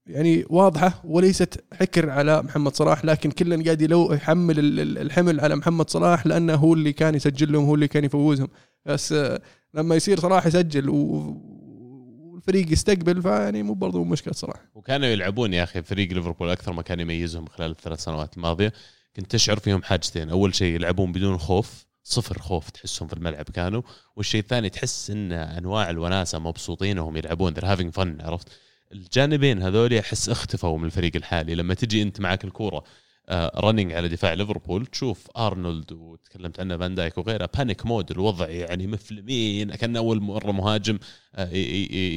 يعني 0.07 0.45
واضحة 0.51 1.01
وليست 1.05 1.65
حكر 1.73 2.11
على 2.11 2.43
محمد 2.43 2.75
صلاح 2.75 3.05
لكن 3.05 3.31
كلا 3.31 3.65
قاعد 3.65 3.83
يلو 3.83 4.13
يحمل 4.13 4.59
ال- 4.59 4.81
ال- 4.81 4.99
الحمل 4.99 5.41
على 5.41 5.57
محمد 5.57 5.91
صلاح 5.91 6.27
لأنه 6.27 6.55
هو 6.55 6.75
اللي 6.75 6.93
كان 6.93 7.15
يسجل 7.15 7.53
لهم 7.53 7.65
هو 7.65 7.75
اللي 7.75 7.89
كان 7.89 8.05
يفوزهم. 8.05 8.49
بس 8.87 9.13
آه، 9.13 9.43
لما 9.75 9.95
يصير 9.95 10.21
صلاح 10.21 10.47
يسجل 10.47 10.89
والفريق 10.89 12.73
يستقبل 12.73 13.23
فيعني 13.23 13.63
مو 13.63 13.75
برضه 13.75 14.05
مشكلة 14.05 14.35
صلاح. 14.35 14.57
وكانوا 14.75 15.07
يلعبون 15.09 15.55
يا 15.55 15.63
أخي 15.63 15.83
فريق 15.83 16.13
ليفربول 16.13 16.51
أكثر 16.51 16.73
ما 16.73 16.83
كان 16.83 17.01
يميزهم 17.01 17.47
خلال 17.47 17.71
الثلاث 17.71 18.01
سنوات 18.05 18.37
الماضية. 18.37 18.73
كنت 19.17 19.31
تشعر 19.31 19.59
فيهم 19.59 19.83
حاجتين. 19.83 20.31
أول 20.31 20.55
شيء 20.55 20.75
يلعبون 20.75 21.13
بدون 21.13 21.39
خوف 21.39 21.85
صفر 22.05 22.39
خوف 22.39 22.71
تحسهم 22.71 23.09
في 23.09 23.15
الملعب 23.15 23.45
كانوا. 23.45 23.83
والشيء 24.17 24.41
الثاني 24.41 24.71
تحس 24.71 25.11
إن 25.11 25.33
أنواع 25.33 25.91
الوناسة 25.91 26.39
مبسوطين 26.39 26.99
وهم 26.99 27.17
يلعبون 27.17 27.55
they're 27.55 27.77
having 27.77 28.01
fun 28.01 28.25
عرفت؟ 28.25 28.49
الجانبين 28.93 29.63
هذول 29.63 29.95
أحس 29.95 30.29
اختفوا 30.29 30.79
من 30.79 30.85
الفريق 30.85 31.17
الحالي. 31.17 31.55
لما 31.55 31.75
تجي 31.75 32.03
أنت 32.03 32.21
معك 32.21 32.45
الكورة 32.45 32.85
running 33.31 33.93
على 33.93 34.09
دفاع 34.09 34.33
ليفربول. 34.33 34.87
تشوف 34.87 35.29
أرنولد 35.37 35.93
وتكلمت 35.93 36.61
عنه 36.61 36.77
فان 36.77 36.95
دايك 36.95 37.19
وغيره 37.19 37.49
panic 37.59 37.87
mode 37.87 38.11
الوضع 38.11 38.49
يعني 38.49 38.87
مفلمين 38.87 39.75
كان 39.75 39.97
أول 39.97 40.21
مرة 40.21 40.53
مهاجم 40.53 40.99
آه، 41.35 41.51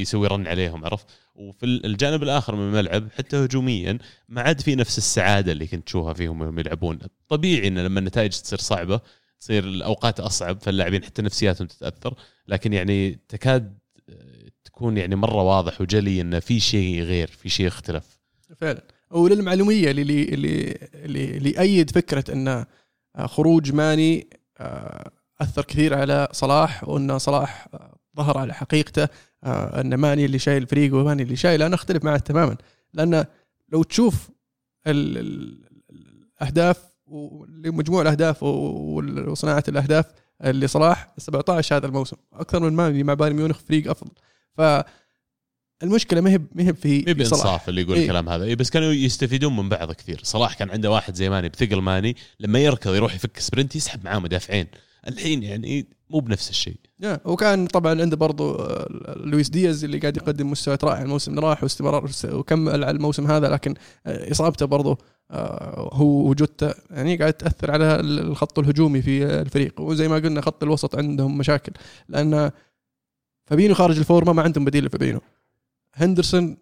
يسوي 0.02 0.28
رن 0.28 0.48
عليهم 0.48 0.86
عرفت؟ 0.86 1.06
وفي 1.36 1.66
الجانب 1.66 2.24
الآخر 2.24 2.56
من 2.56 2.62
الملعب 2.62 3.12
حتى 3.18 3.38
هجوميا 3.38 3.98
ما 4.30 4.42
عاد 4.42 4.62
في 4.62 4.76
نفس 4.76 4.98
السعادة 4.98 5.52
اللي 5.52 5.68
كنت 5.68 5.86
تشوفها 5.86 6.14
فيهم 6.14 6.42
وهم 6.42 6.60
يلعبون. 6.60 7.00
طبيعي 7.30 7.68
إن 7.68 7.80
لما 7.80 8.00
النتائج 8.00 8.30
تصير 8.30 8.60
صعبة 8.60 9.02
تصير 9.40 9.64
الأوقات 9.64 10.20
أصعب 10.20 10.62
فاللاعبين 10.62 11.04
حتى 11.04 11.22
نفسياتهم 11.22 11.68
تتأثر. 11.68 12.14
لكن 12.48 12.74
يعني 12.74 13.20
تكاد 13.30 13.78
آه، 14.10 14.50
تكون 14.64 14.98
يعني 14.98 15.16
مرة 15.16 15.44
واضح 15.44 15.82
وجلي 15.82 16.22
إن 16.22 16.40
في 16.40 16.60
شيء 16.60 17.02
غير 17.02 17.28
في 17.28 17.50
شيء 17.50 17.68
اختلف 17.68 18.20
فعلا. 18.58 18.95
وللمعلومية 19.16 19.92
اللي 19.92 20.02
اللي 20.02 20.78
اللي 20.94 21.38
اللي, 21.38 21.52
يأيد 21.52 21.90
فكرة 21.92 22.34
أن 22.34 22.48
آه، 22.48 23.26
خروج 23.26 23.74
ماني 23.74 24.28
آه، 24.58 25.12
أثر 25.42 25.62
كثير 25.64 25.94
على 25.94 26.28
صلاح 26.32 26.90
وأن 26.90 27.20
صلاح 27.20 27.68
آه، 27.74 27.98
ظهر 28.18 28.38
على 28.38 28.54
حقيقته 28.54 29.08
أن 29.46 29.96
ماني 29.96 30.26
اللي 30.26 30.40
شايل 30.40 30.62
الفريق 30.64 30.96
وماني 30.96 31.24
اللي 31.24 31.36
شايل. 31.36 31.62
أنا 31.64 31.76
اختلف 31.76 32.04
معه 32.04 32.18
تماما. 32.18 32.56
لأن 32.94 33.26
لو 33.70 33.84
تشوف 33.84 34.30
ال- 34.88 35.18
ال- 35.18 35.66
الأهداف 35.92 36.78
ومجموع 37.08 38.02
الأهداف 38.02 38.44
وصناعة 38.44 39.64
الأهداف 39.68 40.06
اللي 40.44 40.68
صلاح 40.68 41.14
17 41.18 41.76
هذا 41.78 41.86
الموسم 41.86 42.18
أكثر 42.34 42.60
من 42.60 42.74
ماني 42.74 43.04
مع 43.04 43.14
بايرن 43.14 43.36
ميونخ 43.36 43.60
فريق 43.60 43.90
أفضل. 43.90 44.12
ف 44.58 44.62
المشكلة 45.84 46.22
ما 46.22 46.30
هي 46.30 46.38
ما 46.38 46.64
هي 46.64 46.74
في 46.74 47.04
مي 47.08 47.14
بانصاف 47.14 47.70
اللي 47.70 47.82
يقول 47.82 47.96
إيه. 47.96 48.04
الكلام 48.04 48.30
هذا. 48.30 48.44
إيه 48.44 48.56
بس 48.56 48.70
كانوا 48.70 48.92
يستفيدون 48.92 49.56
من 49.56 49.70
بعض 49.70 49.92
كثير. 49.92 50.20
صلاح 50.24 50.54
كان 50.54 50.70
عنده 50.70 50.92
واحد 50.92 51.16
زي 51.16 51.30
ماني 51.30 51.50
بثقل 51.50 51.82
ماني 51.82 52.16
لما 52.40 52.60
يركض 52.60 52.96
يروح 52.96 53.16
يفك 53.16 53.40
sprint 53.40 53.76
يسحب 53.76 54.06
معاه 54.06 54.20
مدافعين. 54.20 54.68
الحين 55.08 55.44
يعني 55.44 55.88
مو 56.10 56.20
بنفس 56.20 56.50
الشيء. 56.50 56.76
وكان 57.26 57.68
طبعا 57.68 58.02
عنده 58.02 58.18
برضو 58.18 58.68
لويس 59.16 59.50
دياز 59.50 59.84
اللي 59.84 59.98
قاعد 59.98 60.18
يقدم 60.18 60.52
مستويات 60.52 60.84
رائعة. 60.84 61.02
الموسم 61.02 61.32
اللي 61.32 61.42
راح 61.42 61.64
واستمرار 61.64 62.12
وكمل 62.26 62.84
على 62.84 62.92
الموسم 62.92 63.32
هذا 63.32 63.50
لكن 63.50 63.74
إصابته 64.08 64.66
برضو 64.66 64.98
آه، 65.32 65.90
هو 65.94 66.30
وجوتا 66.30 66.74
يعني 66.92 67.18
قاعد 67.18 67.34
تأثر 67.34 67.72
على 67.72 68.00
الخط 68.00 68.60
الهجومي 68.60 69.02
في 69.02 69.26
الفريق. 69.26 69.82
وزي 69.82 70.08
ما 70.08 70.16
قلنا 70.16 70.42
خط 70.42 70.64
الوسط 70.64 70.96
عندهم 70.96 71.38
مشاكل. 71.38 71.72
لأن 72.10 72.52
فابينو 73.46 73.74
خارج 73.74 73.98
الفورمة 73.98 74.34
ما 74.34 74.42
عندهم 74.42 74.66
بديل 74.66 74.86
لفابينو. 74.86 75.22
هندرسون 75.96 76.58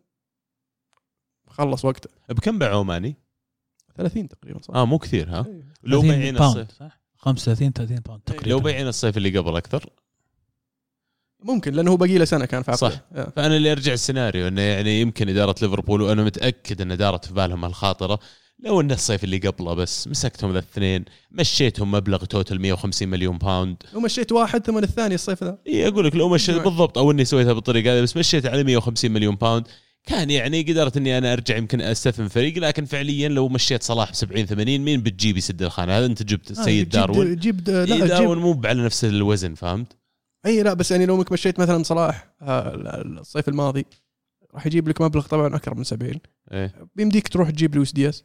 خلص 1.47 1.85
وقته. 1.85 2.09
بكم 2.29 2.59
باعوا 2.59 2.83
ماني؟ 2.83 3.15
30 3.97 4.27
تقريبا 4.27 4.61
صح. 4.61 4.75
آه 4.75 4.85
مو 4.85 4.97
كثير 4.97 5.29
ها؟ 5.29 5.45
إيه. 5.47 5.73
لو 5.83 6.01
30 6.01 6.15
بايعين 6.15 6.35
pound 6.35 6.57
الصيف. 6.57 6.77
صح؟ 6.77 7.01
35 7.17 7.71
30 7.73 7.99
pound 7.99 8.21
تقريبا. 8.25 8.49
لو 8.49 8.59
بايعين 8.59 8.87
الصيف 8.87 9.17
اللي 9.17 9.37
قبل 9.37 9.57
أكثر. 9.57 9.89
ممكن 11.39 11.73
لأنه 11.73 11.91
هو 11.91 11.97
باقي 11.97 12.17
له 12.17 12.25
سنة 12.25 12.45
كان 12.45 12.63
في 12.63 12.71
عقده. 12.71 12.89
صح. 12.89 13.01
yeah. 13.15 13.29
فأنا 13.29 13.57
اللي 13.57 13.71
أرجع 13.71 13.93
السيناريو 13.93 14.47
إنه 14.47 14.61
يعني 14.61 15.01
يمكن 15.01 15.29
إدارة 15.29 15.55
ليفربول 15.61 16.01
وأنا 16.01 16.23
متأكد 16.23 16.81
إن 16.81 16.97
دارت 16.97 17.25
في 17.25 17.33
بالهم 17.33 17.65
هالخاطره 17.65 18.19
لو 18.63 18.81
ان 18.81 18.91
الصيف 18.91 19.23
اللي 19.23 19.37
قبله 19.37 19.73
بس 19.73 20.07
مسكتهم 20.07 20.51
ذا 20.53 20.59
الاثنين 20.59 21.05
مشيتهم 21.31 21.91
مبلغ 21.91 22.25
total 22.25 22.61
150 22.61 23.07
مليون 23.07 23.37
pound 23.37 23.77
ومشيت 23.93 24.31
واحد 24.31 24.65
ثم 24.65 24.77
الثاني 24.77 25.15
الصيف 25.15 25.43
ذا. 25.43 25.57
اي 25.67 25.87
أقول 25.87 26.05
لك 26.05 26.15
لو 26.15 26.29
مشيت 26.29 26.55
نعم. 26.55 26.63
بالضبط 26.63 26.97
أو 26.97 27.11
إني 27.11 27.25
سويتها 27.25 27.53
بالطريقة 27.53 27.93
هذه 27.93 28.01
بس 28.01 28.17
مشيت 28.17 28.45
على 28.45 28.63
150 28.63 29.11
مليون 29.11 29.35
pound 29.35 29.67
كان 30.05 30.29
يعني 30.29 30.61
قدرت 30.61 30.97
إني 30.97 31.17
أنا 31.17 31.33
أرجع 31.33 31.57
يمكن 31.57 31.81
استثمن 31.81 32.27
فريق 32.27 32.57
لكن 32.57 32.85
فعليا 32.85 33.29
لو 33.29 33.49
مشيت 33.49 33.83
صلاح 33.83 34.11
ب 34.11 34.15
70 34.15 34.45
80 34.45 34.77
مين 34.81 35.01
بتجيب 35.01 35.37
يسد 35.37 35.61
الخانة؟ 35.61 35.97
هذا 35.97 36.05
أنت 36.05 36.23
جبت 36.23 36.51
السيد 36.51 36.89
جيب 36.89 36.89
داروين. 36.89 37.35
جيب 37.35 37.69
إيه 37.69 37.85
لا 37.85 38.05
داروين 38.05 38.37
جيب 38.37 38.45
مو 38.45 38.61
على 38.65 38.83
نفس 38.85 39.05
الوزن 39.05 39.53
فهمت؟ 39.53 39.97
اي 40.45 40.63
لا 40.63 40.73
بس 40.73 40.91
يعني 40.91 41.05
لو 41.05 41.15
إنك 41.15 41.31
مشيت 41.31 41.59
مثلا 41.59 41.83
صلاح 41.83 42.33
آه، 42.41 42.73
الصيف 43.01 43.49
الماضي 43.49 43.85
راح 44.53 44.65
يجيب 44.65 44.89
لك 44.89 45.01
مبلغ 45.01 45.27
طبعا 45.27 45.55
أكثر 45.55 45.75
من 45.75 45.83
70 45.83 46.19
إيه. 46.51 46.87
بيمديك 46.95 47.27
تروح 47.27 47.49
تجيب 47.49 47.75
لويس 47.75 47.91
دياز. 47.91 48.23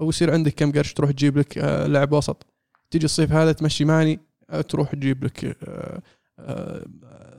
ويصير 0.00 0.32
عندك 0.32 0.54
كم 0.54 0.72
قرش 0.72 0.92
تروح 0.92 1.10
تجيب 1.10 1.38
لك 1.38 1.58
آه، 1.58 1.86
لاعب 1.86 2.12
وسط. 2.12 2.46
تيجي 2.90 3.04
الصيف 3.04 3.32
هذا 3.32 3.52
تمشي 3.52 3.84
ماني 3.84 4.20
آه، 4.50 4.60
تروح 4.60 4.92
تجيب 4.92 5.24
لك 5.24 5.56
آه، 6.38 6.84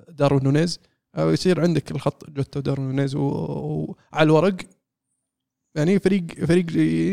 داروين 0.10 0.44
نونيز 0.44 0.80
أو 1.16 1.30
يصير 1.30 1.62
عندك 1.62 1.92
الخط 1.92 2.30
جوتا 2.30 2.60
وداروين 2.60 2.90
نونيز 2.90 3.16
وعلى 3.16 3.96
الورق. 4.14 4.56
يعني 5.76 6.00
فريق 6.00 6.26
فريق 6.46 6.66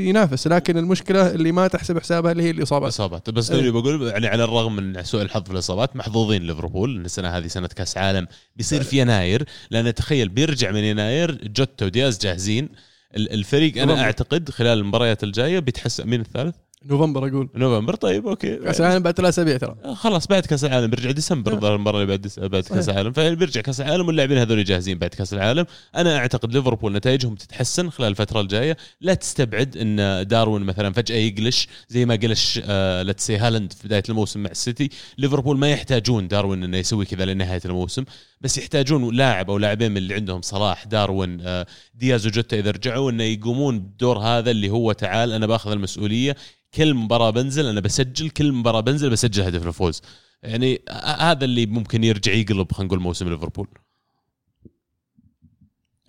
ينافس 0.09 0.47
لكن 0.47 0.79
المشكلة 0.79 1.31
اللي 1.31 1.53
ما 1.53 1.69
تحسب 1.69 1.99
حسابها 1.99 2.33
اللي 2.33 2.43
هي 2.43 2.51
الإصابات. 2.51 2.89
اصابات 2.89 3.31
بس 3.31 3.51
إيه. 3.51 3.59
اللي 3.59 3.71
بقول 3.71 4.03
يعني 4.03 4.27
على 4.27 4.45
الرغم 4.45 4.77
من 4.77 5.03
سوء 5.03 5.23
الحظ 5.23 5.43
في 5.45 5.51
الإصابات 5.51 5.97
محظوظين 5.97 6.43
ليفربول. 6.43 6.97
إن 6.97 7.05
السنة 7.05 7.29
هذه 7.29 7.47
سنة 7.47 7.67
كأس 7.67 7.97
عالم 7.97 8.27
بيصير 8.57 8.83
في 8.83 9.01
يناير. 9.01 9.45
لأن 9.71 9.95
تخيل 9.95 10.29
بيرجع 10.29 10.71
من 10.71 10.85
يناير. 10.85 11.49
جوتا 11.49 11.87
ودياز 11.87 12.19
جاهزين. 12.19 12.69
الفريق 13.17 13.83
أنا. 13.83 14.03
أعتقد 14.03 14.51
خلال 14.51 14.79
المباريات 14.79 15.25
الجاية 15.25 15.59
بيتحسن 15.59 16.09
مين 16.09 16.21
الثالث؟ 16.21 16.57
نوفمبر 16.87 17.29
أقول. 17.29 17.49
نوفمبر 17.55 17.95
طيب 17.95 18.27
okay. 18.27 18.57
كأس 18.57 18.81
العالم 18.81 19.03
بعد 19.03 19.15
ثلاث 19.17 19.29
أسابيع 19.29 19.57
ترى. 19.57 19.77
آه، 19.85 19.95
خلاص 19.95 20.27
بعد 20.27 20.47
كأس 20.47 20.65
العالم 20.65 20.87
بيرجع 20.87 21.11
ديسمبر 21.11 21.61
ظهر 21.61 21.75
المره 21.75 21.95
اللي 21.97 22.07
بعد 22.07 22.21
ديس- 22.21 22.39
بعد 22.39 22.63
كأس. 22.63 22.89
العالم. 22.89 23.13
فبيرجع 23.13 23.61
كأس 23.61 23.81
العالم 23.81 24.07
واللاعبين 24.07 24.39
هذول 24.39 24.65
جاهزين 24.65 24.99
بعد 24.99 25.11
كأس 25.11 25.33
العالم. 25.35 25.67
أنا 25.97 26.17
أعتقد 26.17 26.53
ليفربول 26.55 26.93
نتائجهم 26.93 27.35
تتحسن 27.35 27.91
خلال 27.91 28.09
الفترة 28.09 28.41
الجاية. 28.41 28.77
لا 29.01 29.15
تستبعد 29.15 29.77
إن 29.77 30.27
داروين 30.29 30.63
مثلا 30.63 30.93
فجأة 30.93 31.17
يقلش 31.17 31.69
زي 31.89 32.05
ما 32.05 32.15
قلش 32.15 32.61
آه 32.65 33.03
let's 33.03 33.24
say 33.24 33.37
هالاند 33.37 33.73
في 33.73 33.87
بداية 33.89 34.03
الموسم 34.09 34.43
مع 34.43 34.51
السيتي. 34.51 34.89
ليفربول 35.19 35.59
ما 35.59 35.71
يحتاجون 35.71 36.29
داروين 36.29 36.65
إنه 36.65 36.77
يسوي 36.77 37.05
كذا 37.05 37.25
لنهاية 37.25 37.61
الموسم 37.65 38.05
بس 38.41 38.59
يحتاجون 38.59 39.15
لاعب 39.17 39.51
أو 39.51 39.59
لاعبين 39.59 39.91
من 39.91 39.97
اللي 39.97 40.15
عندهم 40.15 40.43
صلاح 40.43 40.85
داروين 40.85 41.39
آه 41.41 41.67
دياز 41.95 42.27
وجوتا 42.27 42.59
إذا 42.59 42.71
رجعوا 42.71 43.11
إنه 43.11 43.25
يقومون 43.25 43.79
بالدور 43.81 44.19
هذا 44.19 44.51
اللي 44.51 44.71
هو 44.71 44.93
تعال 44.93 45.33
أنا 45.33 45.47
بأخذ 45.47 45.71
المسؤولية. 45.73 46.37
كل 46.75 46.95
مباراة 46.95 47.31
بنزل 47.31 47.67
أنا 47.67 47.81
بسجل 47.81 48.31
كل 48.31 48.53
مباراة 48.53 48.81
بنزل 48.81 49.11
بسجل 49.11 49.43
هدف 49.43 49.67
الفوز 49.67 50.03
يعني 50.43 50.83
هذا 51.19 51.45
اللي 51.45 51.67
ممكن 51.67 52.05
يرجع 52.05 52.33
يقلب 52.33 52.73
خلينا 52.73 52.87
نقول 52.89 53.01
موسم 53.01 53.29
ليفربول. 53.29 53.69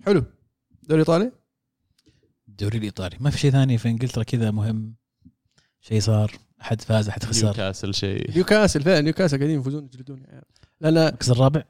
حلو. 0.06 0.24
دوري 0.82 1.00
إيطالي؟ 1.00 1.32
الدوري 2.48 2.78
الإيطالي. 2.78 3.16
ما 3.20 3.30
في 3.30 3.38
شيء 3.38 3.50
ثاني 3.50 3.78
في 3.78 3.88
إنجلترا 3.88 4.22
كذا 4.22 4.50
مهم؟ 4.50 4.94
شيء 5.80 6.00
صار؟ 6.00 6.32
أحد 6.60 6.80
فاز 6.80 7.08
أحد 7.08 7.24
خسر. 7.24 7.44
نيوكاسل 7.44 7.94
شيء. 7.94 8.30
نيوكاسل 8.34 8.82
فعلا 8.82 9.00
نيوكاسل 9.00 9.38
قاعدين 9.38 9.60
يفوزون 9.60 9.84
يجلدون 9.84 10.22
يعني. 10.22 10.46
لأن 10.80 10.96
المركز 10.98 11.30
الرابع؟ 11.30 11.62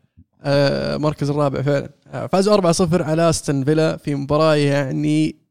آه، 0.43 0.97
مركز 0.97 1.31
الرابع 1.31 1.63
فعلا. 1.63 1.91
آه، 2.07 2.27
فازوا 2.27 2.55
4-0 2.55 3.03
على 3.03 3.31
أستون 3.31 3.65
فيلا 3.65 3.97
في 3.97 4.15
مباراة 4.15 4.55
يعني 4.55 5.44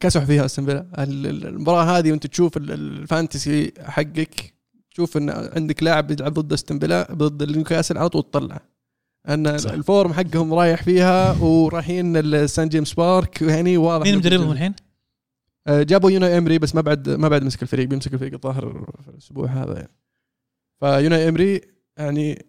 كسح 0.00 0.24
فيها 0.24 0.44
أستون 0.44 0.64
فيلا 0.66 1.02
ال- 1.02 1.26
ال- 1.26 1.46
المباراة 1.46 1.98
هذه 1.98 2.10
وأنت 2.10 2.26
تشوف 2.26 2.56
ال- 2.56 2.70
ال- 2.72 2.98
ال 2.98 3.07
fantasy 3.07 3.72
حقك 3.80 4.54
تشوف 4.90 5.16
إن 5.16 5.30
عندك 5.30 5.82
لاعب 5.82 6.10
يلعب 6.10 6.34
ضد 6.34 6.52
أستون 6.52 6.78
فيلا 6.78 7.08
ضد 7.12 7.50
نيوكاسل 7.56 7.98
على 7.98 8.08
طول 8.08 8.22
تطلع 8.22 8.60
ان 9.28 9.58
صح. 9.58 9.70
ال 9.70 9.78
form 9.78 10.12
حقهم 10.12 10.54
رايح 10.54 10.82
فيها 10.82 11.32
ورايحين 11.42 12.16
السان 12.16 12.68
جيمس 12.68 12.94
بارك 12.94 13.42
يعني 13.42 13.76
واضح 13.76 14.06
مين 14.06 14.16
مدربهم 14.16 14.50
الحين؟ 14.52 14.74
آه، 15.66 15.82
جابوا 15.82 16.10
يوناي 16.10 16.38
إمري 16.38 16.58
بس 16.58 16.74
ما 16.74 16.80
بعد 16.80 17.08
ما 17.08 17.28
بعد 17.28 17.44
مسك 17.44 17.62
الفريق 17.62 17.88
بيمسك 17.88 18.14
الفريق 18.14 18.32
الظاهر 18.34 18.86
في 19.02 19.08
الأسبوع 19.08 19.46
هذا 19.48 19.74
يعني 19.76 19.90
فيونا 20.80 21.28
إمري 21.28 21.60
يعني 21.96 22.46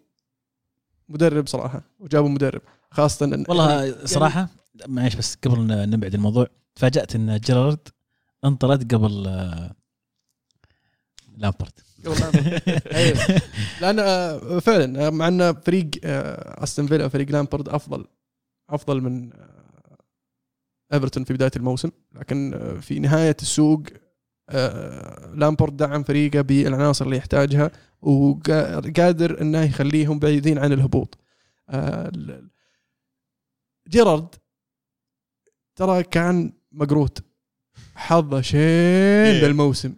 مدرب 1.08 1.46
صراحة 1.46 1.82
وجابوا 1.98 2.28
مدرب 2.28 2.62
خاصة 2.90 3.26
إن 3.26 3.44
والله 3.48 3.84
يعني- 3.84 4.06
صراحة 4.06 4.48
معليش 4.86 5.16
بس 5.16 5.36
قبل 5.44 5.60
ن- 5.60 5.90
نبعد 5.90 6.14
الموضوع 6.14 6.46
تفاجات 6.80 7.14
إن 7.14 7.36
جيرارد 7.38 7.88
انطرد 8.44 8.94
قبل 8.94 9.26
آه، 9.26 9.74
لامبرد. 11.36 11.72
أيوة. 12.94 13.18
لأن 13.80 13.98
آه، 13.98 14.58
فعلا 14.58 15.06
آه، 15.06 15.10
مع 15.10 15.28
إن 15.28 15.54
فريق 15.54 15.90
أستون 16.04 16.86
فيلا 16.86 17.08
فريق 17.08 17.30
لامبرد 17.30 17.68
أفضل 17.68 18.04
أفضل 18.70 19.00
من 19.00 19.30
إيفرتون 20.92 21.24
في 21.24 21.32
بداية 21.32 21.50
الموسم. 21.56 21.90
لكن 22.12 22.60
في 22.80 22.98
نهاية 22.98 23.36
السوق 23.42 23.82
لامبرد 25.34 25.76
دعم 25.76 26.02
فريقه 26.02 26.40
بالعناصر 26.40 27.04
اللي 27.04 27.16
يحتاجها 27.16 27.70
وقادر 28.02 29.40
إنه 29.40 29.62
يخليهم 29.62 30.18
بعيدين 30.18 30.58
عن 30.58 30.72
الهبوط. 30.72 31.18
ال- 31.70 32.50
جيرارد 33.88 34.34
ترى 35.76 36.02
كان 36.02 36.52
مقروت. 36.72 37.24
حظه 37.94 38.40
شين. 38.40 39.40
بالموسم 39.40 39.96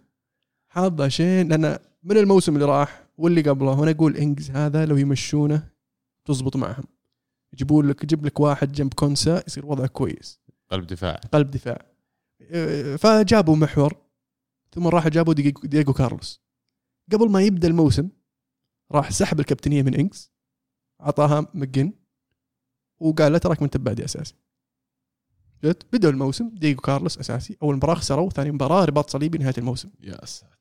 حظه 0.69 1.09
شين. 1.09 1.49
لأن 1.49 1.79
من 2.03 2.17
الموسم 2.17 2.55
اللي 2.55 2.65
راح 2.65 3.07
واللي 3.17 3.43
قبله 3.43 3.81
وأنا 3.81 3.91
أقول 3.91 4.17
إنجز 4.17 4.51
هذا 4.51 4.87
لو 4.87 4.97
يمشونه 4.97 5.69
تزبط 6.25 6.57
معهم. 6.57 6.85
يجيبون 7.53 7.89
لك 7.89 8.05
يجيب 8.05 8.27
لك 8.27 8.41
واحد 8.41 8.73
جنب 8.73 8.95
كونسا 8.95 9.43
يصير 9.47 9.67
وضعه 9.67 9.87
كويس. 9.87 10.41
قلب 10.71 10.87
دفاع. 10.87 11.21
قلب 11.33 11.51
دفاع. 11.51 11.87
إيه، 12.41 12.97
فجابوا 12.97 13.57
محور. 13.57 13.97
ثم 14.75 14.87
راحوا 14.87 15.11
جابوا 15.11 15.35
ديجو 15.65 15.93
كارلوس. 15.93 16.43
قبل 17.13 17.31
ما 17.31 17.43
يبدأ 17.43 17.69
الموسم 17.69 18.09
راح 18.93 19.11
سحب 19.11 19.41
الكابتنية 19.41 19.83
من 19.83 19.95
مينجز 19.95 20.33
اعطاها 21.01 21.47
ماكجين 21.55 21.93
وقال 23.01 23.33
له 23.33 23.39
تراك 23.39 23.63
منت 23.63 23.71
بادي 23.71 24.05
أساسي. 24.05 24.35
جت 25.65 25.83
بدأ 25.93 26.09
الموسم 26.09 26.51
ديجو 26.55 26.81
كارلوس 26.81 27.19
اساسي 27.19 27.57
اول 27.63 27.77
مباراه 27.77 27.95
خسروا 27.95 28.31
ثاني 28.31 28.51
مباراه 28.51 28.85
رباط 28.85 29.11
صليبي 29.11 29.39
نهايه 29.39 29.55
الموسم 29.59 29.89
يا 30.01 30.25
ساتر 30.27 30.53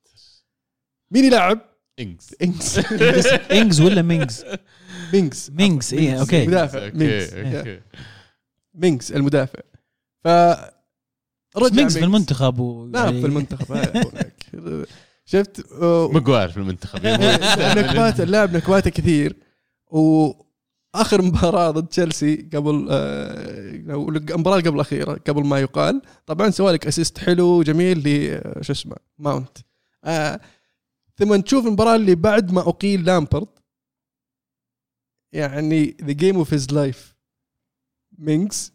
مين 1.11 1.25
يلعب؟ 1.25 1.59
انجز 1.99 2.35
انكس 2.43 2.77
انجز 3.51 3.81
ولا 3.81 4.01
مينجز؟ 4.01 4.45
مينكس 5.13 5.49
مينجز 5.49 5.93
اي 5.93 6.19
okay 6.19 6.47
مدافع 6.47 6.85
okay 6.85 7.81
مينكس 8.73 9.11
المدافع 9.11 9.59
ف 10.23 10.27
مينجز 11.57 11.97
في 11.97 12.03
المنتخب 12.03 12.59
و 12.59 12.85
لا 12.87 13.03
يعني- 13.03 13.21
في 13.21 13.27
المنتخب. 13.27 13.89
شفت 15.25 15.71
آه، 15.81 16.09
ماغواير 16.13 16.49
في 16.49 16.57
المنتخب 16.57 17.05
نكبات 17.05 18.19
اللاعب 18.21 18.55
نكباته 18.55 18.89
كثير 18.89 19.35
واخر 20.93 21.21
مباراة 21.21 21.71
ضد 21.71 21.87
تشيلسي 21.87 22.35
قبل 22.53 22.87
آه، 22.91 23.71
المباراه 23.75 24.59
قبل 24.59 24.75
الأخيرة 24.75 25.13
قبل 25.13 25.45
ما 25.45 25.59
يقال. 25.59 26.01
طبعا 26.25 26.49
سوى 26.49 26.71
لك 26.73 26.87
assist 26.87 27.17
حلو 27.17 27.63
جميل 27.63 27.99
ل 27.99 28.31
آه، 28.33 28.61
شو 28.61 28.73
اسمه 28.73 28.95
ماونت 29.17 29.57
آه 30.03 30.41
ثم 31.17 31.35
تشوف 31.35 31.65
المباراة 31.65 31.95
اللي 31.95 32.15
بعد 32.15 32.51
ما 32.51 32.69
أقيل 32.69 33.05
لامبرد. 33.05 33.47
يعني 35.33 35.97
the 36.01 36.11
game 36.11 36.35
of 36.35 36.53
his 36.53 36.73
life 36.73 37.15
مينكس 38.17 38.73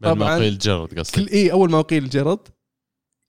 بعد 0.00 0.16
ما 0.16 0.24
طبعاً. 0.24 0.38
قيل 0.38 0.58
جرد 0.58 0.98
قصدك. 0.98 1.14
كل 1.16 1.26
اي 1.28 1.52
أول 1.52 1.70
ما 1.70 1.80
أقيل 1.80 2.08
جرد. 2.08 2.48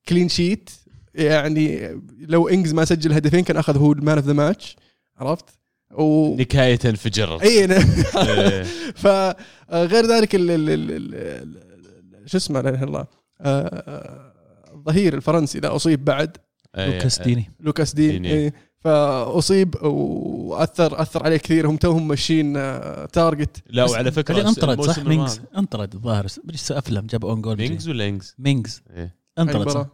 clean 0.07 0.30
sheet 0.30 0.70
يعني 1.15 1.88
لو 2.18 2.47
انجز 2.47 2.74
ما 2.74 2.86
سجل 2.86 3.13
هدفين 3.13 3.43
كان 3.43 3.57
أخذ 3.57 3.78
هو 3.78 3.91
ال 3.91 3.98
man 3.98 4.18
of 4.18 4.26
the 4.28 4.34
match 4.34 4.76
عرفت؟ 5.18 5.57
و 5.91 6.35
نكاية 6.35 6.77
في 6.77 7.09
جرد 7.09 7.41
اي 7.41 7.65
إيه. 7.65 8.63
فغير 9.03 10.05
ذلك 10.05 10.35
ال 10.35 10.51
ال 10.51 10.69
ال 10.69 12.29
شو 12.29 12.38
اسمه 12.38 12.61
لا 12.61 12.69
إله 12.69 12.79
إلا 12.79 12.88
الله 12.88 13.05
آه، 13.41 13.83
آه، 13.88 14.33
الظهير 14.73 15.13
الفرنسي 15.13 15.59
ذا 15.59 15.75
أصيب 15.75 16.05
بعد. 16.05 16.38
إيه. 16.77 16.93
لوكاس 16.93 17.21
ديني. 17.21 17.51
لوكاس 17.59 17.93
دين 17.93 18.11
ديني. 18.11 18.29
إيه. 18.29 18.53
فأصيب 18.79 19.83
وأثر 19.83 21.01
أثر 21.01 21.23
عليه 21.23 21.38
كثير 21.38 21.69
هم 21.69 21.77
توهم 21.77 22.07
ماشيين 22.07 22.57
آه، 22.57 23.05
تارجت. 23.05 23.63
لا 23.69 23.85
وعلى 23.89 24.11
فكرة 24.11 24.49
أنطرد 24.49 24.81
صح؟ 24.81 24.99
مينجز 24.99 25.41
أنطرد 25.57 25.93
الظاهر. 25.93 26.27
ضد 26.43 26.72
فولهام 26.72 27.05
جاب 27.05 27.25
own 27.26 27.41
goal 27.41 27.57
مينجز 27.57 27.89
ولا 27.89 28.07
إنجز؟ 28.07 28.35
مينجز 28.39 28.81
إيه. 28.95 29.15
أنطرد 29.39 29.69
صح. 29.69 29.88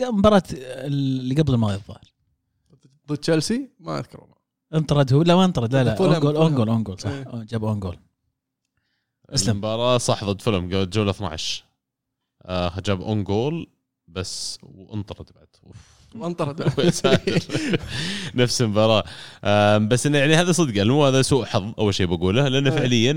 مباراة 0.00 0.42
اللي 0.52 1.34
قبل 1.34 1.54
الماضي 1.54 1.74
الظاهر. 1.74 2.12
ضد 3.08 3.16
تشيلسي؟ 3.16 3.70
ما 3.80 3.98
أذكر 3.98 4.20
والله. 4.20 4.39
انطرد 4.74 5.12
هو 5.12 5.22
لا 5.22 5.36
ما 5.36 5.44
انطرد 5.44 5.74
لا 5.74 5.84
لا 5.84 5.94
فولهام، 5.94 6.14
own 6.26 6.32
goal 6.32 6.36
own 6.36 6.50
فولهام. 6.50 6.54
goal 6.56 6.68
own 6.68 6.82
goal 6.84 6.98
صح 7.00 7.10
إيه. 7.10 7.44
جاب 7.50 7.64
own 7.64 7.80
goal 7.80 7.96
اسلم. 9.30 9.50
المباراة 9.50 9.98
صح 9.98 10.24
ضد 10.24 10.40
فولهام 10.42 10.66
قبل 10.66 10.90
جولة 10.90 11.10
12 11.10 11.64
آه 12.42 12.72
جاب 12.86 13.00
own 13.00 13.24
goal 13.24 13.66
بس 14.08 14.58
وانطرد 14.62 15.26
بعد 15.36 15.46
أوف. 15.66 15.76
وانطرد. 16.14 16.62
نفس 18.34 18.62
المباراة 18.62 19.04
آم، 19.44 19.88
بس 19.88 20.06
إنه 20.06 20.18
يعني 20.18 20.34
هذا 20.34 20.52
صدق 20.52 20.82
مو 20.82 21.06
هذا 21.06 21.22
سوء 21.22 21.44
حظ 21.44 21.72
أول 21.78 21.94
شيء 21.94 22.06
بقوله 22.06 22.48
لأنه 22.48 22.70
إيه. 22.72 22.76
فعليا 22.78 23.12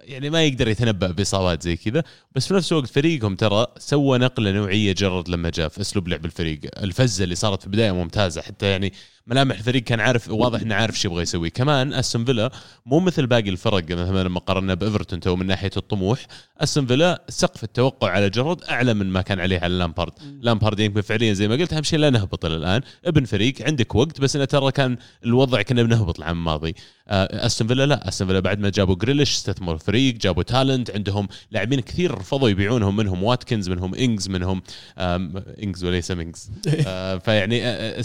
يعني 0.00 0.30
ما 0.30 0.44
يقدر 0.44 0.68
يتنبأ 0.68 1.10
بإصابات 1.10 1.62
زي 1.62 1.76
كذا 1.76 2.02
بس 2.34 2.48
في 2.48 2.54
نفس 2.54 2.72
الوقت 2.72 2.86
فريقهم 2.86 3.36
ترى 3.36 3.66
سوى 3.78 4.18
نقلة 4.18 4.50
نوعية 4.52 4.92
جرد 4.92 5.28
لما 5.28 5.50
جاء 5.50 5.68
في 5.68 5.80
أسلوب 5.80 6.08
لعب 6.08 6.24
الفريق 6.24 6.60
الفزة 6.82 7.24
اللي 7.24 7.34
صارت 7.34 7.60
في 7.60 7.66
البداية 7.66 7.92
ممتازة 7.92 8.42
حتى 8.42 8.66
يعني 8.66 8.92
ملامح 9.26 9.56
الفريق 9.56 9.82
كان 9.82 10.00
عارف 10.00 10.30
واضح 10.30 10.60
إنه 10.60 10.74
عارف 10.74 11.00
شو 11.00 11.08
يبغى 11.08 11.22
يسوي. 11.22 11.50
كمان 11.50 11.94
استون 11.94 12.24
فيلا 12.24 12.50
مو 12.86 13.00
مثل 13.00 13.26
باقي 13.26 13.48
الفرق 13.48 13.84
مثلا 13.90 14.22
لما 14.22 14.40
قارنا 14.40 14.74
بإيفرتون 14.74 15.20
تو 15.20 15.36
من 15.36 15.46
ناحية 15.46 15.70
الطموح 15.76 16.26
استون 16.60 16.86
فيلا 16.86 17.22
سقف 17.28 17.64
التوقع 17.64 18.10
على 18.10 18.30
جرد 18.30 18.64
أعلى 18.64 18.94
من 18.94 19.06
ما 19.06 19.22
كان 19.22 19.40
عليه 19.40 19.60
على 19.60 19.74
لامبارد. 19.74 20.12
لامبارد 20.40 20.80
يمكن 20.80 21.00
فعليا 21.00 21.32
زي 21.32 21.48
ما 21.48 21.54
قلت 21.54 21.72
أهم 21.72 21.82
شيء 21.82 21.98
لا 21.98 22.10
نهبط 22.10 22.44
الآن. 22.44 22.80
ابني 23.04 23.24
فريق 23.24 23.54
عندك 23.60 23.94
وقت 23.94 24.20
بس 24.20 24.36
إنه 24.36 24.44
ترى 24.44 24.72
كان 24.72 24.96
الوضع 25.24 25.62
كنا 25.62 25.82
بنهبط 25.82 26.18
العام 26.18 26.38
الماضي. 26.38 26.74
آه، 27.08 27.46
استون 27.46 27.68
فيلا 27.68 27.86
لا 27.86 28.08
استون 28.08 28.26
فيلا 28.26 28.40
بعد 28.40 28.60
ما 28.60 28.70
جابوا 28.70 28.94
جريليش 28.94 29.34
استثمروا 29.34 29.74
الفريق 29.74 30.14
جابوا 30.14 30.42
talent 30.42 30.90
عندهم 30.90 31.28
لاعبين 31.50 31.80
كثير 31.80 32.14
رفضوا 32.14 32.48
يبيعونهم 32.48 32.96
منهم 32.96 33.22
واتكنز 33.22 33.68
منهم 33.68 33.94
انجز 33.94 34.28
منهم 34.28 34.62
انجز 34.98 35.84
وليس 35.84 36.10
مينجز 36.10 36.50
آه، 36.86 37.18
فيعني 37.18 37.66
آه، 37.66 38.04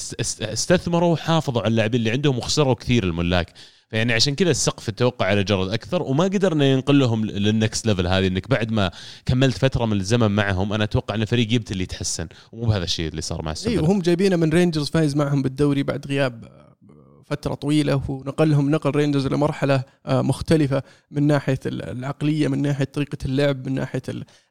استثمروا 1.13 1.37
وحافظوا 1.37 1.61
على 1.61 1.67
اللاعبين 1.71 1.99
اللي 1.99 2.11
عندهم 2.11 2.37
وخسروا 2.37 2.73
كثير 2.73 3.03
الملاك. 3.03 3.53
فيعني 3.89 4.13
عشان 4.13 4.35
كذا 4.35 4.51
السقف 4.51 4.89
التوقع 4.89 5.25
على 5.25 5.43
جرد 5.43 5.69
أكثر 5.69 6.01
وما 6.03 6.23
قدرنا 6.23 6.65
ينقل 6.65 6.99
لهم 6.99 7.25
لل 7.25 7.45
next 7.45 7.85
level 7.85 8.07
هذه 8.07 8.27
إنك 8.27 8.49
بعد 8.49 8.71
ما 8.71 8.91
كملت 9.25 9.57
فترة 9.57 9.85
من 9.85 9.97
الزمن 9.99 10.31
معهم 10.31 10.73
أنا 10.73 10.83
أتوقع 10.83 11.15
إن 11.15 11.21
الفريق 11.21 11.53
يبت 11.53 11.71
اللي 11.71 11.83
يتحسن. 11.83 12.27
ومو 12.51 12.65
بهذا 12.65 12.83
الشيء 12.83 13.07
اللي 13.07 13.21
صار 13.21 13.41
مع 13.41 13.49
اي 13.49 13.53
السوبر. 13.53 13.83
وهم 13.83 13.99
جايبينه 14.01 14.35
من 14.35 14.49
رينجرز 14.49 14.89
فايز 14.89 15.15
معهم 15.15 15.41
بالدوري 15.41 15.83
بعد 15.83 16.07
غياب 16.07 16.45
آه، 16.45 17.23
فترة 17.25 17.53
طويلة 17.53 18.01
ونقلهم 18.07 18.69
نقل 18.71 18.89
رينجرز 18.89 19.27
لمرحله 19.27 19.83
آه، 20.05 20.21
مختلفة 20.21 20.83
من 21.11 21.27
ناحية 21.27 21.59
ال- 21.65 21.81
العقلية 21.83 22.47
من 22.47 22.61
ناحية 22.61 22.85
طريقة 22.85 23.17
اللعب 23.25 23.67
من 23.67 23.73
ناحية 23.75 24.01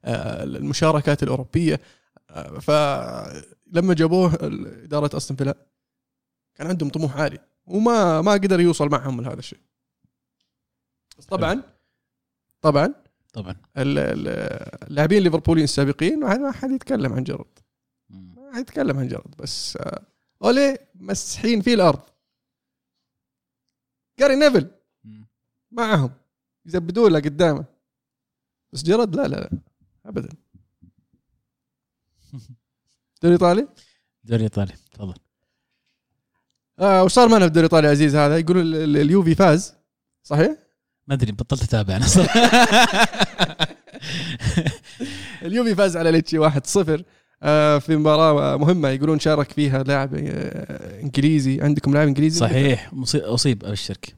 آه، 0.05 0.45
المشاركات 0.45 1.23
الأوروبية. 1.23 1.81
فلما 2.61 3.95
جابوه 3.95 4.39
إدارة 4.85 5.17
استون 5.17 5.37
فيلا 5.37 5.57
كان 6.55 6.67
عندهم 6.67 6.89
طموح 6.91 7.17
عالي 7.17 7.39
وما 7.67 8.21
ما 8.23 8.33
قدر 8.33 8.61
يوصل 8.61 8.89
معهم 8.89 9.21
لهذا 9.21 9.39
الشيء. 9.39 9.61
بس 11.19 11.25
طبعا 11.27 11.63
طبعا 12.63 12.95
طبعا. 13.33 13.57
ال- 13.77 13.99
ال- 13.99 14.29
اللاعبين 14.89 15.19
الليفربوليين 15.19 15.65
السابقين 15.65 16.21
ما 16.21 16.53
حد 16.53 16.71
يتكلم 16.71 17.13
عن 17.13 17.25
جرد. 17.25 17.59
ما 18.09 18.53
حيتكلم 18.55 18.99
عن 18.99 19.09
جرد 19.09 19.37
بس 19.39 19.77
آه، 19.77 20.07
أولي 20.43 20.79
مسحين 20.95 21.61
فيه 21.61 21.75
الأرض. 21.75 22.01
جاري 24.19 24.37
نيفل 24.37 24.71
معهم 25.71 26.11
يزبدوا 26.67 27.09
له 27.09 27.19
قدامه. 27.21 27.65
بس 28.73 28.83
جرد 28.83 29.17
لا 29.17 29.23
لا 29.29 29.37
لا 29.37 29.51
ابدا. 30.07 30.29
دوري 33.23 33.35
إيطالي؟ 33.35 33.69
دوري 34.25 34.43
إيطالي 34.43 34.73
تفضل. 34.93 35.15
آه 36.81 37.05
وش 37.05 37.13
صار 37.13 37.29
معنا 37.29 37.41
في 37.41 37.47
الدوري 37.47 37.67
الإيطالي 37.67 37.89
عزيز 37.89 38.17
هذا. 38.17 38.37
ال- 38.39 38.97
اليوفي 38.97 39.35
فاز. 39.35 39.75
صحيح؟ 40.23 40.51
ما 41.07 41.15
أدري 41.15 41.33
بطلت 41.33 41.63
أتابع 41.63 41.97
أنا 41.97 42.07
صراحة. 42.07 42.41
اليوفي 45.43 45.75
فاز 45.75 45.97
على 45.97 46.11
ليتشي 46.11 46.39
1-0 46.51 47.03
آه 47.43 47.79
في 47.79 47.97
مباراة 47.97 48.57
مهمة 48.57 48.89
يقولون 48.89 49.19
شارك 49.19 49.53
فيها 49.53 49.83
لاعب 49.83 50.15
آه 50.15 51.01
إنجليزي. 51.01 51.61
عندكم 51.63 51.95
لاعب 51.95 52.09
إنجليزي؟ 52.09 52.41
صحيح. 52.41 52.91
أصيب 53.15 53.65
ابشرك 53.65 54.17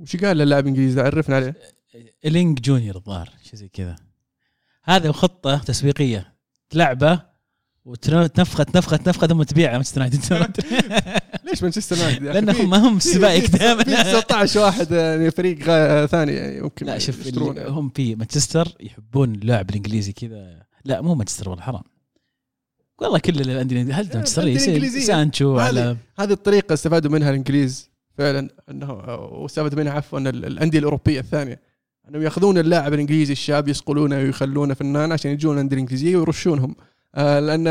وش 0.00 0.16
قال 0.16 0.36
للاعب 0.36 0.64
الانجليزي؟ 0.64 1.00
عرفنا 1.00 1.36
عليه. 1.36 1.54
إلينج 2.24 2.60
جونيور 2.60 2.96
الظاهر 2.96 3.28
شيء 3.42 3.54
زي 3.54 3.68
كذا. 3.68 3.96
هذا 4.84 5.12
خطة 5.12 5.58
تسويقية. 5.58 6.34
تلعبه 6.70 7.33
وتنفخت 7.84 8.76
نفخت 8.76 9.08
نفخت 9.08 9.24
ثم 9.26 9.42
تبيعه 9.42 9.72
مانشستر 9.72 10.00
يونايتد. 10.00 10.64
ليش 11.50 11.62
مانشستر 11.62 11.96
يونايتد 11.96 12.22
لأنهم 12.22 12.70
ما 12.70 12.76
هم 12.88 12.98
سبايك 12.98 13.50
دائما 13.50 13.84
في 13.84 13.90
19 14.22 14.60
واحد 14.60 14.92
يعني 14.92 15.30
فريق 15.30 15.58
غا- 15.58 16.06
ثاني 16.06 16.32
يعني 16.32 16.60
ممكن 16.60 16.86
لا 16.86 16.98
شوف 16.98 17.28
هم 17.68 17.88
في 17.94 18.14
مانشستر 18.14 18.68
يحبون 18.80 19.34
اللاعب 19.34 19.70
الإنجليزي 19.70 20.12
كذا. 20.12 20.62
لا 20.84 21.00
مو 21.00 21.14
مانشستر 21.14 21.48
والله 21.48 21.62
حرام. 21.64 21.82
والله 22.98 23.18
كل 23.18 23.40
الانديه 23.40 23.82
هل 24.00 24.08
مانشستر. 24.14 24.42
سانشو 25.00 25.58
على 25.58 25.96
هذه 26.18 26.32
الطريقة 26.32 26.72
استفادوا 26.72 27.10
منها 27.10 27.30
الإنجليز 27.30 27.90
فعلا 28.18 28.48
انه 28.70 28.92
واستفادوا 28.92 29.78
منها 29.78 29.92
عفوا 29.92 30.18
ال- 30.18 30.44
الأندية 30.44 30.78
الأوروبية 30.78 31.20
الثانية. 31.20 31.60
أنهم 32.08 32.22
يأخذون 32.22 32.58
اللاعب 32.58 32.94
الإنجليزي 32.94 33.32
الشاب 33.32 33.68
يصقلونه 33.68 34.16
ويخلونه 34.16 34.74
فنان 34.74 35.12
عشان 35.12 35.30
يجون 35.30 35.54
الانديه 35.54 35.76
الإنجليزية 35.76 36.16
ويرشونهم. 36.16 36.70
آه 36.80 36.93
لأن 37.16 37.64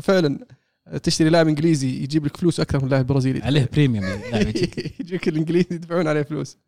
فعلا 0.00 0.46
تشتري 1.02 1.30
لاعب 1.30 1.48
إنجليزي 1.48 2.02
يجيب 2.02 2.26
لك 2.26 2.36
فلوس 2.36 2.60
أكثر 2.60 2.84
من 2.84 2.90
لاعب 2.90 3.06
برازيلي. 3.06 3.42
عليه 3.46 3.68
premium 3.72 4.04
يجيك. 5.00 5.28
الإنجليزي 5.28 5.74
يدفعون 5.74 6.08
عليه 6.08 6.22
فلوس. 6.22 6.58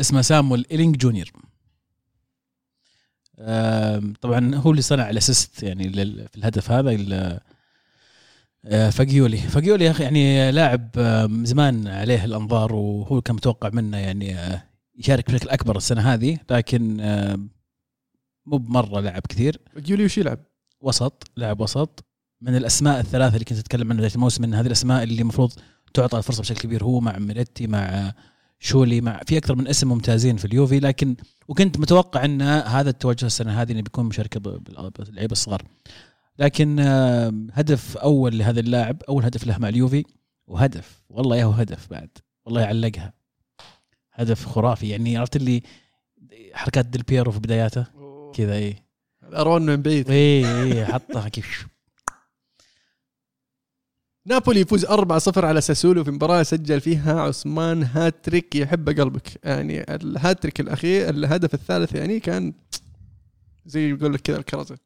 اسمه 0.00 0.22
سامويل 0.22 0.66
إيلينج 0.70 0.96
جونيور. 0.96 1.30
طبعا 4.20 4.54
هو 4.54 4.70
اللي 4.70 4.82
صنع 4.82 5.10
الأسيست 5.10 5.62
يعني 5.62 5.92
في 6.28 6.36
الهدف 6.36 6.70
هذا 6.70 7.40
آه، 8.64 8.90
فاجيولي. 8.90 9.36
فاجيولي 9.36 9.84
يا 9.84 9.90
أخي 9.90 10.02
يعني 10.02 10.52
لاعب 10.52 10.90
زمان 11.44 11.88
عليه 11.88 12.24
الأنظار 12.24 12.74
وهو 12.74 13.20
كان 13.20 13.36
متوقع 13.36 13.70
منه 13.72 13.96
يعني 13.96 14.34
آه، 14.34 14.62
يشارك 14.96 15.30
بشكل 15.30 15.48
أكبر 15.48 15.76
السنة 15.76 16.14
هذه 16.14 16.38
لكن 16.50 16.96
مو 18.46 18.58
بمرة 18.58 19.00
لعب 19.00 19.22
كثير. 19.28 19.60
جيولي 19.78 20.04
وش 20.04 20.18
يلعب؟ 20.18 20.47
وسط 20.80 21.30
لاعب 21.36 21.60
وسط 21.60 22.04
من 22.40 22.56
الأسماء 22.56 23.00
الثلاثة 23.00 23.34
اللي 23.34 23.44
كنت 23.44 23.58
أتكلم 23.58 23.90
عنها 23.90 23.96
بدايه 23.96 24.14
الموسم 24.14 24.44
إن 24.44 24.54
هذه 24.54 24.66
الأسماء 24.66 25.02
اللي 25.02 25.22
المفروض 25.22 25.52
تعطى 25.94 26.18
الفرصة 26.18 26.40
بشكل 26.40 26.60
كبير 26.60 26.84
هو 26.84 27.00
مع 27.00 27.18
ميريتي 27.18 27.66
مع 27.66 28.12
شولي 28.58 29.00
مع 29.00 29.20
في 29.26 29.38
أكثر 29.38 29.54
من 29.54 29.68
اسم 29.68 29.88
ممتازين 29.88 30.36
في 30.36 30.44
اليوفي 30.44 30.80
لكن 30.80 31.16
وكنت 31.48 31.78
متوقع 31.78 32.24
إن 32.24 32.42
هذا 32.42 32.90
التوجه 32.90 33.26
السنة 33.26 33.62
هذه 33.62 33.72
إنه 33.72 33.80
بيكون 33.82 34.04
مشاركة 34.04 34.40
باللعيبه 34.40 35.32
الصغار. 35.32 35.62
لكن 36.38 36.80
هدف 37.52 37.96
أول 37.96 38.38
لهذا 38.38 38.60
اللاعب 38.60 39.02
أول 39.08 39.24
هدف 39.24 39.46
له 39.46 39.58
مع 39.58 39.68
اليوفي 39.68 40.04
وهدف 40.46 41.02
والله 41.08 41.36
يا 41.36 41.44
هو 41.44 41.50
هدف 41.50 41.90
بعد 41.90 42.10
والله 42.44 42.60
يعلقها. 42.60 43.12
هدف 44.12 44.46
خرافي 44.46 44.88
يعني 44.88 45.16
عرفت 45.16 45.36
اللي 45.36 45.62
حركات 46.52 46.86
ديل 46.86 47.02
بيرو 47.02 47.32
في 47.32 47.38
بداياته؟ 47.38 47.86
كذا 48.34 48.54
إيه. 48.54 48.87
أرون 49.34 49.66
من 49.66 49.82
بعيد. 49.82 50.10
إيه 50.10 50.62
إيه 50.62 50.84
حطها 50.84 51.28
كيف. 51.28 51.66
نابولي 54.26 54.60
يفوز 54.60 54.86
4-0 54.86 55.44
على 55.44 55.60
ساسولو 55.60 56.04
في 56.04 56.10
مباراة 56.10 56.42
سجل 56.42 56.80
فيها 56.80 57.20
عثمان 57.20 57.82
هاتريك. 57.82 58.56
يحب 58.56 59.00
قلبك. 59.00 59.44
يعني 59.44 59.94
الهاتريك 59.94 60.60
الأخير 60.60 61.10
الهدف 61.10 61.54
الثالث 61.54 61.94
يعني 61.94 62.20
كان 62.20 62.52
زي 63.66 63.90
يقول 63.90 64.14
لك 64.14 64.20
كذا 64.20 64.36
الكرزة. 64.36 64.78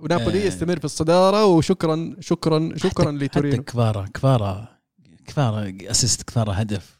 ونابولي 0.00 0.42
آه. 0.42 0.46
يستمر 0.46 0.78
في 0.78 0.84
الصدارة 0.84 1.44
وشكرا 1.46 2.16
شكرا 2.20 2.72
شكرا 2.76 3.04
حتى 3.04 3.24
لتورينو. 3.24 3.62
كفارة 3.62 4.06
كفارة 4.14 4.78
كفارة 5.26 5.74
اسيست 5.82 6.22
كفارة 6.22 6.52
هدف. 6.52 6.98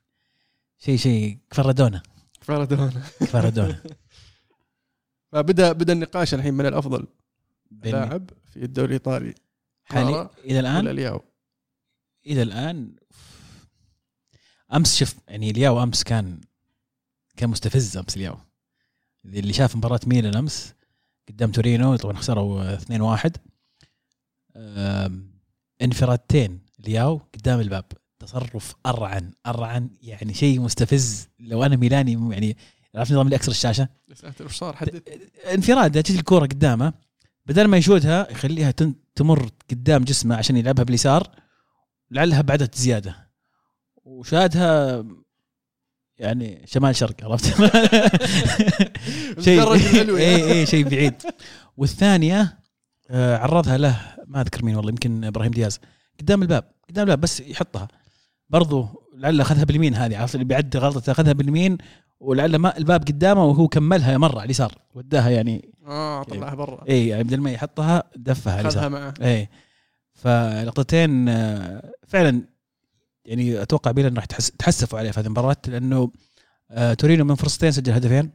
شيء 0.78 0.96
شيء 0.96 1.38
كفارادونا. 1.50 2.02
فارادونا 2.40 2.92
كفارادونا. 3.20 3.82
فبدا 5.32 5.72
بدأ 5.72 5.92
النقاش 5.92 6.34
الحين 6.34 6.54
من 6.54 6.66
الأفضل 6.66 7.06
لاعب 7.70 8.30
في 8.52 8.64
الدوري 8.64 8.86
الإيطالي. 8.88 9.34
حالي 9.84 10.10
كفارة 10.12 10.30
إلى 10.44 10.60
الآن؟ 10.60 10.88
الياو 10.88 11.20
إلى 12.26 12.42
الآن 12.42 12.96
أمس 14.74 14.96
شوف 14.96 15.14
يعني 15.28 15.50
الياو 15.50 15.82
أمس 15.82 16.02
كان 16.02 16.40
كان 17.36 17.50
مستفز 17.50 17.96
أمس 17.96 18.16
الياو 18.16 18.36
اللي 19.24 19.52
شاف 19.52 19.76
مباراة 19.76 20.00
ميلان 20.06 20.36
أمس 20.36 20.74
قدام 21.28 21.50
تورينو 21.50 21.96
طبعا 21.96 22.16
خسروا 22.16 22.76
2-1 22.76 23.30
آم، 24.56 25.30
انفرادتين 25.82 26.60
الياو 26.80 27.20
قدام 27.34 27.60
الباب. 27.60 27.84
تصرف 28.18 28.74
ارعن 28.86 29.32
أرعن 29.46 29.90
يعني 30.02 30.34
شيء 30.34 30.60
مستفز. 30.60 31.28
لو 31.38 31.64
أنا 31.64 31.76
ميلاني 31.76 32.34
يعني 32.34 32.56
عرفت 32.98 33.12
نظام 33.12 33.26
اللي 33.26 33.36
أكسر 33.36 33.50
الشاشة؟ 33.50 33.88
يا 34.08 34.14
ساتر 34.14 34.44
وش 34.44 34.56
صار؟ 34.56 34.76
حدث 34.76 35.02
انفراد 35.54 36.02
تجي 36.02 36.18
الكورة 36.18 36.46
قدامه. 36.46 36.92
بدل 37.46 37.64
ما 37.64 37.76
يشوتها 37.76 38.30
يخليها 38.30 38.74
تمر 39.14 39.48
قدام 39.70 40.04
جسمه 40.04 40.36
عشان 40.36 40.56
يلعبها 40.56 40.84
باليسار 40.84 41.30
لعلها 42.10 42.40
بعدت 42.40 42.74
زياده 42.74 43.28
وشادها 44.04 45.04
يعني 46.18 46.62
شمال 46.66 46.96
شرق 46.96 47.24
عرفت؟ 47.24 47.46
شيء. 49.44 49.72
اي 50.16 50.52
اي 50.52 50.66
شيء 50.66 50.88
بعيد. 50.88 51.14
والثانية 51.76 52.58
آه، 53.10 53.36
عرضها 53.36 53.78
له 53.78 54.14
ما 54.26 54.40
أذكر 54.40 54.64
مين 54.64 54.76
والله 54.76 54.90
يمكن 54.90 55.24
إبراهيم 55.24 55.50
دياز. 55.50 55.80
قدام 56.20 56.42
الباب 56.42 56.64
قدام 56.88 57.04
الباب 57.04 57.20
بس 57.20 57.40
يحطها. 57.40 57.88
برضو 58.50 58.88
لعله 59.16 59.42
أخذها 59.42 59.64
باليمين 59.64 59.94
هذه 59.94 60.18
عرفت؟ 60.18 60.34
اللي 60.34 60.44
بيعد 60.44 60.76
غلطته 60.76 61.12
أخذها 61.12 61.32
باليمين 61.32 61.78
ولعل 62.20 62.56
ما 62.56 62.78
الباب 62.78 63.00
قدامه 63.00 63.44
وهو 63.44 63.68
كملها 63.68 64.18
مرة 64.18 64.38
على 64.38 64.44
اليسار. 64.44 64.78
وداها 64.94 65.30
يعني. 65.30 65.72
آه 65.86 66.22
طلعها 66.22 66.54
برا. 66.54 66.84
اي 66.88 67.08
يعني 67.08 67.24
بدل 67.24 67.40
ما 67.40 67.50
يحطها 67.52 68.02
دفها 68.16 68.52
على 68.52 68.60
اليسار. 68.60 68.88
معه. 68.88 69.14
اي 69.22 69.48
فلقطتين 70.14 71.28
آه، 71.28 71.92
فعلا 72.06 72.42
يعني 73.24 73.62
أتوقع 73.62 73.90
بيلان 73.90 74.16
راح 74.16 74.24
تحس 74.24 74.50
تحسفوا 74.50 74.98
عليه 74.98 75.10
في 75.10 75.20
هذه 75.20 75.26
المباراة 75.26 75.56
لأنه 75.66 76.12
آه، 76.70 76.94
تورينو 76.94 77.24
من 77.24 77.34
فرصتين 77.34 77.72
سجل 77.72 77.92
هدفين 77.92 78.30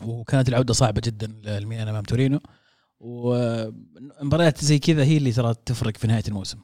وكانت 0.00 0.48
العودة 0.48 0.72
صعبة 0.74 1.00
جدا 1.04 1.26
للميلان 1.26 1.88
أمام 1.88 2.02
تورينو. 2.02 2.40
ومباريات 3.00 4.64
زي 4.64 4.78
كذا 4.78 5.04
هي 5.04 5.16
اللي 5.16 5.32
ترى 5.32 5.54
تفرق 5.66 5.96
في 5.96 6.06
نهاية 6.06 6.22
الموسم. 6.28 6.58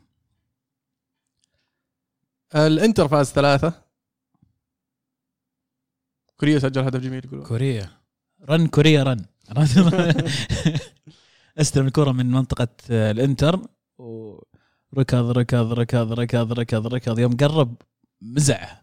الإنتر 2.54 3.08
فاز 3.08 3.26
ثلاثة. 3.26 3.87
كوريا 6.40 6.58
سجل 6.58 6.82
هدف 6.82 7.00
جميل 7.00 7.24
يقولون. 7.24 7.46
كوريا. 7.46 7.90
رن 8.48 8.66
كوريا 8.66 9.02
رن. 9.02 9.24
استلم 11.58 11.86
الكرة 11.86 12.12
من 12.12 12.30
منطقة 12.30 12.68
آه، 12.90 13.10
الإنتر. 13.10 13.60
وركض 13.98 15.30
ركض 15.30 15.72
ركض 15.72 16.12
ركض 16.12 16.52
ركض 16.52 16.86
ركض. 16.86 17.18
يوم 17.18 17.36
قرب 17.36 17.74
مزعه 18.22 18.82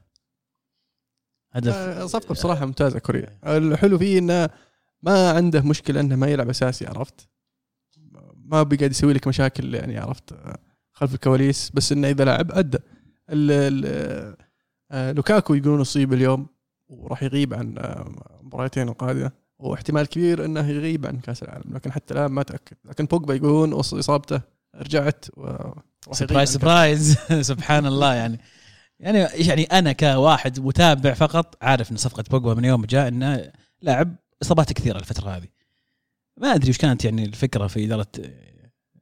هدف. 1.52 1.74
آه، 1.74 2.06
صفقة 2.06 2.34
بصراحة 2.34 2.66
ممتازة 2.66 3.00
كوريا. 3.00 3.40
الحلو 3.46 3.98
فيه 3.98 4.20
إنه 4.20 4.50
ما 5.02 5.32
عنده 5.32 5.62
مشكلة 5.62 6.00
إنه 6.00 6.16
ما 6.16 6.28
يلعب 6.28 6.50
أساسي 6.50 6.88
عرفت؟ 6.88 7.30
ما 8.36 8.64
بيقعد 8.64 8.92
يسوي 8.92 9.14
لك 9.14 9.28
مشاكل 9.28 9.76
يعني 9.76 9.98
عرفت؟ 9.98 10.36
خلف 10.92 11.14
الكواليس. 11.14 11.72
بس 11.74 11.92
إنه 11.92 12.10
إذا 12.10 12.26
لعب 12.26 12.52
أدى. 12.52 12.78
آه، 14.92 15.12
لوكاكو 15.12 15.54
يقولون 15.54 15.82
اصيب 15.82 16.14
اليوم. 16.14 16.55
وراح 16.90 17.24
يغيب 17.24 17.54
عن 17.54 17.78
آه، 17.78 18.12
مباراتين 18.44 18.90
القادمة. 18.90 19.32
واحتمال 19.60 20.06
كبير 20.06 20.46
إنه 20.46 20.70
يغيب 20.70 21.06
عن 21.06 21.20
كأس 21.20 21.44
العالم 21.44 21.74
لكن 21.74 21.92
حتى 21.92 22.14
الآن 22.14 22.32
ما 22.32 22.44
تاكد 22.44 22.78
لكن 22.86 23.06
بوجبا 23.06 23.34
يقولون 23.36 23.74
إصابته 23.74 24.42
رجعت 24.76 25.26
و 25.38 25.58
surprise 26.12 26.50
surprise 26.50 27.18
سبحان 27.52 27.86
الله 27.86 28.14
يعني. 28.14 28.40
يعني 29.00 29.20
يعني 29.20 29.64
أنا 29.64 29.92
كواحد 29.92 30.60
متابع 30.60 31.14
فقط 31.14 31.58
عارف 31.62 31.92
إن 31.92 31.98
صفقة 31.98 32.24
بوجبا 32.32 32.54
من 32.54 32.66
يوم 32.66 32.86
جاء 32.86 33.08
إنه 33.08 33.52
لاعب 33.82 34.16
إصابات 34.42 34.74
كثيرة 34.74 34.98
الفترة 34.98 35.30
هذه. 35.30 35.48
ما 36.38 36.56
أدري 36.56 36.70
وش 36.70 36.78
كانت 36.78 37.06
يعني 37.06 37.26
الفكرة 37.26 37.68
في 37.68 37.86
إدارة 37.86 38.08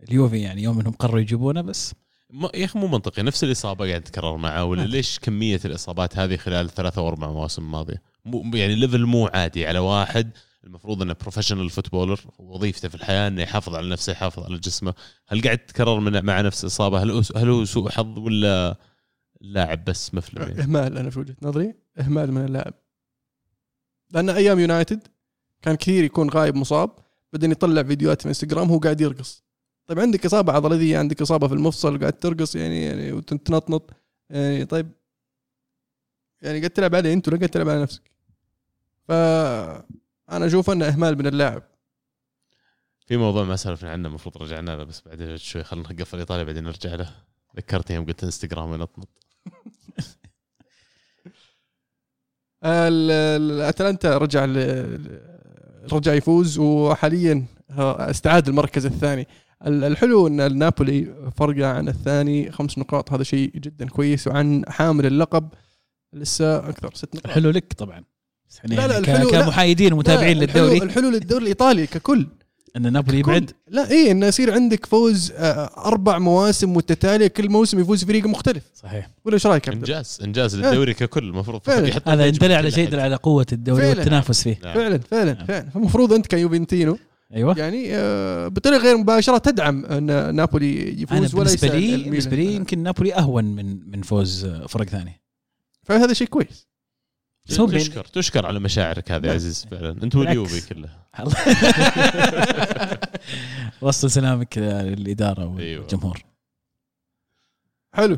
اليوفي 0.10 0.42
يعني 0.42 0.64
يوم 0.64 0.80
إنهم 0.80 0.94
قرروا 0.94 1.20
يجيبونه 1.20 1.62
بس 1.62 1.94
يا 2.34 2.66
أخي 2.66 2.80
مو 2.80 2.88
منطقي 2.88 3.24
نفس 3.24 3.44
الإصابة 3.44 3.88
قاعد 3.90 4.02
تتكرر 4.02 4.38
معه 4.38 4.66
ولا 4.66 4.82
أدري. 4.82 4.92
ليش 4.92 5.20
كمية 5.20 5.60
الإصابات 5.66 6.18
هذه 6.18 6.38
خلال 6.38 6.70
ثلاثة 6.70 7.02
أو 7.02 7.08
أربع 7.08 7.32
مواسم 7.32 7.72
ماضية؟ 7.72 8.02
مو 8.26 8.58
يعني 8.58 8.76
level 8.76 9.06
مو 9.06 9.28
عادي 9.28 9.68
على 9.68 9.80
واحد 9.80 10.32
المفروض 10.64 11.02
إنه 11.02 11.16
professional 11.22 11.70
footballer 11.70 12.20
وظيفته 12.40 12.90
في 12.90 12.96
الحياة 12.96 13.28
إنه 13.28 13.42
يحافظ 13.42 13.76
على 13.76 13.90
نفسه 13.90 14.12
يحافظ 14.12 14.44
على 14.44 14.58
جسمه. 14.58 14.94
هل 15.28 15.42
قاعد 15.42 15.58
تتكرر 15.58 16.00
من 16.00 16.26
مع 16.26 16.42
نفس 16.42 16.64
الإصابة؟ 16.64 17.04
هل 17.04 17.24
هل 17.36 17.50
هو 17.50 17.66
سوء 17.66 17.90
حظ 17.90 18.20
ولا 18.20 18.78
لاعب 19.42 19.86
بس 19.86 20.14
مفلم 20.14 20.42
يعني؟ 20.42 20.62
إهمال 20.62 20.98
أنا 20.98 21.10
في 21.10 21.20
وجهة 21.20 21.36
نظري 21.42 21.74
إهمال 22.00 22.32
من 22.32 22.46
اللاعب. 22.46 22.74
لأن 24.12 24.30
أيام 24.30 24.60
يونايتد 24.60 25.08
كان 25.62 25.76
كثير 25.76 26.04
يكون 26.04 26.30
غايب 26.30 26.56
مصاب 26.56 26.92
بعدين 27.34 27.52
يطلع 27.52 27.84
فيديوهات 27.84 28.22
في 28.22 28.28
إنستغرام 28.28 28.70
هو 28.70 28.78
قاعد 28.78 29.02
يرقص. 29.02 29.43
طيب 29.88 30.00
عندك 30.00 30.26
إصابة 30.26 30.54
عضلية 30.54 30.98
عندك 30.98 31.22
إصابة 31.22 31.48
في 31.48 31.54
المفصل 31.54 32.00
قاعد 32.00 32.14
ترقص 32.14 32.56
يعني 32.56 32.84
يعني 32.86 33.12
وتتنطنط 33.12 33.90
يعني 34.30 34.66
طيب. 34.66 34.92
يعني 36.42 36.60
قاعد 36.60 36.70
تلعب 36.70 36.96
عليه 36.96 37.14
أنت 37.14 37.28
ولا 37.28 37.38
قاعد 37.38 37.50
تلعب 37.50 37.70
على 37.70 37.82
نفسك؟ 37.82 38.02
ف 39.08 39.12
أنا 40.32 40.46
أشوف 40.46 40.70
أنه 40.70 40.88
إهمال 40.88 41.18
من 41.18 41.28
اللاعب. 41.28 41.64
في 43.08 43.18
موضوع 43.18 43.44
ما 43.44 43.56
سولفنا 43.56 43.92
عنه 43.92 44.08
المفروض 44.08 44.38
رجعنا 44.38 44.72
له 44.72 44.84
بس 44.84 45.02
بعدين 45.06 45.38
شوي 45.38 45.64
خلينا 45.64 45.94
نقفل 45.94 46.18
ايطاليا 46.20 46.44
بعدين 46.44 46.64
نرجع 46.64 46.96
له. 46.96 47.10
ذكرتني 47.58 47.96
يوم 47.96 48.06
قلت 48.06 48.24
إنستغرام 48.24 48.72
ونطنط. 48.72 49.10
ال- 52.64 53.12
ال- 53.12 53.52
الاتلانتا 53.52 54.18
رجع 54.18 54.46
رجع 55.94 56.14
يفوز 56.14 56.58
وحاليا 56.60 57.46
استعاد 57.70 58.48
المركز 58.48 58.86
الثاني. 58.86 59.22
ال- 59.22 59.28
الحلو 59.68 60.28
إن 60.28 60.42
النابولي 60.42 61.08
فرقة 61.38 61.68
عن 61.68 61.88
الثاني 61.88 62.52
خمس 62.52 62.78
نقاط 62.78 63.14
هذا 63.14 63.24
شيء 63.24 63.52
جدا 63.56 63.88
كويس 63.90 64.28
وعن 64.28 64.64
حامل 64.68 65.06
اللقب 65.06 65.50
لسه 66.14 66.58
أكثر 66.70 66.90
ست 66.94 67.16
نقاط 67.16 67.26
الحلو 67.26 67.50
لك 67.50 67.74
طبعا 67.78 68.04
يعني 68.64 68.76
لا، 68.76 68.88
لا، 68.88 68.98
الحلو-. 68.98 69.32
كمحايدين 69.32 69.94
ومتابعين 69.94 70.44
الحلو- 70.44 70.62
للدوري 70.64 70.78
الحلو 70.84 71.10
للدوري 71.10 71.42
الإيطالي 71.44 71.88
ككل 71.88 72.28
إن 72.78 72.94
نابولي 72.94 73.20
يبعد. 73.20 73.52
لا 73.68 73.92
إيه 73.92 74.12
انه 74.12 74.26
يصير 74.26 74.54
عندك 74.54 74.86
فوز 74.86 75.32
آه، 75.36 75.70
أربع 75.86 76.20
مواسم 76.20 76.74
متتالية 76.74 77.28
كل 77.28 77.50
موسم 77.50 77.80
يفوز 77.80 78.04
فريق 78.06 78.26
مختلف 78.26 78.64
صحيح 78.76 79.10
ولا 79.26 79.34
إيش 79.34 79.48
رأيك؟ 79.48 79.70
إنجاز 79.70 80.20
إنجاز 80.24 80.56
للدوري 80.56 80.94
ككل 80.94 81.24
المفروض 81.24 81.62
فعلا. 81.62 81.88
يحط 81.88 82.08
هذا 82.10 82.26
يدل 82.26 82.52
على 82.52 82.72
شيء. 82.72 82.84
يدل 82.88 83.00
على 83.00 83.16
قوة 83.16 83.46
الدوري 83.52 83.82
فعلاً. 83.82 83.98
والتنافس 84.00 84.44
فيه 84.44 84.60
نعم. 84.64 84.74
فعلا 84.74 84.98
فعلا 84.98 85.34
نعم. 85.34 85.46
فعلا 85.46 85.70
فالمفروض 85.70 86.14
أنت 86.14 86.28
كيوفنتينو 86.28 86.98
أيوه. 87.34 87.60
يعني 87.60 87.96
آه، 87.96 88.48
بطريقة 88.48 88.82
غير 88.84 88.98
مباشرة 88.98 89.38
تدعم 89.38 89.86
إن 89.86 90.36
نابولي 90.36 91.02
يفوز 91.02 91.36
ولا 91.36 91.44
بالنسبة 91.44 91.68
يسال 91.68 91.82
لي. 91.82 92.04
بالنسبة 92.10 92.36
لي 92.36 92.54
يمكن 92.56 92.80
نابولي 92.80 93.14
أهون 93.16 93.44
من 93.46 93.90
من 93.92 94.02
فوز 94.02 94.46
فرق 94.46 94.86
ثانية 94.86 95.22
فهذا 95.84 96.14
شيء 96.14 96.28
كويس. 96.28 96.68
بين- 97.60 97.68
تشكر 97.80 98.06
تشكر 98.06 98.46
على 98.46 98.60
مشاعرك 98.60 99.12
هذه 99.12 99.28
يا. 99.28 99.34
عزيز 99.34 99.68
فعلا. 99.72 100.04
أنت. 100.04 100.16
واليوفي 100.16 100.74
كله 100.74 100.90
وصل 103.82 104.12
سلامك 104.12 104.58
للإدارة 104.58 105.60
أيوة. 105.60 105.82
والجمهور. 105.82 106.24
حلو. 107.94 108.18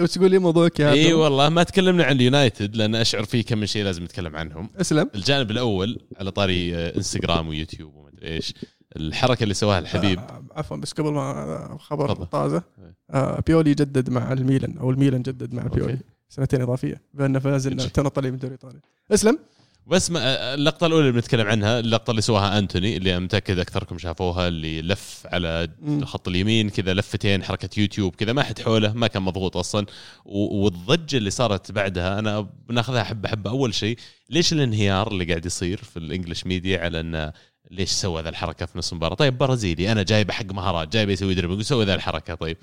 وش 0.00 0.10
تقول 0.10 0.30
لي 0.30 0.38
موضوعك 0.38 0.80
يا 0.80 0.92
إي؟ 0.92 1.12
والله 1.12 1.48
ما 1.48 1.62
تكلمنا 1.62 2.04
عن 2.04 2.16
اليونايتد 2.16 2.76
لأن 2.76 2.94
أشعر 2.94 3.24
في 3.24 3.42
كم 3.42 3.58
من 3.58 3.66
شيء 3.66 3.84
لازم 3.84 4.04
نتكلم 4.04 4.36
عنهم. 4.36 4.70
أسلم. 4.80 5.10
الجانب 5.14 5.50
الأول 5.50 5.98
على 6.16 6.30
طاري 6.30 6.76
آه، 6.76 6.96
انستغرام 6.96 7.48
ويوتيوب 7.48 7.94
وما 7.94 8.08
أدري 8.08 8.28
إيش 8.28 8.54
الحركة 8.96 9.42
اللي 9.42 9.54
سواها 9.54 9.78
الحبيب. 9.78 10.18
آه، 10.18 10.44
عفوا 10.56 10.76
بس 10.76 10.92
قبل 10.92 11.12
ما 11.12 11.78
خبر. 11.80 12.14
طازة 12.14 12.62
إيه. 12.78 12.94
آه، 13.10 13.42
بيولي 13.46 13.70
جدد 13.70 14.10
مع 14.10 14.32
الميلان 14.32 14.78
أو 14.78 14.90
الميلان 14.90 15.22
جدد 15.22 15.54
مع 15.54 15.62
بيولي. 15.62 15.98
سنتين 16.28 16.62
إضافية. 16.62 17.00
بانه 17.14 17.38
فاز 17.38 17.66
انه 17.66 17.84
طالع 17.86 18.30
من 18.30 18.38
دوري 18.38 18.52
ايطالي 18.52 18.78
أسلم. 19.12 19.38
بس 19.86 20.10
ما 20.10 20.54
اللقطة 20.54 20.86
الأولى 20.86 21.02
اللي 21.08 21.12
بنتكلم 21.12 21.46
عنها 21.46 21.80
اللقطة 21.80 22.10
اللي 22.10 22.22
سواها 22.22 22.58
أنتوني 22.58 22.96
اللي 22.96 23.10
أنا 23.16 23.24
متأكد 23.24 23.58
أكثركم 23.58 23.98
شافوها 23.98 24.48
اللي 24.48 24.82
لف 24.82 25.26
على 25.26 25.68
مم. 25.82 26.04
خط 26.04 26.28
اليمين 26.28 26.70
كذا 26.70 26.94
لفتين 26.94 27.42
حركة 27.44 27.80
يوتيوب 27.80 28.14
كذا 28.14 28.32
ما 28.32 28.42
حد 28.42 28.60
حوله 28.60 28.92
ما 28.92 29.06
كان 29.06 29.22
مضغوط 29.22 29.56
أصلا. 29.56 29.86
والضجة 30.24 31.16
اللي 31.16 31.30
صارت 31.30 31.72
بعدها 31.72 32.18
أنا 32.18 32.40
بناخذها 32.68 33.02
حبه 33.04 33.28
حبه 33.28 33.50
أول 33.50 33.74
شيء 33.74 33.98
ليش 34.30 34.52
الانهيار 34.52 35.12
اللي 35.12 35.24
قاعد 35.24 35.46
يصير 35.46 35.76
في 35.78 35.96
ال 35.96 36.02
English 36.02 36.46
media 36.46 36.78
على 36.80 37.00
إنه 37.00 37.32
ليش 37.70 37.90
سوى 37.90 38.22
ذا 38.22 38.28
الحركة 38.28 38.66
في 38.66 38.78
نص 38.78 38.92
المباراة؟ 38.92 39.14
طيب 39.14 39.38
برازيلي 39.38 39.92
أنا 39.92 40.02
جايبه 40.02 40.32
حق 40.32 40.44
مهارات 40.52 40.88
جايبه 40.92 41.12
يسوي 41.12 41.34
dribbling 41.34 41.58
وسوي 41.58 41.84
ذا 41.84 41.94
الحركة 41.94 42.34
طيب. 42.34 42.56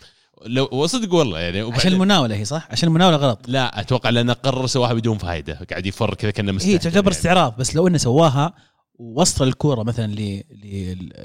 لو 0.46 0.70
وصدق 0.72 1.14
والله 1.14 1.39
يعني 1.39 1.62
وبعدين- 1.62 1.80
عشان 1.80 1.94
المناولة 1.94 2.36
هي 2.36 2.46
صح؟ 2.46 2.68
عشان 2.72 2.88
المناولة 2.89 3.18
غلط 3.18 3.39
لا 3.48 3.80
أتوقع 3.82 4.10
لأنه 4.10 4.34
قرر 4.34 4.68
سواها 4.68 4.94
بدون 4.94 5.18
فائده 5.18 5.60
قاعد 5.70 5.86
يفر 5.86 6.14
كذا 6.14 6.32
كأنه 6.32 6.52
مستهتر 6.52 6.74
هي 6.74 6.78
تعتبر 6.78 6.98
يعني. 6.98 7.10
استعراض 7.10 7.58
بس 7.58 7.76
لو 7.76 7.88
إنه 7.88 7.98
سواها 7.98 8.54
ووصل 8.96 9.48
الكورة 9.48 9.84
مثلا 9.84 10.08
ل- 10.08 10.44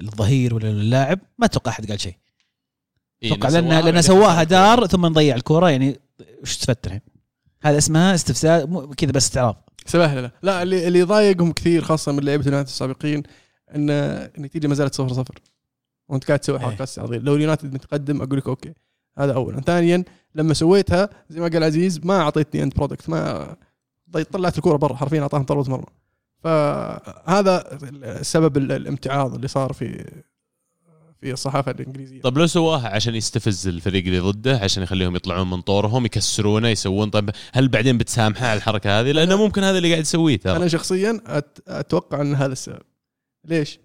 للظهير 0.01 0.55
ولا 0.55 0.69
للاعب 0.69 1.19
ما 1.39 1.47
أتوقع 1.47 1.71
أحد 1.73 1.91
قال 1.91 2.01
شيء 2.01 2.15
إيه، 3.23 3.33
أتوقع 3.33 3.49
إنه 3.49 3.61
لأن 3.61 3.63
سواها 3.63 3.83
لأن 3.83 3.85
بعدين 3.85 4.03
سواها 4.03 4.43
دار 4.43 4.87
ثم 4.87 5.07
نضيع 5.07 5.37
الكورة 5.37 5.71
يعني 5.71 6.01
وش 6.43 6.57
تفتر 6.57 6.87
الحين؟ 6.87 7.01
هذا 7.63 7.79
اسمها 7.79 8.15
استفساد 8.15 8.69
مو- 8.71 8.87
كذا 8.97 9.11
بس 9.13 9.25
استعراض 9.25 9.69
سبهله 9.87 10.21
لا 10.21 10.31
لا 10.43 10.63
اللي 10.63 10.89
اللي 10.89 11.03
ضايقهم 11.03 11.53
كثير 11.53 11.83
خاصة 11.83 12.13
من 12.13 12.25
لعيبة 12.25 12.43
اليونايتد 12.43 12.69
السابقين 12.69 13.23
ان 13.75 13.91
النتيجه 14.39 14.67
ما 14.67 14.75
زالت 14.75 14.95
0 14.95 15.13
0 15.13 15.35
وأنت 16.09 16.25
قاعد 16.25 16.39
تسوي 16.39 16.57
إيه. 16.59 16.63
حركات 16.65 16.81
استعراضيه 16.81 17.19
لو 17.19 17.37
اليونايتد 17.37 17.75
متقدم 17.75 18.23
أقول 18.23 18.39
لك 18.39 18.49
okay 18.49 18.73
هذا 19.19 19.33
اولا 19.35 19.61
ثانيا 19.61 20.05
لما 20.35 20.55
سويتها 20.55 21.09
زي 21.31 21.41
ما 21.41 21.49
قال 21.49 21.65
عزيز 21.65 22.01
ما 22.05 22.21
أعطيتني 22.21 22.63
انت 22.63 22.77
product 22.77 23.09
ما 23.11 23.57
طلعت 24.33 24.57
الكورة 24.57 24.77
برا 24.77 24.97
حرفيا 24.97 25.21
أعطاهم 25.23 25.43
ضربه 25.43 25.71
مرمى 25.71 25.87
فهذا 26.45 27.79
سبب 28.23 28.57
ال- 28.57 28.73
الامتعاض 28.73 29.35
اللي 29.35 29.49
صار 29.49 29.73
في 29.73 30.05
في 31.21 31.33
الصحافة 31.33 31.71
الإنجليزية. 31.71 32.21
طب 32.21 32.39
لو 32.39 32.47
سواها 32.47 32.89
عشان 32.89 33.15
يستفز 33.15 33.69
الفريق 33.69 34.05
اللي 34.05 34.19
ضده 34.19 34.59
عشان 34.59 34.83
يخليهم 34.83 35.17
يطلعون 35.17 35.51
من 35.51 35.61
طورهم 35.61 36.05
يكسرونه 36.05 36.69
يسوون 36.69 37.11
طيب 37.11 37.31
هل 37.53 37.69
بعدين 37.69 37.99
بتسامحه 37.99 38.47
على 38.47 38.57
الحركة 38.57 39.01
هذه؟ 39.01 39.13
لأنه 39.13 39.37
ممكن 39.37 39.65
هذا 39.65 39.77
اللي 39.79 39.91
قاعد 39.91 40.03
يسويه 40.03 40.37
ترى. 40.37 40.57
أنا 40.57 40.69
شخصيا 40.69 41.21
أتوقع 41.69 42.21
إن 42.21 42.35
هذا 42.35 42.53
السبب. 42.53 42.83
ليش؟ 43.45 43.79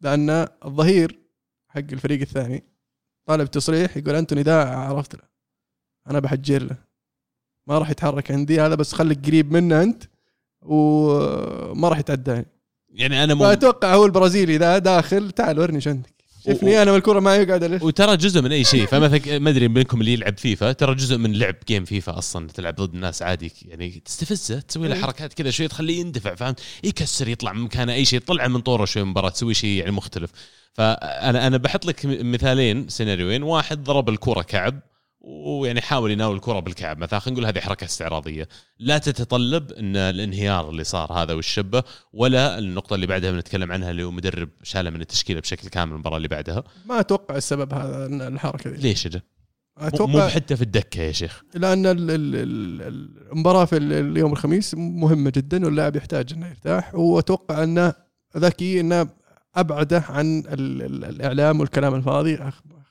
لأن 0.00 0.46
الظهير 0.64 1.18
حق 1.68 1.78
الفريق 1.92 2.20
الثاني 2.20 2.64
طالب 3.28 3.50
تصريح 3.50 3.96
يقول 3.96 4.14
أنتوني 4.14 4.42
ذا 4.42 4.64
عرفت 4.64 5.14
له. 5.14 5.22
أنا 6.10 6.18
بحجر 6.18 6.62
له. 6.62 6.76
ما 7.66 7.78
راح 7.78 7.90
يتحرك 7.90 8.30
عندي 8.30 8.60
هذا 8.60 8.74
بس 8.74 8.92
خليك 8.92 9.26
قريب 9.26 9.52
منه 9.52 9.82
أنت 9.82 10.04
وما 10.62 11.88
راح 11.88 11.98
يتعداني 11.98 12.46
يعني 12.90 13.24
أنا 13.24 13.34
مو 13.34 13.44
فأتوقع 13.44 13.94
هو 13.94 14.06
البرازيلي 14.06 14.56
ذا 14.56 14.78
داخل 14.78 15.30
تعال 15.30 15.58
ورني 15.58 15.76
إيش 15.76 15.88
شوفني 16.48 16.82
أنا 16.82 16.92
والكرة 16.92 17.20
معي 17.20 17.44
قاعد 17.44 17.62
ألف. 17.62 17.82
وترى 17.82 18.16
جزء 18.16 18.42
من 18.42 18.52
أي 18.52 18.64
شيء. 18.64 18.86
فمثلا 18.86 19.38
ما 19.38 19.50
أدري 19.50 19.68
منكم 19.68 20.00
اللي 20.00 20.12
يلعب 20.12 20.38
فيفا 20.38 20.72
ترى 20.72 20.94
جزء 20.94 21.16
من 21.18 21.32
لعب 21.32 21.54
game 21.68 21.84
فيفا 21.84 22.18
أصلا 22.18 22.48
تلعب 22.48 22.74
ضد 22.74 22.94
الناس 22.94 23.22
عادي 23.22 23.52
يعني 23.68 24.02
تستفزه 24.04 24.60
تسوي 24.60 24.88
له 24.88 24.94
إيه. 24.94 25.02
حركات 25.02 25.32
كذا 25.34 25.50
شوي 25.50 25.68
تخليه 25.68 26.00
يندفع 26.00 26.34
فهمت؟ 26.34 26.60
يكسر 26.84 27.28
يطلع 27.28 27.52
من 27.52 27.62
مكانه 27.62 27.92
أي 27.92 28.04
شيء 28.04 28.16
يطلع 28.16 28.48
من 28.48 28.60
طوره 28.60 28.84
شوي 28.84 29.02
من 29.02 29.08
المباراه 29.08 29.28
تسوي 29.28 29.54
شيء 29.54 29.78
يعني 29.78 29.90
مختلف. 29.90 30.30
فانا 30.74 31.46
أنا 31.46 31.56
بحط 31.56 31.86
لك 31.86 32.00
مثالين 32.04 32.88
سيناريوين. 32.88 33.42
واحد 33.42 33.84
ضرب 33.84 34.08
الكرة 34.08 34.42
كعب 34.42 34.80
ويعني 35.20 35.80
حاول 35.80 36.10
يناول 36.10 36.36
الكرة 36.36 36.60
بالكعب 36.60 36.98
مثلا. 36.98 37.18
خلينا 37.18 37.40
نقول 37.40 37.46
هذه 37.50 37.60
حركة 37.60 37.84
استعراضية. 37.84 38.48
لا 38.78 38.98
تتطلب 38.98 39.72
إن 39.72 39.96
الانهيار 39.96 40.70
اللي 40.70 40.84
صار 40.84 41.12
هذا 41.12 41.34
والشبة 41.34 41.82
ولا 42.12 42.58
النقطة 42.58 42.94
اللي 42.94 43.06
بعدها 43.06 43.30
بنتكلم 43.30 43.72
عنها 43.72 43.90
اللي 43.90 44.04
هو 44.04 44.10
مدرب 44.10 44.48
شاله 44.62 44.90
من 44.90 45.00
التشكيلة 45.00 45.40
بشكل 45.40 45.68
كامل 45.68 45.92
المباراة 45.92 46.16
اللي 46.16 46.28
بعدها. 46.28 46.64
ما 46.86 47.00
أتوقع 47.00 47.36
السبب 47.36 47.74
هذا 47.74 48.06
الحركة 48.28 48.70
ذي 48.70 48.76
ليش؟ 48.76 49.06
مو 49.06 49.20
أتوقع 49.78 50.28
حتى 50.28 50.56
في 50.56 50.62
الدكة 50.62 51.00
يا 51.00 51.12
شيخ. 51.12 51.42
لأن 51.54 51.86
ال- 51.86 52.10
ال- 52.10 52.34
ال- 52.34 53.30
المباراة 53.32 53.64
في 53.64 53.76
ال- 53.76 53.92
اليوم 53.92 54.32
الخميس 54.32 54.74
مهمة 54.74 55.32
جدا 55.36 55.64
واللاعب 55.64 55.96
يحتاج 55.96 56.32
إنه 56.32 56.48
يرتاح. 56.48 56.94
وأتوقع 56.94 57.62
إنه 57.62 57.94
ذكي 58.36 58.80
إنه 58.80 59.08
أبعده 59.56 60.04
عن 60.08 60.38
ال- 60.38 60.82
ال- 60.82 61.04
الإعلام 61.04 61.60
والكلام 61.60 61.94
الفاضي. 61.94 62.38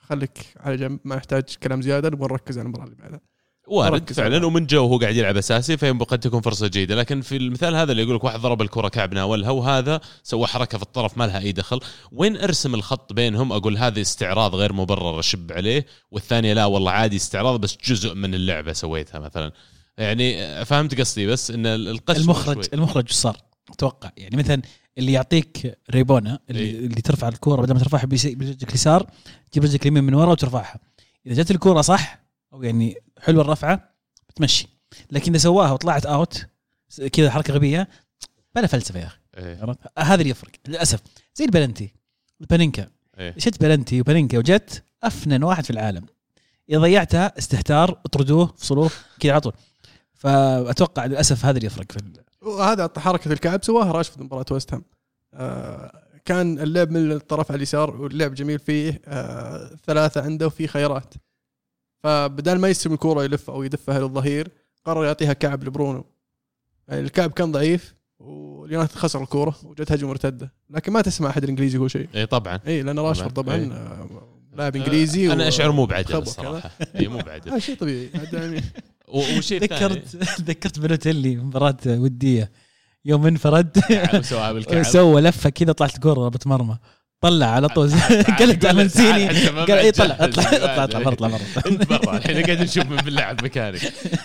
خليك 0.10 0.38
على 0.60 0.78
جنب 0.78 1.00
ما 1.04 1.16
يحتاج 1.16 1.44
كلام 1.64 1.82
زيادة 1.82 2.10
نبغى 2.10 2.28
نركز 2.28 2.58
على 2.58 2.66
المباراه 2.66 2.86
اللي 2.86 2.96
بعدها. 2.96 3.22
وارد 3.68 4.14
فعلا 4.14 4.46
ومن 4.46 4.66
جو 4.66 4.84
وهو 4.84 4.98
قاعد 4.98 5.16
يلعب 5.16 5.38
أساسي 5.38 5.78
فيم 5.78 6.04
قد 6.04 6.20
تكون 6.20 6.42
فرصة 6.42 6.68
جيدة. 6.68 6.96
لكن 6.96 7.22
في 7.22 7.38
المثال 7.38 7.76
هذا 7.76 7.92
اللي 7.92 8.04
يقول 8.04 8.16
لك 8.16 8.24
واحد 8.24 8.40
ضرب 8.40 8.62
الكرة 8.62 8.88
كعب 8.88 9.14
ناولها 9.14 9.50
وهذا 9.50 10.02
سوى 10.24 10.48
حركة 10.48 10.78
في 10.78 10.84
الطرف 10.84 11.18
ما 11.18 11.28
لها 11.28 11.40
أي 11.40 11.52
دخل. 11.52 11.80
وين 12.12 12.38
أرسم 12.38 12.76
الخط 12.76 13.14
بينهم؟ 13.14 13.52
أقول 13.52 13.78
هذا 13.78 14.02
استعراض 14.02 14.56
غير 14.56 14.74
مبرر 14.74 15.20
اشب 15.20 15.52
عليه. 15.52 15.86
والثانية 16.12 16.54
لا 16.54 16.66
والله 16.66 16.92
عادي 16.92 17.16
استعراض 17.16 17.60
بس 17.60 17.78
جزء 17.86 18.14
من 18.14 18.36
اللعبة 18.36 18.74
سويتها 18.74 19.20
مثلا. 19.20 19.52
يعني 19.98 20.66
فهمت 20.66 21.00
قصدي 21.00 21.28
بس 21.28 21.52
إن 21.52 21.66
القسوه 21.66 22.22
المخرج 22.24 22.56
شوي. 22.56 22.74
المخرج 22.74 23.06
وش 23.06 23.12
صار؟ 23.12 23.38
أتوقع 23.70 24.12
يعني 24.18 24.38
مثلا 24.38 24.62
اللي 24.98 25.12
يعطيك 25.12 25.78
ريبونا 25.92 26.40
اللي, 26.50 26.62
إيه. 26.62 26.86
اللي 26.86 27.02
ترفع 27.02 27.28
الكورة 27.28 27.62
بدل 27.62 27.74
ما 27.74 27.80
ترفعها 27.80 28.06
برجلك 28.06 28.70
اليسار 28.70 29.12
تجيب 29.52 29.64
رجلك 29.64 29.82
اليمين 29.82 30.04
من 30.04 30.14
ورا 30.14 30.32
وترفعها. 30.32 30.80
إذا 31.26 31.44
جت 31.44 31.52
الكورة 31.52 31.82
صح 31.82 32.20
أو 32.54 32.64
يعني 32.64 32.96
حلوة 33.20 33.42
الرفعة 33.42 33.96
بتمشي. 34.30 34.68
لكن 35.12 35.32
إذا 35.32 35.42
سواها 35.42 35.72
وطلعت 35.72 36.06
out 36.06 36.46
كذا 37.12 37.32
حركة 37.32 37.54
غبية 37.54 37.90
بلا 38.56 38.68
فلسفة 38.68 39.00
يا 39.00 39.06
أخي. 39.06 39.18
إيه. 39.38 39.76
هذا 40.00 40.22
اللي 40.22 40.30
يفرق. 40.30 40.52
للأسف. 40.68 41.00
زي 41.36 41.46
البلنتي 41.46 41.94
البانينكا 42.42 42.88
إيه. 43.20 43.36
شت 43.38 43.62
بلنتي 43.62 44.02
وبانينكا 44.02 44.38
وجت 44.38 44.84
أفنن 45.04 45.44
واحد 45.44 45.64
في 45.64 45.70
العالم. 45.70 46.06
إذا 46.70 46.80
ضيعتها 46.80 47.38
استهتار 47.38 48.02
اطردوه 48.06 48.54
فصلوه 48.58 48.92
كذا 49.20 49.32
على 49.32 49.42
طول. 49.42 49.54
فأتوقع 50.14 51.06
للأسف 51.06 51.46
هذا 51.46 51.58
اللي 51.58 51.68
يفرق 51.68 51.92
في 51.92 51.98
وهذا 52.48 52.92
حركة 52.98 53.34
الكعب 53.34 53.64
سواها 53.64 53.92
راشفورد 53.92 54.26
مباراة 54.26 54.46
ويست 54.52 54.74
هام. 54.74 54.84
آه 55.34 56.04
كان 56.26 56.60
اللعب 56.60 56.92
من 56.92 57.12
الطرف 57.12 57.52
على 57.52 57.58
اليسار 57.58 58.02
واللعب 58.02 58.34
جميل 58.34 58.60
فيه 58.60 59.02
آه 59.06 59.72
ثلاثة 59.86 60.22
عنده 60.22 60.46
وفي 60.48 60.68
خيارات. 60.68 61.14
فبدال 62.04 62.60
ما 62.60 62.68
يستلم 62.70 62.94
الكورة 62.94 63.24
يلف 63.24 63.50
أو 63.50 63.64
يدفها 63.64 64.00
للظهير 64.00 64.52
قرر 64.86 65.06
يعطيها 65.06 65.34
كعب 65.34 65.64
لبرونو. 65.64 66.06
يعني 66.88 67.02
الكعب 67.02 67.32
كان 67.32 67.52
ضعيف 67.52 67.96
واليونايتد 68.20 68.96
خسر 68.96 69.22
الكورة 69.24 69.56
وجت 69.64 69.92
هجمة 69.92 70.10
مرتدة. 70.10 70.54
لكن 70.70 70.92
ما 70.94 71.02
تسمع 71.02 71.30
أحد 71.30 71.44
الإنجليزي 71.44 71.78
يقول 71.78 71.92
شيء. 71.92 72.08
إي 72.16 72.26
طبعا. 72.26 72.60
إي 72.68 72.82
لأن 72.84 73.00
راشفورد 73.00 73.34
طبعاً. 73.34 73.66
طبعا. 73.66 73.78
آه، 73.78 74.28
لاعب 74.54 74.76
إنجليزي 74.76 75.34
أنا 75.34 75.44
و- 75.46 75.48
أشعر 75.48 75.72
مو 75.72 75.86
بعدل 75.86 76.16
الصراحة. 76.16 76.70
إي 76.96 77.08
مو 77.08 77.18
بعدل 77.18 77.62
شيء 77.62 77.76
طبيعي 77.78 78.10
يعني. 78.34 78.62
و- 79.08 79.18
والشيء 79.36 79.64
الثاني 79.64 79.82
ذكرت 79.96 80.16
ذكرت 80.50 80.80
بلوتيلي 80.80 81.36
مباراة 81.36 81.78
ودية. 81.88 82.52
يوم 83.06 83.28
انفرد. 83.28 83.80
سواها 84.22 84.52
بالكعب 84.52 84.84
سوى 84.98 85.22
لفة 85.22 85.50
كذا 85.50 85.72
طلعت 85.72 85.96
الكورة 85.96 86.14
ضربة 86.20 86.40
مرمى 86.46 86.78
طلع 87.22 87.46
على 87.46 87.68
طول. 87.68 87.92
قلت 88.40 88.66
منسيني 88.76 89.28
قال 89.50 89.72
إي 89.72 89.92
طلع 89.92 90.16
اطلع. 90.20 90.44
اطلع 90.54 90.84
اطلع 90.84 91.00
برا 91.00 91.14
اطلع 91.14 91.28
برا 91.28 91.40
انت 91.68 91.90
برا 91.90 92.18
الحين 92.18 92.46
قاعد 92.46 92.62
نشوف 92.62 92.86
من 92.86 92.96
باللاعب 92.98 93.44
مكاني 93.44 93.80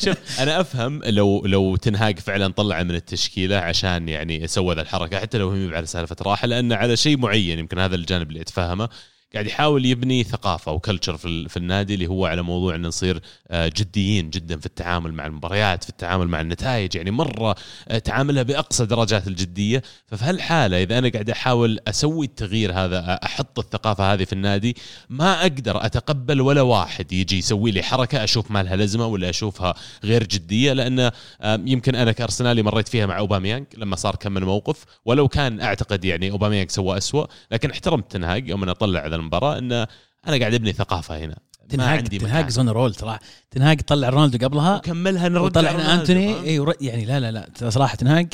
شوف. 0.05 0.41
أنا 0.41 0.61
أفهم 0.61 1.01
لو 1.05 1.43
لو 1.47 1.77
تنهاج 1.77 2.19
فعلا 2.19 2.49
طلع 2.53 2.83
من 2.83 2.95
التشكيلة 2.95 3.57
عشان 3.57 4.09
يعني 4.09 4.47
سوى 4.47 4.75
ذا 4.75 4.83
الحركة 4.83 5.21
حتى 5.21 5.39
لو 5.39 5.51
هي 5.51 5.77
على 5.77 5.87
سالفة 5.87 6.17
راحة 6.23 6.47
لأن 6.47 6.73
على 6.73 6.97
شيء 6.97 7.17
معين 7.19 7.59
يمكن 7.59 7.79
هذا 7.79 7.95
الجانب 7.95 8.29
اللي 8.29 8.41
أتفهمه. 8.41 8.89
قاعد 9.35 9.47
يحاول 9.47 9.87
يبني 9.87 10.25
ثقافة 10.25 10.73
وكلتشر 10.73 11.17
في, 11.17 11.49
في 11.49 11.57
النادي 11.57 11.95
اللي 11.95 12.07
هو 12.07 12.27
على 12.27 12.43
موضوع 12.43 12.75
إن 12.75 12.87
نصير 12.87 13.21
آه، 13.49 13.73
جديين 13.77 14.31
جدا 14.31 14.57
في 14.57 14.67
التعامل 14.67 15.13
مع 15.15 15.27
المباريات 15.27 15.85
في 15.85 15.91
التعامل 15.91 16.29
مع 16.29 16.41
النتائج. 16.41 16.95
يعني 16.97 17.11
مرة 17.11 17.55
آه، 17.89 17.99
تعاملها 17.99 18.43
بأقصى 18.43 18.87
درجات 18.87 19.27
الجدية. 19.29 19.83
ففي 20.07 20.25
هالحاله 20.25 20.83
إذا 20.83 20.99
أنا 20.99 21.09
قاعد 21.09 21.31
أحاول 21.31 21.79
أسوي 21.89 22.27
التغيير 22.27 22.73
هذا 22.73 22.99
آه، 22.99 23.21
أحط 23.25 23.59
الثقافة 23.59 24.13
هذه 24.13 24.25
في 24.25 24.33
النادي 24.33 24.77
ما 25.11 25.43
أقدر 25.43 25.87
أتقبل 25.87 26.41
ولا 26.41 26.63
واحد 26.63 27.13
يجي 27.13 27.39
يسوي 27.39 27.71
لي 27.71 27.83
حركة 27.83 28.25
أشوف 28.25 28.51
ما 28.51 28.63
لها 28.63 28.77
لازمه 28.77 29.07
ولا 29.07 29.31
أشوفها 29.31 29.75
غير 30.05 30.23
جدية. 30.25 30.73
لأن 30.73 31.11
آم، 31.43 31.69
يمكن 31.69 31.95
أنا 31.95 32.13
كأرسنالي 32.13 32.63
مريت 32.63 32.89
فيها 32.89 33.07
مع 33.07 33.19
أوباميانج 33.19 33.67
لما 33.77 33.97
صار 33.97 34.17
كم 34.17 34.33
من 34.33 34.43
موقف. 34.45 34.85
ولو 35.05 35.29
كان 35.29 35.61
أعتقد 35.61 36.05
يعني 36.05 36.31
أوباميانج 36.31 36.71
سوى 36.71 36.97
أسوأ 36.99 37.27
لكن 37.53 37.71
احترمت 37.71 38.13
تنهاج 38.13 38.49
يوم 38.49 38.63
أنا 38.63 38.73
أطلع 38.73 39.01
على 39.01 39.22
المباراة 39.23 39.59
انه 39.59 39.87
أنا 40.29 40.39
قاعد 40.39 40.55
أبني 40.55 40.73
ثقافة 40.73 41.19
هنا. 41.19 41.37
تنهاج 41.69 42.09
تنهاج. 42.09 42.49
زون 42.49 42.69
رول 42.69 42.95
ترى 42.95 43.19
تنهاج 43.51 43.81
طلع 43.81 44.09
رونالدو 44.09 44.47
قبلها. 44.47 44.77
وكملها 44.77 45.29
نرجع 45.29 45.45
وطلع 45.45 45.73
رونالدو، 45.73 46.01
أنتوني؟ 46.01 46.41
اي 46.45 46.59
ور- 46.59 46.77
يعني 46.81 47.05
لا 47.05 47.21
لا 47.21 47.31
لا. 47.31 47.49
ترى 47.55 47.71
صراحة 47.71 47.97
تنهاج 47.97 48.33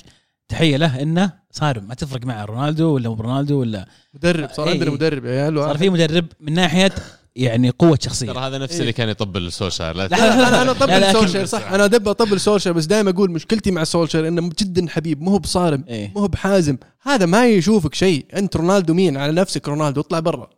تحية 0.48 0.76
له 0.76 1.02
إنه 1.02 1.32
صارم. 1.50 1.84
ما 1.84 1.94
تفرق 1.94 2.24
معه 2.24 2.44
رونالدو 2.44 2.94
ولا 2.94 3.08
مو 3.08 3.14
برونالدو 3.14 3.60
ولا 3.60 3.88
مدرب 4.14 4.50
صار 4.52 4.66
إيه، 4.66 4.72
عندنا 4.72 4.88
إيه. 4.88 4.94
مدرب 4.94 5.24
يا 5.24 5.30
عيال 5.30 5.58
صار 5.58 5.78
في 5.78 5.90
مدرب 5.90 6.26
من 6.40 6.52
ناحية 6.52 6.92
يعني 7.36 7.70
قوة 7.70 7.98
شخصية. 8.02 8.32
ترى 8.32 8.38
هذا 8.38 8.58
نفس 8.58 8.74
إيه. 8.74 8.80
اللي 8.80 8.92
كان 8.92 9.08
يطبل 9.08 9.52
سولشر 9.52 9.96
لا 9.96 10.08
لا، 10.08 10.16
لا 10.16 10.50
لا 10.50 10.62
أنا 10.62 10.70
أطبل 10.70 11.12
سولشر 11.12 11.44
صح. 11.44 11.72
أنا 11.72 11.86
دب 11.86 12.08
أطبل 12.08 12.40
سولشر 12.40 12.72
بس 12.72 12.84
دائما 12.84 13.10
أقول 13.10 13.30
مشكلتي 13.30 13.70
مع 13.70 13.84
سولشر 13.84 14.28
إنه 14.28 14.50
جدا 14.58 14.88
حبيب 14.88 15.22
مو 15.22 15.30
هو 15.30 15.38
بصارم 15.38 15.84
إيه. 15.88 16.12
مو 16.14 16.20
هو 16.20 16.28
بحازم. 16.28 16.76
هذا 17.02 17.26
ما 17.26 17.46
يشوفك 17.46 17.94
شيء. 17.94 18.26
أنت 18.36 18.56
رونالدو 18.56 18.94
مين؟ 18.94 19.16
على 19.16 19.32
نفسك 19.32 19.68
رونالدو 19.68 20.00
اطلع 20.00 20.20
برا. 20.20 20.50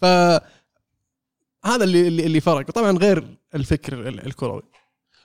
ف 0.00 0.04
هذا 1.64 1.84
اللي 1.84 2.08
اللي 2.08 2.40
فرق. 2.40 2.70
طبعا 2.70 2.98
غير 2.98 3.24
الفكر 3.54 4.08
ال- 4.08 4.26
الكروي. 4.26 4.62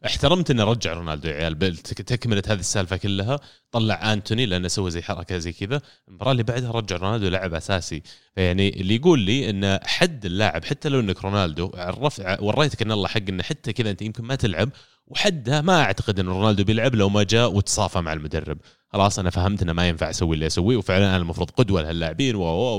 احترمت 0.06 0.52
إنه 0.52 0.64
رجع 0.64 0.94
رونالدو 0.94 1.30
يا 1.30 1.34
عيال. 1.34 1.78
تكملة 1.78 2.44
هذه 2.48 2.60
السالفة 2.60 2.98
كلها. 2.98 3.40
طلع 3.72 4.14
أنتوني 4.14 4.46
لأنه 4.46 4.68
سوى 4.68 4.92
زي 4.92 5.02
حركة 5.02 5.38
زي 5.38 5.54
كذا. 5.54 5.82
المباراة 6.08 6.32
اللي 6.32 6.44
بعدها 6.44 6.72
رجع 6.72 6.96
رونالدو 6.98 7.28
لعب 7.30 7.54
أساسي. 7.54 8.04
فيعني 8.36 8.82
اللي 8.82 8.96
يقول 8.96 9.20
لي 9.20 9.50
إن 9.50 9.80
حد 9.84 10.26
اللاعب 10.26 10.66
حتى 10.66 10.90
لو 10.90 11.00
إنك 11.00 11.24
رونالدو 11.24 11.72
عرفت 11.76 12.38
وريتك 12.40 12.82
إن 12.82 12.92
الله 12.92 13.08
حق 13.08 13.22
انه 13.30 13.44
حتى 13.44 13.74
كذا 13.74 13.90
أنت 13.90 14.02
يمكن 14.02 14.24
ما 14.24 14.36
تلعب. 14.36 14.70
وحدها 15.08 15.62
ما 15.62 15.82
أعتقد 15.82 16.20
إن 16.20 16.28
رونالدو 16.28 16.64
بيلعب 16.64 16.96
لو 16.96 17.10
ما 17.10 17.24
جاء 17.24 17.54
وتصافى 17.54 18.02
مع 18.02 18.14
المدرب. 18.14 18.58
خلاص 18.94 19.20
أنا 19.20 19.30
فهمت 19.30 19.62
إنه 19.62 19.74
ما 19.74 19.88
ينفع 19.88 20.10
أسوي 20.10 20.36
اللي 20.36 20.48
أسويه. 20.48 20.78
وفعلا 20.78 21.08
أنا 21.08 21.18
المفروض 21.18 21.50
قدوة 21.50 21.82
لهاللاعبين 21.82 22.36
و- 22.36 22.42
و- 22.44 22.78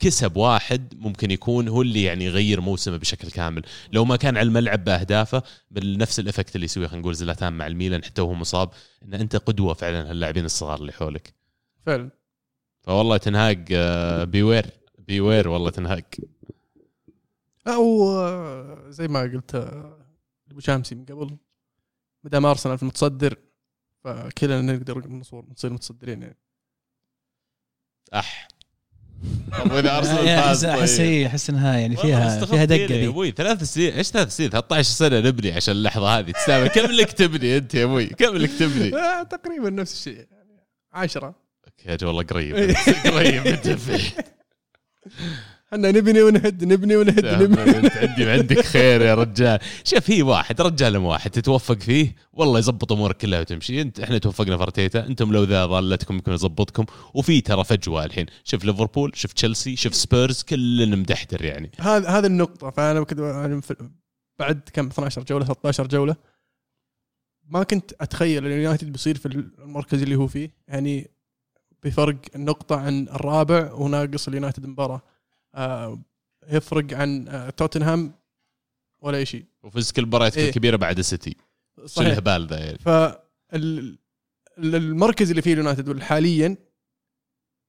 فكسب 0.00 0.36
واحد 0.36 0.94
ممكن 0.94 1.30
يكون 1.30 1.68
هو 1.68 1.82
اللي 1.82 2.02
يعني 2.02 2.24
يغير 2.24 2.60
موسمه 2.60 2.96
بشكل 2.96 3.30
كامل. 3.30 3.62
لو 3.92 4.04
ما 4.04 4.16
كان 4.16 4.36
على 4.36 4.46
الملعب 4.46 4.84
بأهدافه 4.84 5.42
بنفس 5.70 6.20
ال 6.20 6.25
effect 6.25 6.54
اللي 6.54 6.64
يسويه 6.64 6.86
خلينا 6.86 7.02
نقول 7.02 7.14
زلاتان 7.14 7.52
مع 7.52 7.66
الميلان 7.66 8.04
حتى 8.04 8.22
وهو 8.22 8.34
مصاب 8.34 8.70
إن 9.02 9.14
أنت 9.14 9.36
قدوة 9.36 9.74
فعلا 9.74 10.10
هاللاعبين 10.10 10.44
الصغار 10.44 10.78
اللي 10.80 10.92
حولك. 10.92 11.34
فعلا. 11.86 12.10
فوالله 12.82 13.16
تنهاج 13.16 13.68
آه، 13.72 14.24
beware 14.24 14.66
beware 14.98 15.48
والله 15.48 15.70
تنهاج. 15.70 16.04
أو 17.66 18.10
آه، 18.10 18.90
زي 18.90 19.08
ما 19.08 19.20
قلت 19.20 19.54
آه، 19.54 20.06
أبو 20.50 20.60
شامسي 20.60 20.94
من 20.94 21.04
قبل 21.04 21.36
ما 22.24 22.30
دام 22.30 22.46
أرسنال 22.46 22.76
في 22.76 22.82
المتصدر 22.82 23.36
فكلنا 24.04 24.62
نقدر 24.62 25.08
نصور 25.08 25.46
نصير 25.50 25.72
متصدرين 25.72 26.22
يعني. 26.22 26.38
أح. 28.14 28.48
طب 29.64 29.72
وإذا 29.72 29.96
أرسنال 29.98 30.26
يعني 30.26 30.42
فاز 30.42 30.64
احس 30.64 30.80
احس. 30.80 31.00
هي 31.00 31.26
احس 31.26 31.50
إنها 31.50 31.78
يعني 31.78 31.96
فيها 31.96 32.44
فيها 32.44 32.64
دقة 32.64 32.76
يا 32.80 32.86
دي. 32.86 33.06
أبوي 33.06 33.30
ثلاث 33.30 33.62
سنين 33.62 33.92
إيش 33.92 34.06
ثلاث 34.08 34.36
سنين؟ 34.36 34.50
13 34.50 34.88
سنة 34.90 35.20
نبني 35.20 35.52
عشان 35.52 35.74
اللحظة 35.74 36.18
هذه. 36.18 36.30
تستاهل. 36.30 36.66
كم 36.68 36.86
لك 36.92 37.12
تبني 37.12 37.56
أنت 37.56 37.74
يا 37.74 37.84
أبوي؟ 37.84 38.06
كم 38.06 38.36
لك 38.36 38.50
تبني؟ 38.58 38.94
آه، 38.96 39.22
تقريبا 39.22 39.70
نفس 39.70 39.92
الشيء 39.92 40.14
يعني 40.32 40.60
عشرة. 40.92 41.34
يا 41.86 41.92
رجل 41.94 42.06
والله 42.06 42.22
قريب. 42.22 42.56
قريب 43.14 43.76
فيه 43.76 44.10
إحنا 45.76 45.90
نبني 45.90 46.22
ونهد 46.22 46.64
نبني 46.64 46.96
ونهد 46.96 47.26
نبني 47.26 47.78
انت 47.78 47.96
عندي 47.96 48.30
عندك 48.30 48.60
خير 48.60 49.02
يا 49.02 49.14
رجال. 49.14 49.58
شوف 49.84 50.10
هي 50.10 50.22
واحد 50.22 50.60
رجال 50.60 50.96
واحد 50.96 51.30
تتوفق 51.30 51.78
فيه؟ 51.78 52.14
والله 52.32 52.58
يزبط 52.58 52.92
امورك 52.92 53.16
كلها 53.16 53.40
وتمشي. 53.40 53.82
انت 53.82 54.00
إحنا 54.00 54.18
توفقنا 54.18 54.56
في 54.56 54.62
أرتيتا 54.62 55.06
أنتم 55.06 55.32
لو 55.32 55.44
ذا 55.44 55.66
ضالتكم 55.66 56.14
يمكن 56.14 56.32
يزبطكم 56.32 56.84
وفي 57.14 57.40
ترى 57.40 57.64
فجوة 57.64 58.04
الحين. 58.04 58.26
شوف 58.44 58.64
ليفربول 58.64 59.12
شوف 59.14 59.32
تشيلسي 59.32 59.76
شوف 59.76 59.94
سبيرز 59.94 60.42
كلنا 60.42 60.96
مدحدر 60.96 61.44
يعني. 61.44 61.70
هذا 61.78 62.08
هذه 62.08 62.26
النقطة. 62.26 62.70
فأنا 62.70 63.04
كنت 63.04 63.20
بعد 64.38 64.60
كم؟ 64.72 64.86
12 64.86 65.22
جولة 65.22 65.44
13 65.44 65.86
جولة. 65.86 66.16
ما 67.48 67.62
كنت 67.62 67.92
أتخيل 68.00 68.46
اليونايتد 68.46 68.92
بيصير 68.92 69.18
في 69.18 69.26
المركز 69.26 70.02
اللي 70.02 70.16
هو 70.16 70.26
فيه. 70.26 70.50
يعني 70.68 71.10
بفرق 71.82 72.16
النقطة 72.34 72.76
عن 72.76 73.08
الرابع 73.08 73.72
وناقص 73.72 74.28
اليونايتد 74.28 74.66
مباراة. 74.66 75.02
يفرق 76.48 76.92
عن 76.94 77.28
آه 77.28 77.50
توتنهام 77.50 78.14
ولا 79.02 79.18
أي 79.18 79.26
شيء. 79.26 79.44
وفز 79.62 79.92
كل 79.92 80.02
المباريات 80.02 80.38
إيه. 80.38 80.48
الكبيره 80.48 80.76
بعد 80.76 80.98
السيتي 80.98 81.36
شو 81.86 82.00
الهبال 82.00 82.46
ذا 82.46 82.58
يعني؟ 82.58 82.78
فالمركز 84.58 85.30
اللي 85.30 85.42
فيه 85.42 85.52
اليونايتد 85.52 86.00
حاليا 86.00 86.56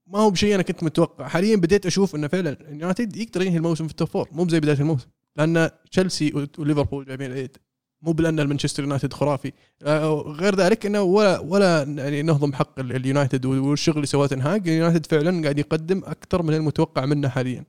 ما 0.08 0.20
هو 0.20 0.30
بشيء 0.30 0.56
أنا 0.56 0.64
كنت 0.64 0.84
متوقع. 0.84 1.28
حاليا 1.28 1.56
بديت 1.56 1.86
أشوف 1.86 2.16
إنه 2.16 2.28
فعلا 2.28 2.50
اليونايتد 2.50 3.16
يقدر 3.16 3.42
ينهي 3.42 3.58
الموسم 3.58 3.86
في 3.88 3.92
ال 3.92 3.96
top 3.96 4.08
four 4.08 4.30
مو 4.32 4.50
زي 4.50 4.60
بداية 4.60 4.80
الموسم. 4.80 5.08
لأن 5.36 5.70
تشيلسي 5.92 6.50
وليفربول 6.58 7.06
جايبين 7.06 7.32
العيد. 7.32 7.58
مو 8.02 8.12
بلان 8.12 8.40
المانشستر 8.40 8.84
يونايتد 8.84 9.14
خرافي. 9.14 9.52
آه، 9.84 10.14
غير 10.22 10.56
ذلك 10.56 10.86
إنه 10.86 11.02
ولا 11.02 11.40
ولا 11.40 11.84
يعني 11.84 12.22
نهضم 12.22 12.54
حق 12.54 12.80
ال- 12.80 12.96
اليونايتد 12.96 13.46
والشغل 13.46 13.96
اللي 13.96 14.08
سواه 14.08 14.28
تنهاج. 14.28 14.70
اليونايتد 14.70 15.06
فعلا 15.06 15.42
قاعد 15.44 15.60
يقدم 15.60 16.02
أكثر 16.06 16.42
من 16.44 16.54
المتوقع 16.54 17.06
منه 17.06 17.30
حاليا. 17.30 17.64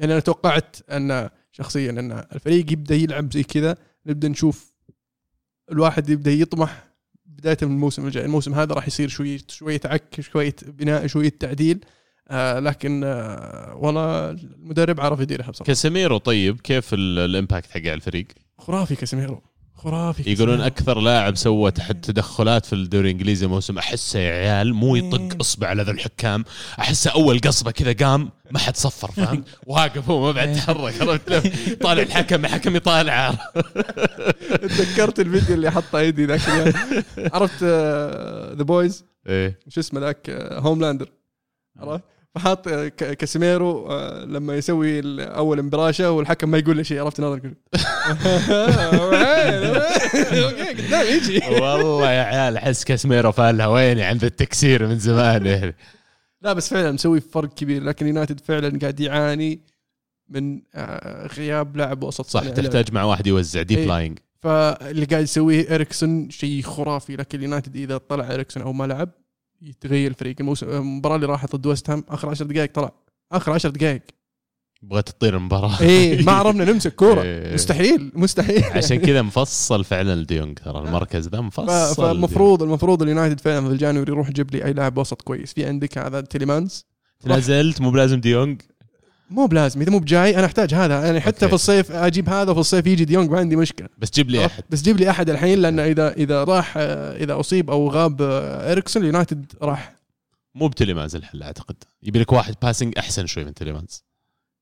يعني 0.00 0.12
أنا 0.12 0.20
توقعت 0.20 0.76
أن 0.90 1.30
شخصيا 1.52 1.90
أن 1.90 2.12
الفريق 2.12 2.72
يبدأ 2.72 2.94
يلعب 2.94 3.32
زي 3.32 3.42
كذا. 3.42 3.76
نبدأ 4.06 4.28
نشوف 4.28 4.72
الواحد 5.72 6.08
يبدأ 6.08 6.30
يطمح 6.30 6.84
بداية 7.26 7.58
من 7.62 7.68
الموسم 7.72 8.06
الجاي. 8.06 8.24
الموسم 8.24 8.54
هذا 8.54 8.74
راح 8.74 8.86
يصير 8.88 9.08
شوية 9.08 9.38
شوية 9.48 9.80
عك 9.84 10.20
شوية 10.20 10.54
بناء 10.66 11.06
شوية 11.06 11.28
تعديل. 11.28 11.84
آه 12.28 12.58
لكن 12.58 13.02
آه 13.04 13.74
والله 13.76 14.30
المدرب 14.30 15.00
عرف 15.00 15.20
يديرها 15.20 15.50
بصراحة. 15.50 15.66
كاسيميرو 15.66 16.18
طيب 16.18 16.60
كيف 16.60 16.94
ال- 16.94 17.18
ال 17.18 17.25
impact 17.25 17.70
حقه 17.70 17.80
على 17.80 17.94
الفريق؟ 17.94 18.26
خرافي 18.60 18.96
كاسيميرو 18.96 19.42
خرافي 19.74 20.32
يقولون. 20.32 20.60
أكثر 20.60 21.00
لاعب 21.00 21.36
سوى 21.36 21.70
تحت 21.70 21.96
تدخلات 22.04 22.66
في 22.66 22.72
الدوري 22.72 23.10
الإنجليزي 23.10 23.46
الموسم 23.46 23.78
أحسه 23.78 24.18
يا 24.18 24.32
عيال 24.32 24.74
مو. 24.74 24.96
يطق 24.96 25.36
إصبع 25.40 25.68
على 25.68 25.82
ذا 25.82 25.90
الحكام. 25.90 26.44
أحسه 26.80 27.10
أول 27.10 27.38
قصبة 27.38 27.70
كذا 27.70 27.92
قام 28.06 28.30
ما 28.50 28.58
حد 28.58 28.76
صفر 28.76 29.10
فهمت؟ 29.10 29.44
واقف 29.66 30.10
هو 30.10 30.20
ما 30.26 30.32
بعد 30.32 30.52
تحرك 30.52 31.02
عرفت؟ 31.02 31.82
طالع 31.82 32.02
الحكم 32.02 32.44
الحكم 32.44 32.76
يطالع 32.76 33.30
تذكرت 34.76 35.20
الفيديو 35.20 35.54
اللي 35.54 35.70
حطه 35.70 35.98
إيدي 35.98 36.24
ذاك 36.26 36.40
اليوم؟ 36.48 36.72
عرفت 37.34 37.64
The 38.56 38.62
Boys 38.62 39.04
إيه. 39.26 39.58
شو 39.68 39.80
اسمه 39.80 40.00
ذاك؟ 40.00 40.30
هوملاندر 40.52 41.08
عرفت؟ 41.78 42.04
فحاط 42.34 42.68
آه، 42.68 42.88
كاسيميرو 42.88 43.86
آه، 43.90 44.24
لما 44.24 44.56
يسوي 44.56 45.00
أول 45.24 45.58
انبراشه 45.58 46.10
والحكم 46.10 46.50
ما 46.50 46.58
يقول 46.58 46.76
له 46.76 46.82
شيء 46.82 47.00
عرفت 47.00 47.20
ناظر 47.20 47.36
يقول 47.44 47.56
okay 50.44 50.86
قدام 50.86 51.06
يجي 51.06 51.38
والله 51.60 52.12
يا 52.12 52.22
عيال 52.22 52.56
أحس 52.56 52.84
كاسميرو 52.84 53.32
فالها 53.32 53.66
ويني 53.66 54.02
عند 54.02 54.24
التكسير 54.24 54.86
من 54.86 54.98
زمان 54.98 55.72
لا 56.42 56.52
بس 56.52 56.68
فعلا 56.68 56.92
مسوي 56.92 57.20
فرق 57.20 57.54
كبير 57.54 57.82
لكن 57.82 58.06
يونايتد 58.06 58.40
فعلا 58.40 58.78
قاعد 58.78 59.00
يعاني 59.00 59.60
من 60.28 60.60
آه، 60.74 61.26
غياب 61.26 61.76
لاعب 61.76 62.02
وسط 62.02 62.26
صح. 62.26 62.48
تحتاج 62.48 62.92
مع 62.92 63.04
واحد 63.04 63.26
يوزع 63.26 63.62
deep. 63.62 63.88
lying 63.88 64.18
فاللي 64.40 65.04
قاعد 65.04 65.22
يسويه 65.22 65.74
إريكسون 65.74 66.30
شيء 66.30 66.62
خرافي 66.62 67.16
لكن 67.16 67.38
اليونايتد 67.38 67.76
إذا 67.76 67.98
طلع 67.98 68.34
إريكسون 68.34 68.62
أو 68.62 68.72
ما 68.72 68.84
لعب 68.84 69.10
يتغير 69.62 70.10
الفريق. 70.10 70.36
الموسم 70.40 70.68
المباراة 70.68 71.16
اللي 71.16 71.26
راحت 71.26 71.56
ضد 71.56 71.66
ويست 71.66 71.90
هام 71.90 72.04
آخر 72.08 72.28
10 72.28 72.46
دقائق 72.46 72.72
طلع. 72.72 72.92
آخر 73.32 73.52
10 73.52 73.70
دقائق 73.70 74.02
بغيت 74.82 75.08
تطير 75.08 75.36
المباراة. 75.36 75.80
إيه 75.80 76.22
ما 76.26 76.32
عرفنا 76.32 76.64
نمسك 76.64 76.94
كورة. 76.94 77.22
إيه. 77.22 77.54
مستحيل 77.54 78.12
مستحيل. 78.14 78.64
عشان 78.64 78.96
كذا 78.96 79.22
مفصل 79.22 79.84
فعلا 79.84 80.14
لديونج 80.14 80.58
ترى. 80.58 80.78
المركز 80.78 81.28
ذا 81.28 81.40
مفصل 81.40 82.02
فالمفروض 82.02 82.62
المفروض 82.62 83.02
اليونايتد 83.02 83.40
فعلا 83.40 83.66
في 83.66 83.72
ال 83.72 83.77
January 83.77 84.12
يروح 84.12 84.28
يجيب 84.28 84.54
لي 84.54 84.64
أي 84.64 84.72
لاعب 84.72 84.98
وسط 84.98 85.22
كويس. 85.22 85.52
في 85.52 85.64
عندك 85.64 85.98
هذا 85.98 86.20
تيليمانز؟ 86.20 86.86
لا 87.24 87.38
زلت 87.38 87.80
مو 87.80 87.90
بلازم 87.90 88.20
ديونج. 88.20 88.62
مو 89.30 89.46
بلازم 89.46 89.80
إذا 89.80 89.90
مو 89.90 89.98
بجاي 89.98 90.36
أنا 90.36 90.46
أحتاج 90.46 90.74
هذا 90.74 91.04
يعني 91.04 91.20
حتى 91.20 91.36
okay. 91.36 91.48
في 91.48 91.54
الصيف 91.54 91.92
أجيب 91.92 92.28
هذا 92.28 92.50
وفي 92.50 92.60
الصيف 92.60 92.86
يجي 92.86 93.04
ديونج 93.04 93.30
ما 93.30 93.38
عندي 93.38 93.56
مشكلة. 93.56 93.88
بس 93.98 94.10
جيب 94.10 94.30
لي 94.30 94.46
أحد. 94.46 94.64
بس 94.70 94.82
جيب 94.82 94.96
لي 94.96 95.10
أحد 95.10 95.30
الحين 95.30 95.58
لأن 95.58 95.78
إذا 95.78 96.12
إذا 96.12 96.44
راح 96.44 96.74
إذا 96.76 97.40
أصيب 97.40 97.70
أو 97.70 97.88
غاب 97.88 98.16
اريكسون 98.22 99.02
اليونايتد 99.02 99.52
راح. 99.62 99.94
مو 100.54 100.68
بتليمانز 100.68 101.16
الحل 101.16 101.42
أعتقد. 101.42 101.76
يبي 102.02 102.18
لك 102.18 102.32
واحد 102.32 102.54
passing 102.62 102.98
أحسن 102.98 103.26
شوي 103.26 103.44
من 103.44 103.54
تليمانز. 103.54 104.04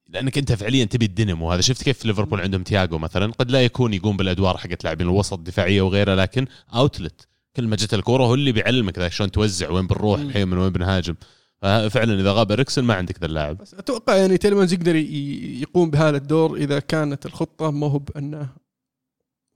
لأنك 0.09 0.39
أنت 0.39 0.53
فعليا 0.53 0.85
تبي 0.85 1.05
الدينامو 1.05 1.53
هذا. 1.53 1.61
شفت 1.61 1.83
كيف 1.83 2.05
ليفربول 2.05 2.41
عندهم 2.41 2.63
تياجو 2.63 2.99
مثلا؟ 2.99 3.33
قد 3.33 3.51
لا 3.51 3.65
يكون 3.65 3.95
يقوم 3.95 4.17
بالأدوار 4.17 4.57
حقت 4.57 4.85
لاعبين 4.85 5.07
الوسط 5.07 5.39
دفاعيه 5.39 5.83
وغيرها 5.83 6.17
لكن 6.17 6.47
outlet 6.75 7.27
كل 7.57 7.67
ما 7.67 7.77
جت 7.77 7.95
الكورة 7.95 8.25
هو 8.25 8.35
اللي 8.35 8.53
بيعلمك 8.53 9.09
شلون 9.09 9.31
توزع 9.31 9.71
وين 9.71 9.87
بنروح. 9.87 10.21
الحين 10.21 10.49
من 10.49 10.59
وين 10.59 10.73
بنهاجم. 10.73 11.15
ففعلا 11.63 12.21
إذا 12.21 12.33
غاب 12.33 12.53
إريكسون 12.53 12.85
ما 12.85 12.95
عندك 12.95 13.19
ذا 13.21 13.27
اللاعب. 13.27 13.59
بس 13.59 13.75
أتوقع 13.75 14.17
يعني 14.17 14.39
تيلمانز 14.39 14.73
يقدر 14.73 14.97
يقوم 14.97 15.91
بهذا 15.91 16.17
الدور 16.17 16.57
إذا 16.57 16.79
كانت 16.79 17.27
الخطة 17.27 17.71
ما 17.71 17.87
هو 17.87 17.99
بانه 17.99 18.49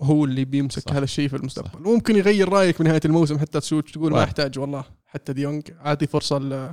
هو 0.01 0.25
اللي 0.25 0.45
بيمسك 0.45 0.89
صح. 0.89 0.93
هذا 0.93 1.05
الشيء 1.05 1.29
في 1.29 1.37
المستقبل. 1.37 1.83
ممكن 1.85 2.17
يغير 2.17 2.49
رأيك 2.49 2.81
من 2.81 2.87
نهاية 2.87 3.01
الموسم 3.05 3.39
حتى 3.39 3.61
تشوف 3.61 3.91
تقول 3.91 4.13
ما. 4.13 4.25
أحتاج 4.25 4.59
والله 4.59 4.85
حتى 5.07 5.33
ديونج 5.33 5.63
اعطي 5.87 6.07
فرصة 6.07 6.39
ل- 6.39 6.73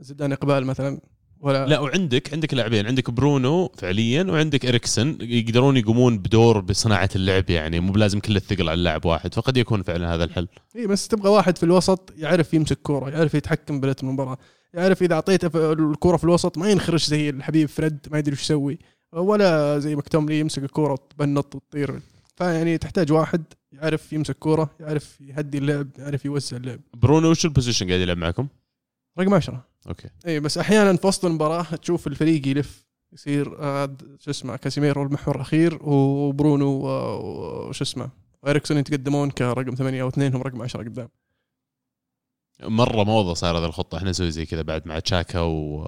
زيدان 0.00 0.32
إقبال 0.32 0.66
مثلا. 0.66 1.00
ولا 1.40 1.66
لا 1.66 1.78
وعندك 1.78 2.32
عندك 2.32 2.54
لاعبين 2.54 2.86
عندك 2.86 3.10
برونو 3.10 3.68
فعليا 3.78 4.22
وعندك 4.22 4.66
اريكسن 4.66 5.18
يقدرون 5.20 5.76
يقومون 5.76 6.18
بدور 6.18 6.60
بصناعة 6.60 7.08
اللعب 7.16 7.50
يعني 7.50 7.80
مو 7.80 7.92
بلازم 7.92 8.20
كل 8.20 8.36
الثقل 8.36 8.62
على 8.68 8.74
اللاعب 8.74 9.04
واحد 9.04 9.34
فقد 9.34 9.56
يكون 9.56 9.82
فعلا 9.82 10.14
هذا 10.14 10.24
الحل. 10.24 10.48
اي 10.76 10.86
بس 10.86 11.08
تبغى 11.08 11.28
واحد 11.28 11.58
في 11.58 11.62
الوسط 11.62 12.12
يعرف 12.16 12.54
يمسك 12.54 12.78
كورة 12.82 13.10
يعرف 13.10 13.34
يتحكم 13.34 13.80
برتم 13.80 14.08
المباراه 14.08 14.38
يعرف 14.74 15.02
إذا 15.02 15.14
أعطيته 15.14 15.48
في 15.48 15.72
الكوره 15.72 16.16
في 16.16 16.24
الوسط 16.24 16.58
ما 16.58 16.70
ينخرش 16.70 17.06
زي 17.06 17.30
الحبيب 17.30 17.68
فريد 17.68 17.98
ما 18.10 18.18
يدري 18.18 18.32
وش 18.32 18.40
يسوي. 18.42 18.78
ولا 19.12 19.78
زي 19.78 19.96
مكتوميني 19.96 20.40
يمسك 20.40 20.62
الكوره 20.62 20.92
وتبنط 20.92 21.54
وتطير. 21.54 22.00
فيعني 22.36 22.78
تحتاج 22.78 23.12
واحد 23.12 23.44
يعرف 23.72 24.12
يمسك 24.12 24.36
كوره 24.38 24.70
يعرف 24.80 25.20
يهدي 25.20 25.58
اللعب 25.58 25.88
يعرف 25.98 26.24
يوزع 26.24 26.56
اللعب. 26.56 26.80
برونو 26.94 27.30
وش 27.30 27.44
ال 27.44 27.49
position 27.49 27.88
قاعد 27.88 28.00
يلعب 28.00 28.16
معكم؟ 28.16 28.48
رقم 29.18 29.34
10 29.34 29.64
okay. 29.88 30.08
اي 30.26 30.40
بس 30.40 30.58
أحيانا 30.58 30.96
في 30.96 31.06
وسط 31.06 31.24
المباراة 31.24 31.62
تشوف 31.62 32.06
الفريق 32.06 32.48
يلف 32.48 32.84
يصير 33.12 33.56
آه، 33.62 33.96
شو 34.18 34.30
اسمه 34.30 34.56
كاسيميرو 34.56 35.02
المحور 35.02 35.36
الأخير 35.36 35.78
وبرونو 35.82 36.88
آه، 36.88 37.18
وش 37.68 37.82
اسمه 37.82 38.08
واريكسون 38.42 38.76
يتقدمون 38.76 39.30
كرقم 39.30 39.74
ثمانية 39.74 40.02
أو 40.02 40.08
اثنين 40.08 40.34
هم 40.34 40.42
رقم 40.42 40.62
10 40.62 40.82
قدام. 40.82 41.08
مرة 42.64 43.04
موضة 43.04 43.34
صار 43.34 43.58
هذا 43.58 43.66
الخطة. 43.66 43.98
إحنا 43.98 44.10
نسوي 44.10 44.30
زي 44.30 44.46
كذا 44.46 44.62
بعد 44.62 44.86
مع 44.88 44.98
تشاكا 44.98 45.40
و 45.40 45.84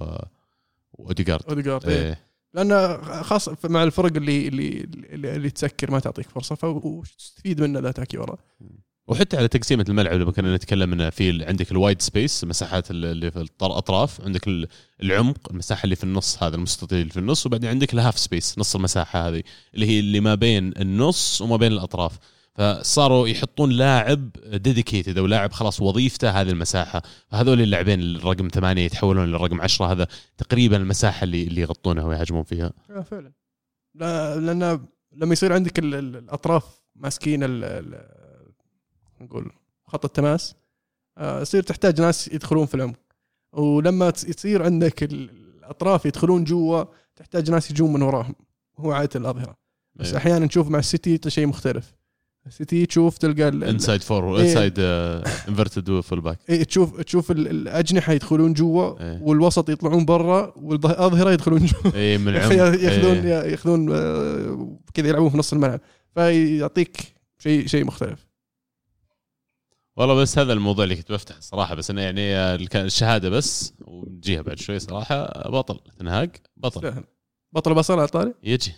واوديجارد 0.93 1.43
اوديجارد 1.49 1.85
إيه. 1.89 2.03
إيه. 2.05 2.19
لأن 2.53 2.97
خاصه 3.23 3.57
مع 3.63 3.83
الفرق 3.83 4.15
اللي 4.15 4.47
اللي 4.47 4.87
اللي, 5.13 5.35
اللي 5.35 5.49
تسكر 5.49 5.91
ما 5.91 5.99
تعطيك 5.99 6.29
فرصة 6.29 6.55
فتستفيد 6.55 7.61
منه 7.61 7.79
ذا 7.79 7.91
تاكي 7.91 8.17
ورا. 8.17 8.37
وحتى 9.07 9.37
على 9.37 9.47
تقسيمة 9.47 9.85
الملعب 9.89 10.19
لما 10.19 10.31
كنا 10.31 10.55
نتكلم 10.55 10.93
انه 10.93 11.09
في 11.09 11.45
عندك 11.45 11.71
ال 11.71 11.77
wide 11.77 12.01
space 12.01 12.43
المساحات 12.43 12.91
اللي 12.91 13.31
في 13.31 13.47
الأطراف 13.61 14.21
عندك 14.21 14.47
ال- 14.47 14.67
العمق 15.03 15.37
المساحة 15.51 15.83
اللي 15.83 15.95
في 15.95 16.03
النص 16.03 16.43
هذا 16.43 16.55
المستطيل 16.55 17.01
اللي 17.01 17.11
في 17.11 17.19
النص 17.19 17.45
وبعدين 17.45 17.69
عندك 17.69 17.93
ال 17.93 17.98
half 17.98 18.17
space 18.19 18.59
نص 18.59 18.75
المساحة 18.75 19.27
هذه 19.29 19.43
اللي 19.73 19.85
هي 19.85 19.99
اللي 19.99 20.19
ما 20.19 20.35
بين 20.35 20.73
النص 20.77 21.41
وما 21.41 21.57
بين 21.57 21.71
الأطراف. 21.71 22.17
فصاروا 22.55 23.27
يحطون 23.27 23.69
لاعب 23.71 24.29
dedicated 24.45 25.17
أو 25.17 25.25
لاعب 25.25 25.51
خلاص 25.51 25.81
وظيفته 25.81 26.29
هذه 26.29 26.49
المساحة. 26.49 27.01
فهذول 27.27 27.61
اللاعبين 27.61 27.99
الرقم 28.01 28.47
ثمانية 28.47 28.81
يتحولون 28.85 29.25
للرقم 29.25 29.61
عشرة. 29.61 29.91
هذا 29.91 30.07
تقريبا 30.37 30.77
المساحة 30.77 31.23
اللي 31.23 31.43
اللي 31.43 31.61
يغطونها 31.61 32.03
ويهاجمون 32.03 32.43
فيها. 32.43 32.73
آه 32.89 33.01
فعلا. 33.01 33.31
لا 33.95 34.35
لأن 34.39 34.85
لما 35.13 35.33
يصير 35.33 35.53
عندك 35.53 35.79
ال- 35.79 35.95
ال- 35.95 36.15
الأطراف 36.17 36.81
ماسكين 36.95 37.39
نقول 39.21 39.51
خط 39.87 40.05
التماس 40.05 40.55
آه، 41.17 41.41
يصير 41.41 41.63
تحتاج 41.63 42.01
ناس 42.01 42.27
يدخلون 42.27 42.65
في 42.65 42.75
العمق. 42.75 42.99
ولما 43.53 44.13
يصير 44.27 44.63
عندك 44.63 45.03
ال- 45.03 45.29
الأطراف 45.57 46.05
يدخلون 46.05 46.43
جوا 46.43 46.83
تحتاج 47.15 47.51
ناس 47.51 47.71
يجون 47.71 47.93
من 47.93 48.01
وراهم. 48.01 48.35
هو 48.77 48.91
عادة 48.91 49.19
الأظهرة. 49.19 49.57
بس 49.95 50.07
أيوة. 50.07 50.17
أحيانا 50.17 50.45
نشوف 50.45 50.67
مع 50.69 50.79
السيتي 50.79 51.29
شيء 51.29 51.47
مختلف. 51.47 51.95
السيتي 52.47 52.85
تشوف 52.85 53.17
تلقى 53.17 53.47
inside 53.47 54.01
for. 54.01 54.39
inside 54.41 54.73
inverted 54.79 55.99
full 55.99 56.21
back 56.21 56.39
إيه 56.49 56.63
تشوف 56.63 57.01
تشوف 57.01 57.31
ال- 57.31 57.47
الاجنحه 57.47 58.13
يدخلون 58.13 58.53
جوا 58.53 58.99
إيه. 59.01 59.19
والوسط 59.21 59.69
يطلعون 59.69 60.05
برا 60.05 60.53
والاظهره 60.57 61.31
يدخلون 61.31 61.65
جوا. 61.65 61.91
اي 61.95 62.17
من 62.17 62.27
العمق. 62.35 62.51
ياخذون 62.83 63.17
إيه. 63.17 63.51
ياخذون 63.51 63.91
آه، 63.91 64.77
كذا 64.93 65.07
يلعبون 65.07 65.29
في 65.29 65.37
نص 65.37 65.53
الملعب. 65.53 65.79
فيعطيك 66.15 66.97
شيء 67.39 67.67
شيء 67.67 67.85
مختلف. 67.85 68.25
والله 69.97 70.15
بس 70.15 70.39
هذا 70.39 70.53
الموضوع 70.53 70.83
اللي 70.83 70.95
كنت 70.95 71.11
بفتح 71.11 71.37
الصراحه 71.37 71.75
بس 71.75 71.89
انه 71.91 72.01
يعني 72.01 72.35
آه، 72.35 72.55
الشهادة 72.75 73.29
بس 73.29 73.73
ونجيها 73.81 74.41
بعد 74.41 74.59
شوي 74.59 74.79
صراحة. 74.79 75.49
بطل 75.49 75.79
تنهاج 75.99 76.29
بطل. 76.57 76.81
سهل. 76.81 77.03
بطل 77.53 77.73
بصل 77.73 77.99
على 77.99 78.07
طاري 78.07 78.33
يجي. 78.43 78.73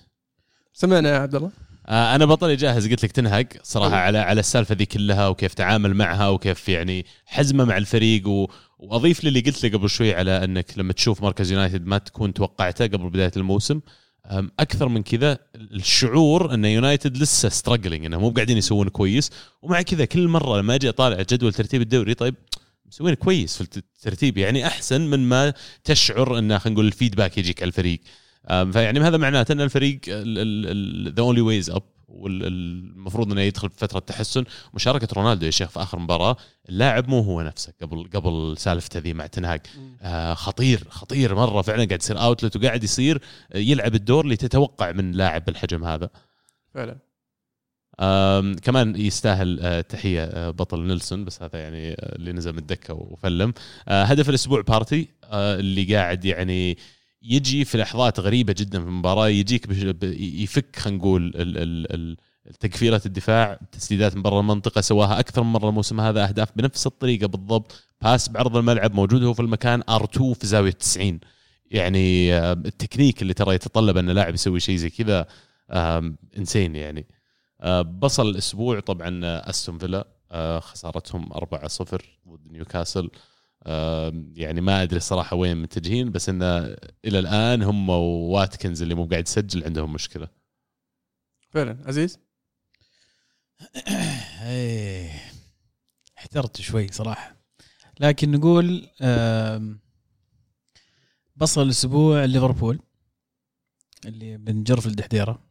سمعنا 0.74 1.10
يا 1.10 1.18
عبد 1.18 1.36
الله. 1.36 1.52
أنا 1.90 2.26
بطلي 2.26 2.56
جاهز 2.56 2.88
قلت 2.88 3.04
لك 3.04 3.12
تنهاج 3.12 3.48
صراحة 3.64 3.90
حلو. 3.90 4.00
على 4.00 4.18
على 4.18 4.40
السالفة 4.40 4.76
ذي 4.76 4.86
كلها 4.86 5.28
وكيف 5.28 5.54
تعامل 5.54 5.94
معها 5.94 6.30
وكيف 6.30 6.70
يعني 6.70 7.06
حزمة 7.26 7.66
مع 7.66 7.78
الفريق 7.78 8.28
و... 8.28 8.48
وأضيف 8.80 9.24
للي 9.24 9.40
قلت 9.40 9.64
لي 9.64 9.70
قبل 9.70 9.90
شوي 9.90 10.14
على 10.14 10.44
أنك 10.44 10.78
لما 10.78 10.94
تشوف 10.94 11.24
مركز 11.24 11.52
يونايتد 11.52 11.86
ما 11.86 11.98
تكون 11.98 12.34
توقعته 12.34 12.86
قبل 12.86 13.10
بداية 13.10 13.32
الموسم 13.38 13.80
أكثر 14.60 14.88
من 14.88 15.04
كذا 15.04 15.38
الشعور 15.56 16.54
أن 16.54 16.66
يونايتد 16.66 17.18
لسه 17.18 17.50
struggling 17.50 18.06
إنهم 18.06 18.22
مو 18.22 18.30
قاعدين 18.30 18.58
يسوون 18.58 18.90
كويس 18.90 19.32
ومع 19.62 19.82
كذا 19.82 20.06
كل 20.06 20.28
مرة 20.28 20.60
لما 20.60 20.76
أجي 20.76 20.90
أطالع 20.90 21.22
جدول 21.22 21.54
ترتيب 21.54 21.82
الدوري 21.82 22.14
طيب 22.14 22.36
مسوين 22.86 23.14
كويس 23.14 23.58
في 23.64 23.78
الترتيب 23.78 24.38
يعني 24.38 24.68
أحسن 24.68 25.02
من 25.02 25.30
ما 25.30 25.54
تشعر 25.84 26.38
انه 26.40 26.58
خلينا 26.58 26.74
نقول 26.74 26.88
ال 26.88 26.93
feedback 26.93 27.38
يجيك 27.38 27.62
على 27.62 27.68
الفريق 27.68 28.00
فيعني 28.48 29.00
هذا 29.00 29.18
معناته 29.18 29.52
أن 29.52 29.62
الفريق 29.62 30.00
ذا 31.16 31.22
only 31.22 31.42
way's 31.42 31.70
up 31.70 31.84
والمفروض 32.08 33.32
إنه 33.32 33.42
يدخل 33.42 33.70
في 33.70 33.78
فترة 33.78 34.00
تحسن. 34.00 34.44
مشاركة 34.74 35.08
رونالدو 35.14 35.46
يا 35.46 35.52
شيخ 35.52 35.70
في 35.70 35.82
آخر 35.82 36.00
مباراة 36.00 36.38
اللاعب 36.70 37.10
مو 37.10 37.20
هو 37.20 37.42
نفسه. 37.42 37.74
قبل 37.82 38.10
قبل 38.14 38.58
سالفته 38.58 39.00
ذي 39.00 39.14
مع 39.14 39.28
تنهاج. 39.28 39.62
آه 40.02 40.34
خطير 40.34 40.84
خطير 40.90 41.36
مرة 41.36 41.62
فعلا. 41.62 41.86
قاعد 41.86 42.02
يصير 42.02 42.22
outlet 42.22 42.56
وقاعد 42.56 42.84
يصير 42.84 43.22
يلعب 43.56 43.96
الدور 43.96 44.24
اللي 44.24 44.36
تتوقع 44.36 44.92
من 44.92 45.12
لاعب 45.12 45.46
بالحجم 45.46 45.84
هذا. 45.84 46.10
فعلا. 46.74 46.98
آم، 48.00 48.56
كمان 48.56 48.96
يستاهل 48.96 49.60
آه، 49.62 49.82
تحية 49.82 50.24
آه، 50.24 50.50
بطل 50.50 50.88
نيلسون. 50.88 51.26
بس 51.26 51.44
هذا 51.44 51.60
يعني 51.60 51.92
آه، 51.92 52.16
اللي 52.16 52.34
نزل 52.34 52.52
من 52.54 52.60
الدكة 52.60 52.94
وفلم. 52.94 53.54
آه، 53.88 54.04
هدف 54.04 54.30
الأسبوع 54.30 54.62
بارتي 54.62 55.08
آه، 55.24 55.60
اللي 55.60 55.96
قاعد 55.96 56.26
يعني 56.26 56.78
يجي 57.22 57.66
في 57.66 57.78
لحظات 57.78 58.20
غريبة 58.20 58.56
جدا 58.58 58.80
في 58.80 58.88
المباراة 58.88 59.28
يجيك 59.28 59.68
يفك 60.14 60.76
خلينا 60.76 60.98
نقول 60.98 62.18
تشفيرة 62.60 63.02
الدفاع 63.06 63.60
تسديدات 63.72 64.16
من 64.16 64.22
برا 64.22 64.40
المنطقة 64.40 64.82
سواها 64.82 65.20
أكثر 65.20 65.44
من 65.44 65.52
مرة 65.52 65.70
الموسم 65.70 66.02
هذا 66.02 66.28
أهداف 66.28 66.50
بنفس 66.56 66.88
الطريقة 66.88 67.28
بالضبط 67.28 67.84
pass 68.02 68.30
بعرض 68.30 68.58
الملعب 68.58 68.94
موجود 68.94 69.24
هو 69.24 69.34
في 69.34 69.40
المكان 69.40 69.82
R2 69.82 70.34
في 70.34 70.48
زاوية 70.48 70.72
90 70.72 71.20
يعني 71.72 72.34
آه، 72.34 72.52
التكنيك 72.54 73.22
اللي 73.22 73.34
ترى 73.34 73.56
يتطلب 73.56 73.98
أن 73.98 74.10
لاعب 74.10 74.34
يسوي 74.34 74.60
شيء 74.60 74.76
زي 74.76 74.90
كذا 74.90 75.26
insane 76.38 76.76
يعني. 76.76 77.08
آه، 77.62 77.82
بصل 77.82 78.30
الأسبوع 78.30 78.80
طبعا 78.80 79.26
آه، 79.26 79.50
أستون 79.50 79.78
فيلا 79.78 80.08
خسارتهم 80.60 81.34
4-0 81.34 82.02
ضد 82.28 82.52
نيوكاسل. 82.52 83.10
يعني 84.36 84.62
ما 84.62 84.84
أدري 84.84 84.98
الصراحه 84.98 85.36
وين 85.36 85.58
متجهين 85.58 86.12
بس 86.12 86.30
انه 86.30 86.58
إلى 87.06 87.20
الآن 87.20 87.64
هم 87.64 87.90
وواتكنز 87.90 88.82
اللي 88.82 88.96
مو 88.96 89.06
قاعد 89.06 89.28
يسجل 89.28 89.64
عندهم 89.64 89.94
مشكلة. 89.94 90.28
فعلا. 91.50 91.78
عزيز؟ 91.86 92.20
إيه 94.44 95.12
احترت 96.18 96.62
شوي 96.62 96.88
صراحة. 96.88 97.36
لكن 98.00 98.32
نقول 98.32 98.90
بصل 101.36 101.62
الأسبوع 101.62 102.26
ليفربول 102.26 102.80
اللي 104.06 104.38
من 104.38 104.64
جرف 104.64 104.88
الدحديرة 104.88 105.44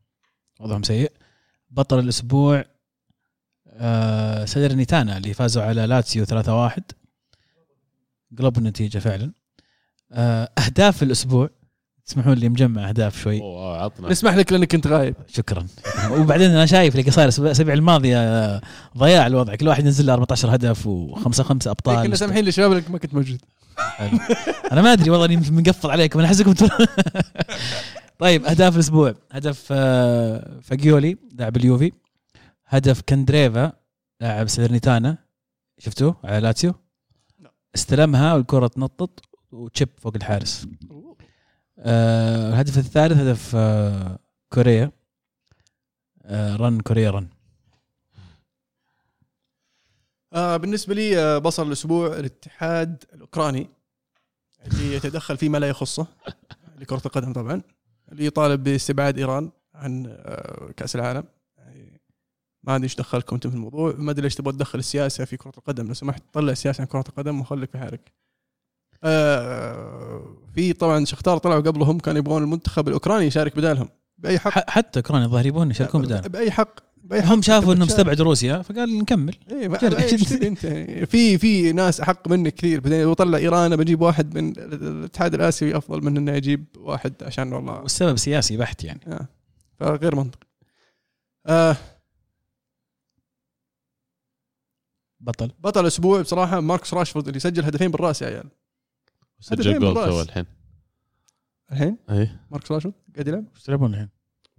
وضعهم 0.61 0.83
سيء. 0.83 1.13
بطل 1.71 1.99
الأسبوع 1.99 2.65
آه، 3.69 4.45
سالرنيتانا 4.45 5.17
اللي 5.17 5.35
فازوا 5.35 5.63
على 5.63 5.87
لاتسيو 5.87 6.25
3-1 6.25 6.81
قلبوا 8.39 8.63
النتيجة 8.63 8.99
فعلا. 8.99 9.33
آه، 10.13 10.51
أهداف 10.59 11.03
الأسبوع. 11.03 11.51
تسمحون 12.07 12.35
لي 12.35 12.49
مجمع 12.49 12.89
أهداف 12.89 13.23
شوي. 13.23 13.41
أوه 13.41 13.83
عطنا. 13.83 14.11
نسمح 14.11 14.35
لك 14.35 14.53
لأنك 14.53 14.73
كنت 14.73 14.87
غايب. 14.87 15.15
شكرا. 15.29 15.67
وبعدين 16.11 16.51
أنا 16.51 16.67
شايف 16.67 16.97
اللي 16.97 17.11
صاير 17.11 17.29
الأسابيع 17.39 17.75
الماضية 17.75 18.17
آه، 18.19 18.61
ضياع 18.99 19.27
الوضع. 19.27 19.55
كل 19.55 19.69
واحد 19.69 19.85
ينزل 19.85 20.07
له 20.07 20.13
14 20.13 20.55
هدف 20.55 20.87
وخمسه 20.87 21.45
خمسة 21.45 21.71
أبطال. 21.71 22.07
كنا 22.07 22.17
سامحين 22.17 22.45
للشباب 22.45 22.73
لك 22.73 22.91
ما 22.91 22.99
كنت 22.99 23.15
موجود. 23.15 23.41
أنا 24.73 24.83
ما 24.83 24.93
أدري 24.93 25.11
والله 25.11 25.27
إني 25.27 25.37
مقفل 25.51 25.91
عليكم. 25.91 26.19
أنا 26.19 26.29
احسكم 26.29 26.55
طيب 28.19 28.45
أهداف 28.45 28.75
الأسبوع. 28.75 29.15
هدف 29.33 29.69
آه، 29.71 30.61
فاجيولي 30.63 31.17
لاعب 31.33 31.57
اليوفي. 31.57 31.93
هدف 32.67 33.01
كاندريفا 33.09 33.73
لاعب 34.21 34.49
ساليرنيتانا. 34.49 35.19
شفتوه 35.79 36.17
على 36.25 36.41
لاتسيو 36.41 36.71
لا. 36.71 36.86
استلمها 37.77 38.35
والكرة 38.35 38.67
تنطط 38.67 39.21
و 39.53 39.60
chip 39.60 39.89
فوق 39.99 40.15
الحارس. 40.17 40.67
آه، 41.79 42.49
الهدف 42.49 42.79
الثالث 42.79 43.19
هدف 43.19 43.53
آه، 43.57 44.19
كوريا. 44.53 44.91
آه، 46.23 46.57
run 46.57 46.81
كوريا 46.81 47.11
run 47.11 47.29
آه 50.33 50.57
بالنسبة 50.57 50.95
لي 50.95 51.19
آه 51.19 51.39
بصل 51.39 51.67
الأسبوع 51.67 52.07
الاتحاد 52.07 53.05
الأوكراني 53.15 53.69
اللي 54.67 54.95
يتدخل 54.95 55.37
فيما 55.37 55.59
لا 55.59 55.69
يخصه 55.69 56.07
لكرة 56.79 57.03
القدم 57.07 57.33
طبعا 57.33 57.63
اللي 58.13 58.27
يطالب 58.27 58.65
باستبعاد 58.65 59.19
إيران 59.19 59.51
عن 59.75 60.07
آه 60.07 60.71
كأس 60.77 60.97
العالم. 60.97 61.25
ما 62.67 62.75
ادري 62.77 62.85
إيش 62.85 62.97
دخلكم 62.97 63.37
أنتم 63.37 63.51
في 63.51 63.57
الموضوع 63.57 63.95
ما 63.99 64.11
أدري 64.11 64.23
ليش 64.23 64.35
تبغى 64.35 64.53
تدخل 64.53 64.79
السياسة 64.79 65.25
في 65.25 65.37
كرة 65.37 65.53
القدم 65.59 65.87
لو 65.87 65.95
سمحت 65.95 66.23
طلع 66.33 66.53
السياسة 66.53 66.81
عن 66.81 66.87
كرة 66.87 67.05
القدم 67.09 67.41
وخليك 67.41 67.71
في 67.71 67.79
حالك. 67.79 68.13
آه 69.05 70.23
في 70.55 70.73
طبعا 70.73 71.05
شختار 71.05 71.39
طلعوا 71.39 71.61
قبلهم 71.61 71.99
كانوا 71.99 72.19
يبغون 72.19 72.43
المنتخب 72.43 72.89
الأوكراني 72.89 73.27
يشارك 73.27 73.57
بدالهم 73.57 73.89
بأي 74.19 74.39
حق. 74.39 74.71
حتى 74.71 74.99
اوكرانيا 74.99 75.27
الظاهر 75.27 75.47
يبون 75.47 75.71
يشاركون 75.71 76.03
بدال 76.03 76.29
بأي 76.29 76.51
حق 76.51 76.81
بأي 76.97 77.23
حق. 77.23 77.33
هم 77.33 77.43
شافوا 77.43 77.73
إنهم. 77.73 77.89
استبعدوا 77.89 78.25
روسيا 78.25 78.63
فقال 78.63 78.99
نكمل. 78.99 79.37
إيه 79.51 79.69
تبي 79.69 80.47
أنت؟ 80.47 80.67
في 81.11 81.39
في 81.39 81.73
ناس 81.73 82.01
أحق 82.01 82.29
منك 82.29 82.55
كثير. 82.55 82.81
بعدين 82.81 83.03
لو 83.03 83.13
طلع 83.13 83.39
إيران 83.39 83.77
بجيب 83.77 84.01
واحد 84.01 84.39
من 84.39 84.53
الاتحاد 84.59 85.35
الآسيوي 85.35 85.77
أفضل 85.77 86.05
من 86.05 86.17
إنه 86.17 86.33
يجيب 86.33 86.65
واحد 86.77 87.15
عشان 87.23 87.53
والله. 87.53 87.81
والسبب 87.81 88.17
سياسي 88.17 88.57
بحت 88.57 88.85
يعني. 88.85 89.01
آه. 89.07 89.27
فغير 89.79 90.17
منطقي. 90.17 90.47
آه 91.47 91.77
بطل. 95.27 95.51
بطل 95.59 95.81
الأسبوع 95.81 96.21
بصراحة. 96.21 96.61
ماركس 96.61 96.95
راشفورد 96.95 97.29
اللي 97.29 97.41
سجل 97.41 97.65
هدفين 97.65 97.91
بالرأس 97.91 98.23
يا 98.23 98.27
عيال. 98.27 98.49
سجل 99.41 99.61
هدفين 99.61 99.79
جول. 99.79 99.95
تو 99.95 100.21
الحين. 100.21 100.47
الحين؟ 101.73 101.97
اي 102.11 102.31
ماركس 102.51 102.73
راشفورد 102.73 102.95
قاعد 103.15 103.29
يلعب؟ 103.29 103.45
إيش 103.55 103.63
تلعبون 103.63 103.91
الحين؟ 103.91 104.09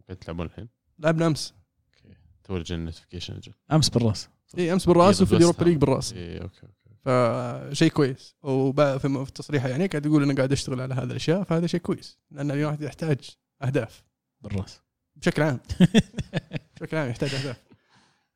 قاعد 0.07 0.17
تلعبون 0.17 0.45
الحين. 0.45 0.67
لعبنا 0.99 1.27
امس 1.27 1.53
تو 2.43 2.59
جاني 2.59 2.85
notification 2.85 3.35
أجل 3.35 3.51
أمس 3.71 3.89
بالرأس. 3.89 4.29
اي 4.57 4.73
أمس 4.73 4.85
بالرأس 4.85 5.21
وفي 5.21 5.35
اليوروبا 5.35 5.63
ليج 5.63 5.77
بالرأس. 5.77 6.13
اي 6.13 6.41
okay 6.41 6.61
okay. 6.63 6.95
فشيء 7.05 7.91
كويس. 7.91 8.35
وفي 8.43 8.99
في 8.99 9.07
التصريحه 9.07 9.69
يعني 9.69 9.87
قاعد 9.87 10.05
يقول 10.05 10.23
أنا 10.23 10.35
قاعد 10.35 10.51
اشتغل 10.51 10.81
على 10.81 10.93
هذه 10.93 11.03
الأشياء 11.03 11.43
فهذا 11.43 11.67
شيء 11.67 11.79
كويس. 11.79 12.17
لأن 12.31 12.51
الواحد 12.51 12.81
يحتاج 12.81 13.29
أهداف. 13.61 14.03
بالرأس. 14.41 14.81
بشكل 15.15 15.41
عام. 15.41 15.59
بشكل 16.75 16.97
عام 16.97 17.09
يحتاج 17.09 17.35
أهداف. 17.35 17.61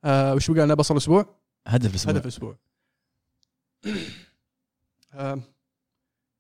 آه 0.04 0.36
وش 0.36 0.52
بقى؟ 0.52 0.66
لنا 0.66 0.74
بصل 0.74 0.94
الأسبوع؟ 0.94 1.41
هدف 1.68 1.90
الأسبوع. 1.90 2.14
هدف 2.14 2.24
الأسبوع. 2.24 2.58
آه 5.14 5.42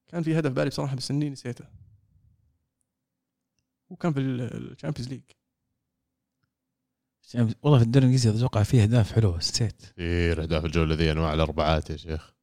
كان 0.08 0.24
في 0.24 0.40
هدف 0.40 0.52
بالي 0.52 0.70
بصراحة 0.70 0.96
بس 0.96 1.12
اني 1.12 1.30
نسيته. 1.30 1.66
وكان 3.90 4.14
في 4.14 4.20
الشامبيونز 4.20 5.10
ليج. 5.10 5.22
يعني 7.34 7.56
والله 7.62 7.78
في 7.80 7.84
الدوري 7.84 8.06
الإنجليزي 8.06 8.38
أتوقع 8.38 8.64
فيه 8.64 8.84
أهداف 8.84 9.12
حلوة 9.12 9.38
نسيت. 9.38 9.82
كثير 9.82 10.42
أهداف 10.44 10.66
الجولة 10.66 10.96
ذي 10.96 11.12
أنواع 11.12 11.34
الأربعات 11.34 11.90
يا 11.90 11.98
شيخ. 11.98 12.34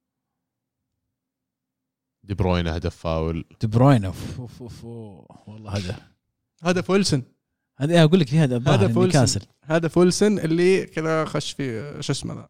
دي 2.23 2.33
بروين 2.33 2.67
هدف 2.67 2.95
فاول. 2.95 3.45
دي 3.61 3.67
بروين 3.67 4.05
أوف 4.05 4.39
أوف 4.39 4.61
أوف. 4.61 4.85
والله 5.47 5.71
هدف. 5.71 5.99
هدف 6.63 6.89
ويلسون. 6.89 7.23
هذا 7.77 7.93
إيه، 7.93 8.03
أقول 8.03 8.19
لك 8.19 8.27
في 8.27 8.43
هدف 8.43 8.67
هدف 8.67 8.91
ظاهر 8.91 8.99
ويلسون. 8.99 9.41
هدف 9.63 9.97
ويلسون 9.97 10.39
اللي 10.39 10.85
كذا 10.85 11.25
خش 11.25 11.51
في 11.51 11.97
شو 12.01 12.11
اسمه 12.11 12.33
ذا؟ 12.33 12.49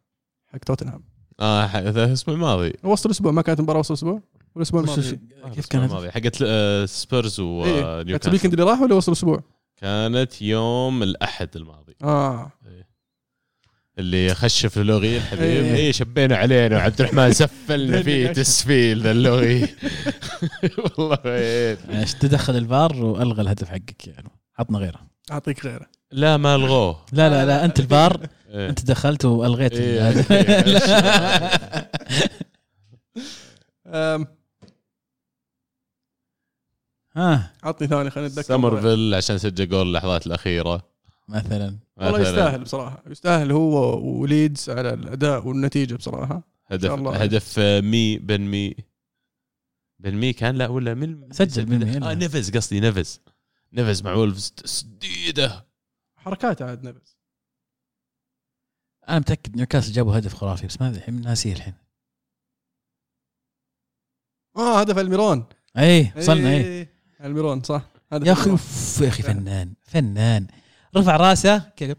حق 0.54 0.58
توتنهام. 0.60 1.04
آه 1.39 1.62
هذا 1.66 2.06
الأسبوع 2.06 2.36
الماضي. 2.36 2.74
وسط 2.84 3.06
الأسبوع 3.06 3.32
ما 3.32 3.41
كانت 3.41 3.62
مباراة 3.62 3.80
وسط 3.80 3.91
الأسبوع؟ 3.91 4.22
الأسبوع 4.58 4.82
الماضي؟ 4.82 5.01
وش- 5.01 5.05
كيف 5.09 5.20
الأسبوع 5.46 5.63
كان 5.70 5.82
هدف؟ 5.82 5.92
الماضي. 5.92 6.12
حقت 6.12 6.38
آه، 6.43 6.86
سبيرز 6.86 7.39
إيه 7.39 7.63
كانت 7.82 7.86
ونيوكاسل 8.05 8.30
ال 8.30 8.33
weekend 8.33 8.54
اللي 8.54 8.71
راح 8.71 8.82
ولا 8.82 8.96
وسط 8.96 9.09
الأسبوع؟ 9.09 9.43
كانت 9.78 10.42
يوم 10.42 11.04
الأحد 11.04 11.50
الماضي. 11.55 11.96
آه. 12.04 12.51
اللي 14.00 14.34
خشف 14.36 14.78
للغي 14.78 15.17
الحبيب. 15.17 15.42
إيه. 15.43 15.76
إيه 15.76 15.92
شبينا 15.92 16.36
علينا. 16.38 16.78
وعبد 16.78 17.01
الرحمن 17.01 17.34
سفلنا 17.34 18.01
فيه 18.08 18.28
تسفيل 18.28 19.01
ذا 19.01 19.12
اللغي. 19.12 19.62
والله 20.97 21.17
وين 21.26 21.97
إيش 22.00 22.13
تدخل 22.13 22.58
الفار 22.58 22.96
وألغى 23.05 23.42
الهدف 23.42 23.70
حقك 23.70 24.08
يعني. 24.08 24.30
عطنا 24.59 24.80
غيره. 24.80 25.00
أعطيك 25.32 25.66
غيره. 25.66 25.86
لا 26.12 26.38
ما 26.38 26.55
ألغوه. 26.55 27.05
لا 27.13 27.30
لا 27.30 27.46
لا 27.46 27.66
أنت 27.66 27.80
الفار. 27.80 28.28
إيه. 28.50 28.70
أنت 28.70 28.86
دخلت 28.86 29.26
وألغيت 29.26 29.74
إيه، 29.74 30.09
الهدف. 30.09 30.32
إيه. 30.32 31.89
آم، 34.16 34.28
ها. 37.16 37.54
عطني 37.63 37.88
ثاني 37.88 38.09
خلينا 38.09 38.28
نتذكر 38.30 38.47
سمرفيل 38.47 39.13
عشان 39.16 39.38
سجل 39.38 39.70
جول 39.70 39.88
اللحظات 39.88 40.28
الأخيرة. 40.28 40.89
مثلا. 41.28 41.78
والله 41.97 42.20
يستاهل 42.20 42.63
بصراحة. 42.63 43.04
يستاهل 43.08 43.51
هو 43.51 44.00
وليدز 44.21 44.70
على 44.70 44.93
الأداء 44.93 45.47
والنتيجة 45.47 45.96
بصراحة. 45.96 46.43
هدف 46.67 46.92
الله. 46.92 47.16
هدف 47.24 47.55
آه، 47.59 47.82
مي 47.82 48.17
بن 48.17 48.42
مي. 48.42 48.76
بن 50.00 50.16
مي 50.16 50.34
كان 50.34 50.55
لا 50.55 50.67
ولا 50.67 50.93
من 50.93 51.32
سجل 51.32 51.66
بن 51.66 51.86
مي، 51.86 52.09
آه 52.12 52.13
نيفز 52.13 52.51
قصدي 52.58 52.80
نيفز. 52.80 53.21
نيفز 53.74 54.04
مع 54.04 54.13
وولفز 54.13 54.51
تسديدة. 54.51 55.66
حركات 56.17 56.62
عاد 56.62 56.84
نبز 56.84 57.18
أنا 59.10 59.20
متأكد 59.20 59.56
نيوكاسل 59.56 59.92
جابوا 59.92 60.18
هدف 60.18 60.34
خرافي 60.34 60.68
بس 60.68 60.82
ما 60.82 60.88
أدري 60.88 61.00
الحين 61.00 61.22
ناسيه 61.22 61.54
الحين. 61.54 61.74
آه 64.58 64.80
هدف 64.80 64.98
الميرون 64.98 65.46
إي 65.78 66.14
وصلنا 66.18 66.50
إي. 66.50 66.88
الميرون 67.24 67.64
صح. 67.64 67.86
هذا 68.14 68.28
يا 68.28 68.32
أخي 68.32 68.50
أوف 68.50 69.02
يا 69.02 69.08
أخي 69.08 69.24
فنان 69.24 69.74
فنان. 69.84 70.48
رفع 70.96 71.16
راسه 71.16 71.58
كذا 71.58 71.96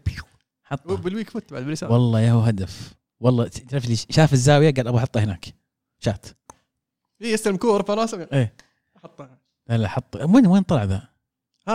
حطه. 0.63 0.97
بال 0.97 1.08
weak 1.08 1.29
foot 1.29 1.53
بعد 1.53 1.63
باليسار. 1.63 1.91
والله 1.91 2.19
يا 2.19 2.31
هو 2.31 2.39
هدف. 2.39 2.93
والله 3.19 3.47
تعرف 3.47 3.85
لي 3.85 3.95
شاف 3.95 4.33
الزاوية 4.33 4.73
قال 4.73 4.87
أبغى 4.87 4.99
أحطه 4.99 5.23
هناك. 5.23 5.45
شات. 5.99 6.25
إيه، 7.21 7.33
يستلم 7.33 7.57
كورة 7.57 7.81
رفع 7.81 7.93
راسه. 7.93 8.27
إيه 8.33 8.53
حطها 9.03 9.37
لا 9.67 9.77
لا 9.77 9.87
حط 9.87 10.15
وين 10.15 10.47
وين 10.47 10.63
طلع 10.63 10.83
ذا؟ 10.83 11.10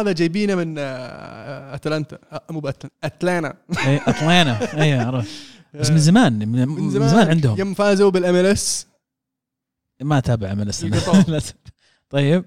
هذا 0.00 0.12
جايبينه 0.12 0.54
من 0.54 0.74
آه، 0.78 1.74
أتلانتا. 1.74 2.18
آه، 2.32 2.42
مو 2.50 2.72
أتلانتا. 3.04 3.54
إيه، 3.86 4.00
أتلانتا 4.06 4.82
أيوه 4.82 5.02
عرفت. 5.06 5.30
بس 5.74 5.90
من 5.90 5.98
زمان 5.98 6.48
من, 6.48 6.68
من 6.68 6.90
زمان, 6.90 7.28
عندهم. 7.28 7.58
يوم 7.58 7.74
فازوا 7.74 8.10
بال 8.10 8.34
MLS 8.34 8.86
ما 10.02 10.20
تابع 10.20 10.54
من 10.54 10.68
السنة 10.68 10.96
القطار. 10.96 11.40
طيب. 12.10 12.44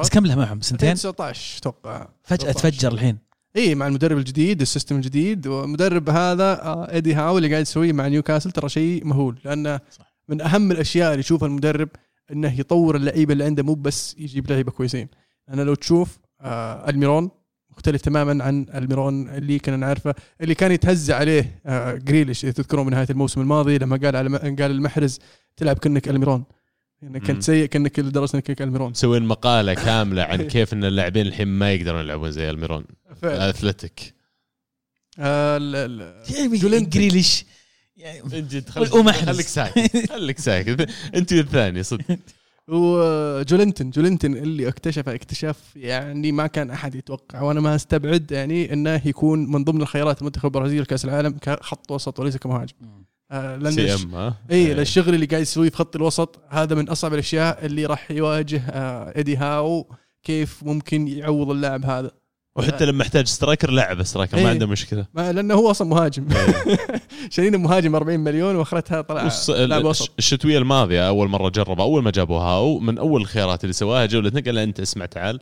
بس 0.00 0.08
كم 0.08 0.26
له 0.26 0.34
معهم؟ 0.34 0.60
سنتين؟ 0.60 0.94
19 0.94 1.58
أتوقع. 1.58 2.08
فجأة 2.22 2.52
19. 2.52 2.70
تفجر 2.70 2.92
الحين. 2.92 3.18
إي 3.56 3.74
مع 3.74 3.86
المدرب 3.86 4.18
الجديد 4.18 4.60
ال 4.60 4.65
system 4.65 4.96
الجديد. 4.96 5.46
والمدرب 5.46 6.10
هذا 6.10 6.62
آه، 6.62 6.92
إيدي 6.92 7.14
هاو 7.14 7.38
اللي 7.38 7.50
قاعد 7.50 7.62
يسويه 7.62 7.92
مع 7.92 8.06
نيوكاسل 8.08 8.50
ترى 8.50 8.68
شيء 8.68 9.04
مهول. 9.04 9.38
لأنه 9.44 9.80
صح. 9.90 10.14
من 10.28 10.40
أهم 10.40 10.72
الأشياء 10.72 11.10
اللي 11.10 11.20
يشوفها 11.20 11.48
المدرب 11.48 11.88
إنه 12.32 12.60
يطور 12.60 12.96
اللعيبة 12.96 13.32
اللي 13.32 13.44
عنده 13.44 13.62
مو 13.62 13.74
بس 13.74 14.16
يجيب 14.18 14.50
لعيبة 14.50 14.70
كويسين. 14.70 15.08
أنا 15.48 15.62
لو 15.62 15.74
تشوف 15.74 16.18
آه 16.18 16.29
الميرون 16.88 17.30
مختلف 17.70 18.00
تماما 18.00 18.44
عن 18.44 18.66
الميرون 18.74 19.28
اللي 19.28 19.58
كنا 19.58 19.76
نعرفه 19.76 20.14
اللي 20.40 20.54
كان 20.54 20.72
يتهزأ 20.72 21.14
عليه 21.14 21.60
آه 21.66 21.94
جريليش 21.94 22.44
إذا 22.44 22.52
تذكرون 22.52 22.86
من 22.86 22.92
نهاية 22.92 23.06
الموسم 23.10 23.40
الماضي 23.40 23.78
لما 23.78 23.96
قال 23.96 24.16
على 24.16 24.38
قال 24.38 24.70
المحرز 24.70 25.18
تلعب 25.56 25.78
كانك 25.78 26.08
الميرون 26.08 26.44
يعني 27.02 27.18
مم. 27.18 27.26
كنت 27.26 27.42
سيء 27.42 27.66
كانك 27.66 27.98
لدرجه 27.98 28.34
انك 28.34 28.42
كأنك 28.42 28.62
الميرون 28.62 28.90
مسوين 28.90 29.22
مقالة 29.22 29.74
كاملة 29.74 30.22
عن 30.22 30.42
كيف 30.52 30.72
إن 30.72 30.84
اللاعبين 30.84 31.26
الحين 31.26 31.48
ما 31.48 31.72
يقدرون 31.72 32.00
يلعبون 32.00 32.30
زي 32.30 32.50
الميرون. 32.50 32.84
اثلتيك 33.24 34.14
آه 35.18 35.58
يعني 36.30 36.58
جولنتن. 36.58 36.92
جريليش 36.92 37.44
يعني. 37.96 38.62
خليك 39.12 39.46
ساكت 39.46 40.10
خليك 40.12 40.38
ساكت 40.38 40.90
أنت 41.14 41.32
الثاني 41.32 41.82
صدق 41.82 42.04
وجولنتن 42.70 43.90
جولنتن 43.90 44.36
اللي 44.36 44.68
اكتشف 44.68 45.08
اكتشاف 45.08 45.76
يعني 45.76 46.32
ما 46.32 46.46
كان 46.46 46.70
أحد 46.70 46.94
يتوقع 46.94 47.42
وأنا 47.42 47.60
ما 47.60 47.74
استبعد 47.74 48.32
يعني 48.32 48.72
إنه 48.72 49.02
يكون 49.04 49.52
من 49.52 49.64
ضمن 49.64 49.82
الخيارات 49.82 50.20
المنتخب 50.20 50.46
البرازيلي 50.46 50.80
لكأس 50.80 51.04
العالم 51.04 51.38
كخط 51.42 51.90
وسط 51.90 52.20
وليس 52.20 52.36
كمهاجم. 52.36 52.74
آه 53.30 53.56
لأن 53.56 53.72
CM 53.72 54.14
ها؟ 54.14 54.36
إي 54.50 54.56
إيه. 54.56 54.68
لأن 54.68 54.80
الشغل 54.80 55.14
اللي 55.14 55.26
قاعد 55.26 55.42
يسويه 55.42 55.70
في 55.70 55.76
خط 55.76 55.96
الوسط 55.96 56.40
هذا 56.48 56.74
من 56.74 56.88
أصعب 56.88 57.14
الأشياء 57.14 57.66
اللي 57.66 57.86
راح 57.86 58.10
يواجه 58.10 58.62
آه 58.68 59.16
إيدي 59.16 59.36
هاو 59.36 59.86
كيف 60.22 60.62
ممكن 60.62 61.08
يعوض 61.08 61.50
اللاعب 61.50 61.84
هذا. 61.84 62.10
وحتى 62.56 62.84
لما 62.86 63.02
احتاج 63.02 63.26
striker 63.26 63.70
لعب 63.70 64.02
striker 64.02 64.36
إيه. 64.36 64.44
ما 64.44 64.50
عنده 64.50 64.66
مشكلة. 64.66 65.06
ما 65.14 65.32
لأنه 65.32 65.54
هو 65.54 65.70
أصلا 65.70 65.88
مهاجم. 65.88 66.28
شارين 67.30 67.56
مهاجم 67.56 67.94
40 67.94 68.20
مليون 68.20 68.56
وأخرتها 68.56 69.00
طلع 69.00 69.28
والص- 69.30 69.50
لاعب 69.50 69.84
وسط. 69.84 70.10
الشتوية 70.18 70.58
الماضية 70.58 71.08
أول 71.08 71.28
مرة 71.28 71.48
جربه 71.48 71.82
أول 71.84 72.02
ما 72.02 72.10
جابوا 72.10 72.38
هاو 72.38 72.78
من 72.78 72.98
أول 72.98 73.20
الخيارات 73.20 73.64
اللي 73.64 73.72
سواها 73.72 74.06
جوله 74.06 74.30
قال 74.46 74.58
أنت 74.58 74.80
اسمع 74.80 75.06
تعال. 75.06 75.38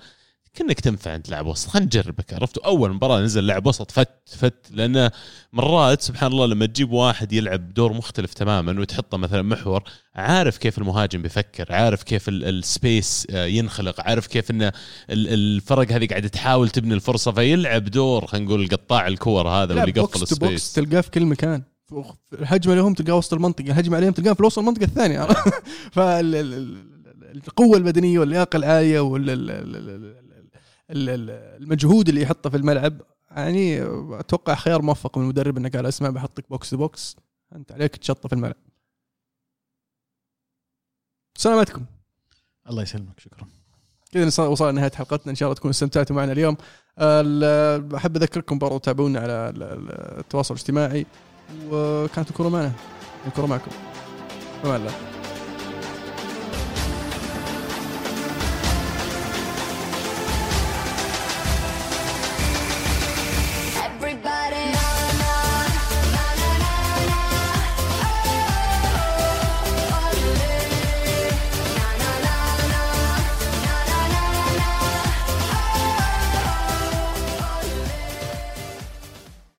كأنك 0.54 0.80
تنفع 0.80 1.14
انت 1.14 1.30
لاعب 1.30 1.46
وسط. 1.46 1.68
خلينا 1.68 1.86
نجربك 1.86 2.34
عرفت؟ 2.34 2.58
أول 2.58 2.92
مباراة 2.92 3.20
نزل 3.20 3.46
لاعب 3.46 3.66
وسط 3.66 3.90
fit 3.90 4.08
fit 4.26 4.66
لأنه 4.70 5.10
مرات 5.52 6.02
سبحان 6.02 6.32
الله 6.32 6.46
لما 6.46 6.66
تجيب 6.66 6.92
واحد 6.92 7.32
يلعب 7.32 7.74
دور 7.74 7.92
مختلف 7.92 8.34
تماما 8.34 8.80
وتحطه 8.80 9.18
مثلا 9.18 9.42
محور 9.42 9.82
عارف 10.14 10.58
كيف 10.58 10.78
المهاجم 10.78 11.22
بيفكر 11.22 11.72
عارف 11.72 12.02
كيف 12.02 12.28
ال- 12.28 12.44
ال 12.44 12.58
space 12.58 13.26
آه، 13.30 13.46
ينخلق 13.46 14.00
عارف 14.00 14.26
كيف 14.26 14.50
إن 14.50 14.62
ال- 14.62 14.72
الفرق 15.10 15.92
هذه 15.92 16.06
قاعدة 16.06 16.28
تحاول 16.28 16.68
تبني 16.70 16.94
الفرصة 16.94 17.32
فيلعب 17.32 17.84
دور 17.84 18.26
خلينا 18.26 18.46
نقول 18.46 18.68
قطاع 18.68 19.06
الكور 19.06 19.48
هذا 19.48 19.74
لا 19.74 19.80
واللي 19.84 20.00
يقفل 20.00 20.12
to 20.12 20.18
box 20.18 20.32
ال 20.32 20.39
space 20.39 20.72
تلقاه 20.72 21.00
في 21.00 21.10
كل 21.10 21.26
مكان. 21.26 21.62
الهجمه 22.32 22.74
لهم 22.74 22.94
تلقاه 22.94 23.14
وسط 23.14 23.34
المنطقة 23.34 23.64
الهجمه 23.66 23.96
عليهم 23.96 24.12
تلقاه 24.12 24.32
في 24.32 24.42
وسط 24.42 24.58
المنطقة 24.58 24.84
الثانية. 24.84 25.26
فالقوه 25.92 27.76
البدنية 27.76 28.18
واللياقة 28.18 28.56
العالية 28.56 29.00
والمجهود 30.90 32.08
اللي 32.08 32.22
يحطه 32.22 32.50
في 32.50 32.56
الملعب 32.56 33.00
يعني 33.30 33.82
أتوقع 34.20 34.54
خيار 34.54 34.82
موفق 34.82 35.18
من 35.18 35.24
المدرب 35.24 35.56
إنه 35.56 35.68
قال 35.68 35.86
اسمع 35.86 36.10
بحطك 36.10 36.44
box 36.50 36.74
box 36.74 37.16
أنت 37.54 37.72
عليك 37.72 37.96
تشطه 37.96 38.28
في 38.28 38.34
الملعب. 38.34 38.56
سلامتكم. 41.38 41.84
الله 42.70 42.82
يسلمك 42.82 43.20
شكرا. 43.20 43.46
كذا 44.12 44.44
وصلنا 44.44 44.70
لنهايه 44.70 44.90
حلقتنا. 44.92 45.30
إن 45.30 45.34
شاء 45.36 45.46
الله 45.46 45.54
تكونوا 45.56 45.70
استمتعتوا 45.70 46.16
معنا 46.16 46.32
اليوم. 46.32 46.56
ال- 46.98 47.94
أحب 47.94 48.16
أذكركم 48.16 48.58
برضو 48.58 48.78
تابعونا 48.78 49.20
على 49.20 49.32
ال- 49.32 49.62
ال- 49.62 50.18
التواصل 50.18 50.54
الاجتماعي 50.54 51.06
وكانت 51.70 52.30
الكره 52.30 52.48
معنا. 52.48 52.72
الكره 53.26 53.46
معكم. 53.46 53.70
فما 54.62 54.76
الله 54.76 55.17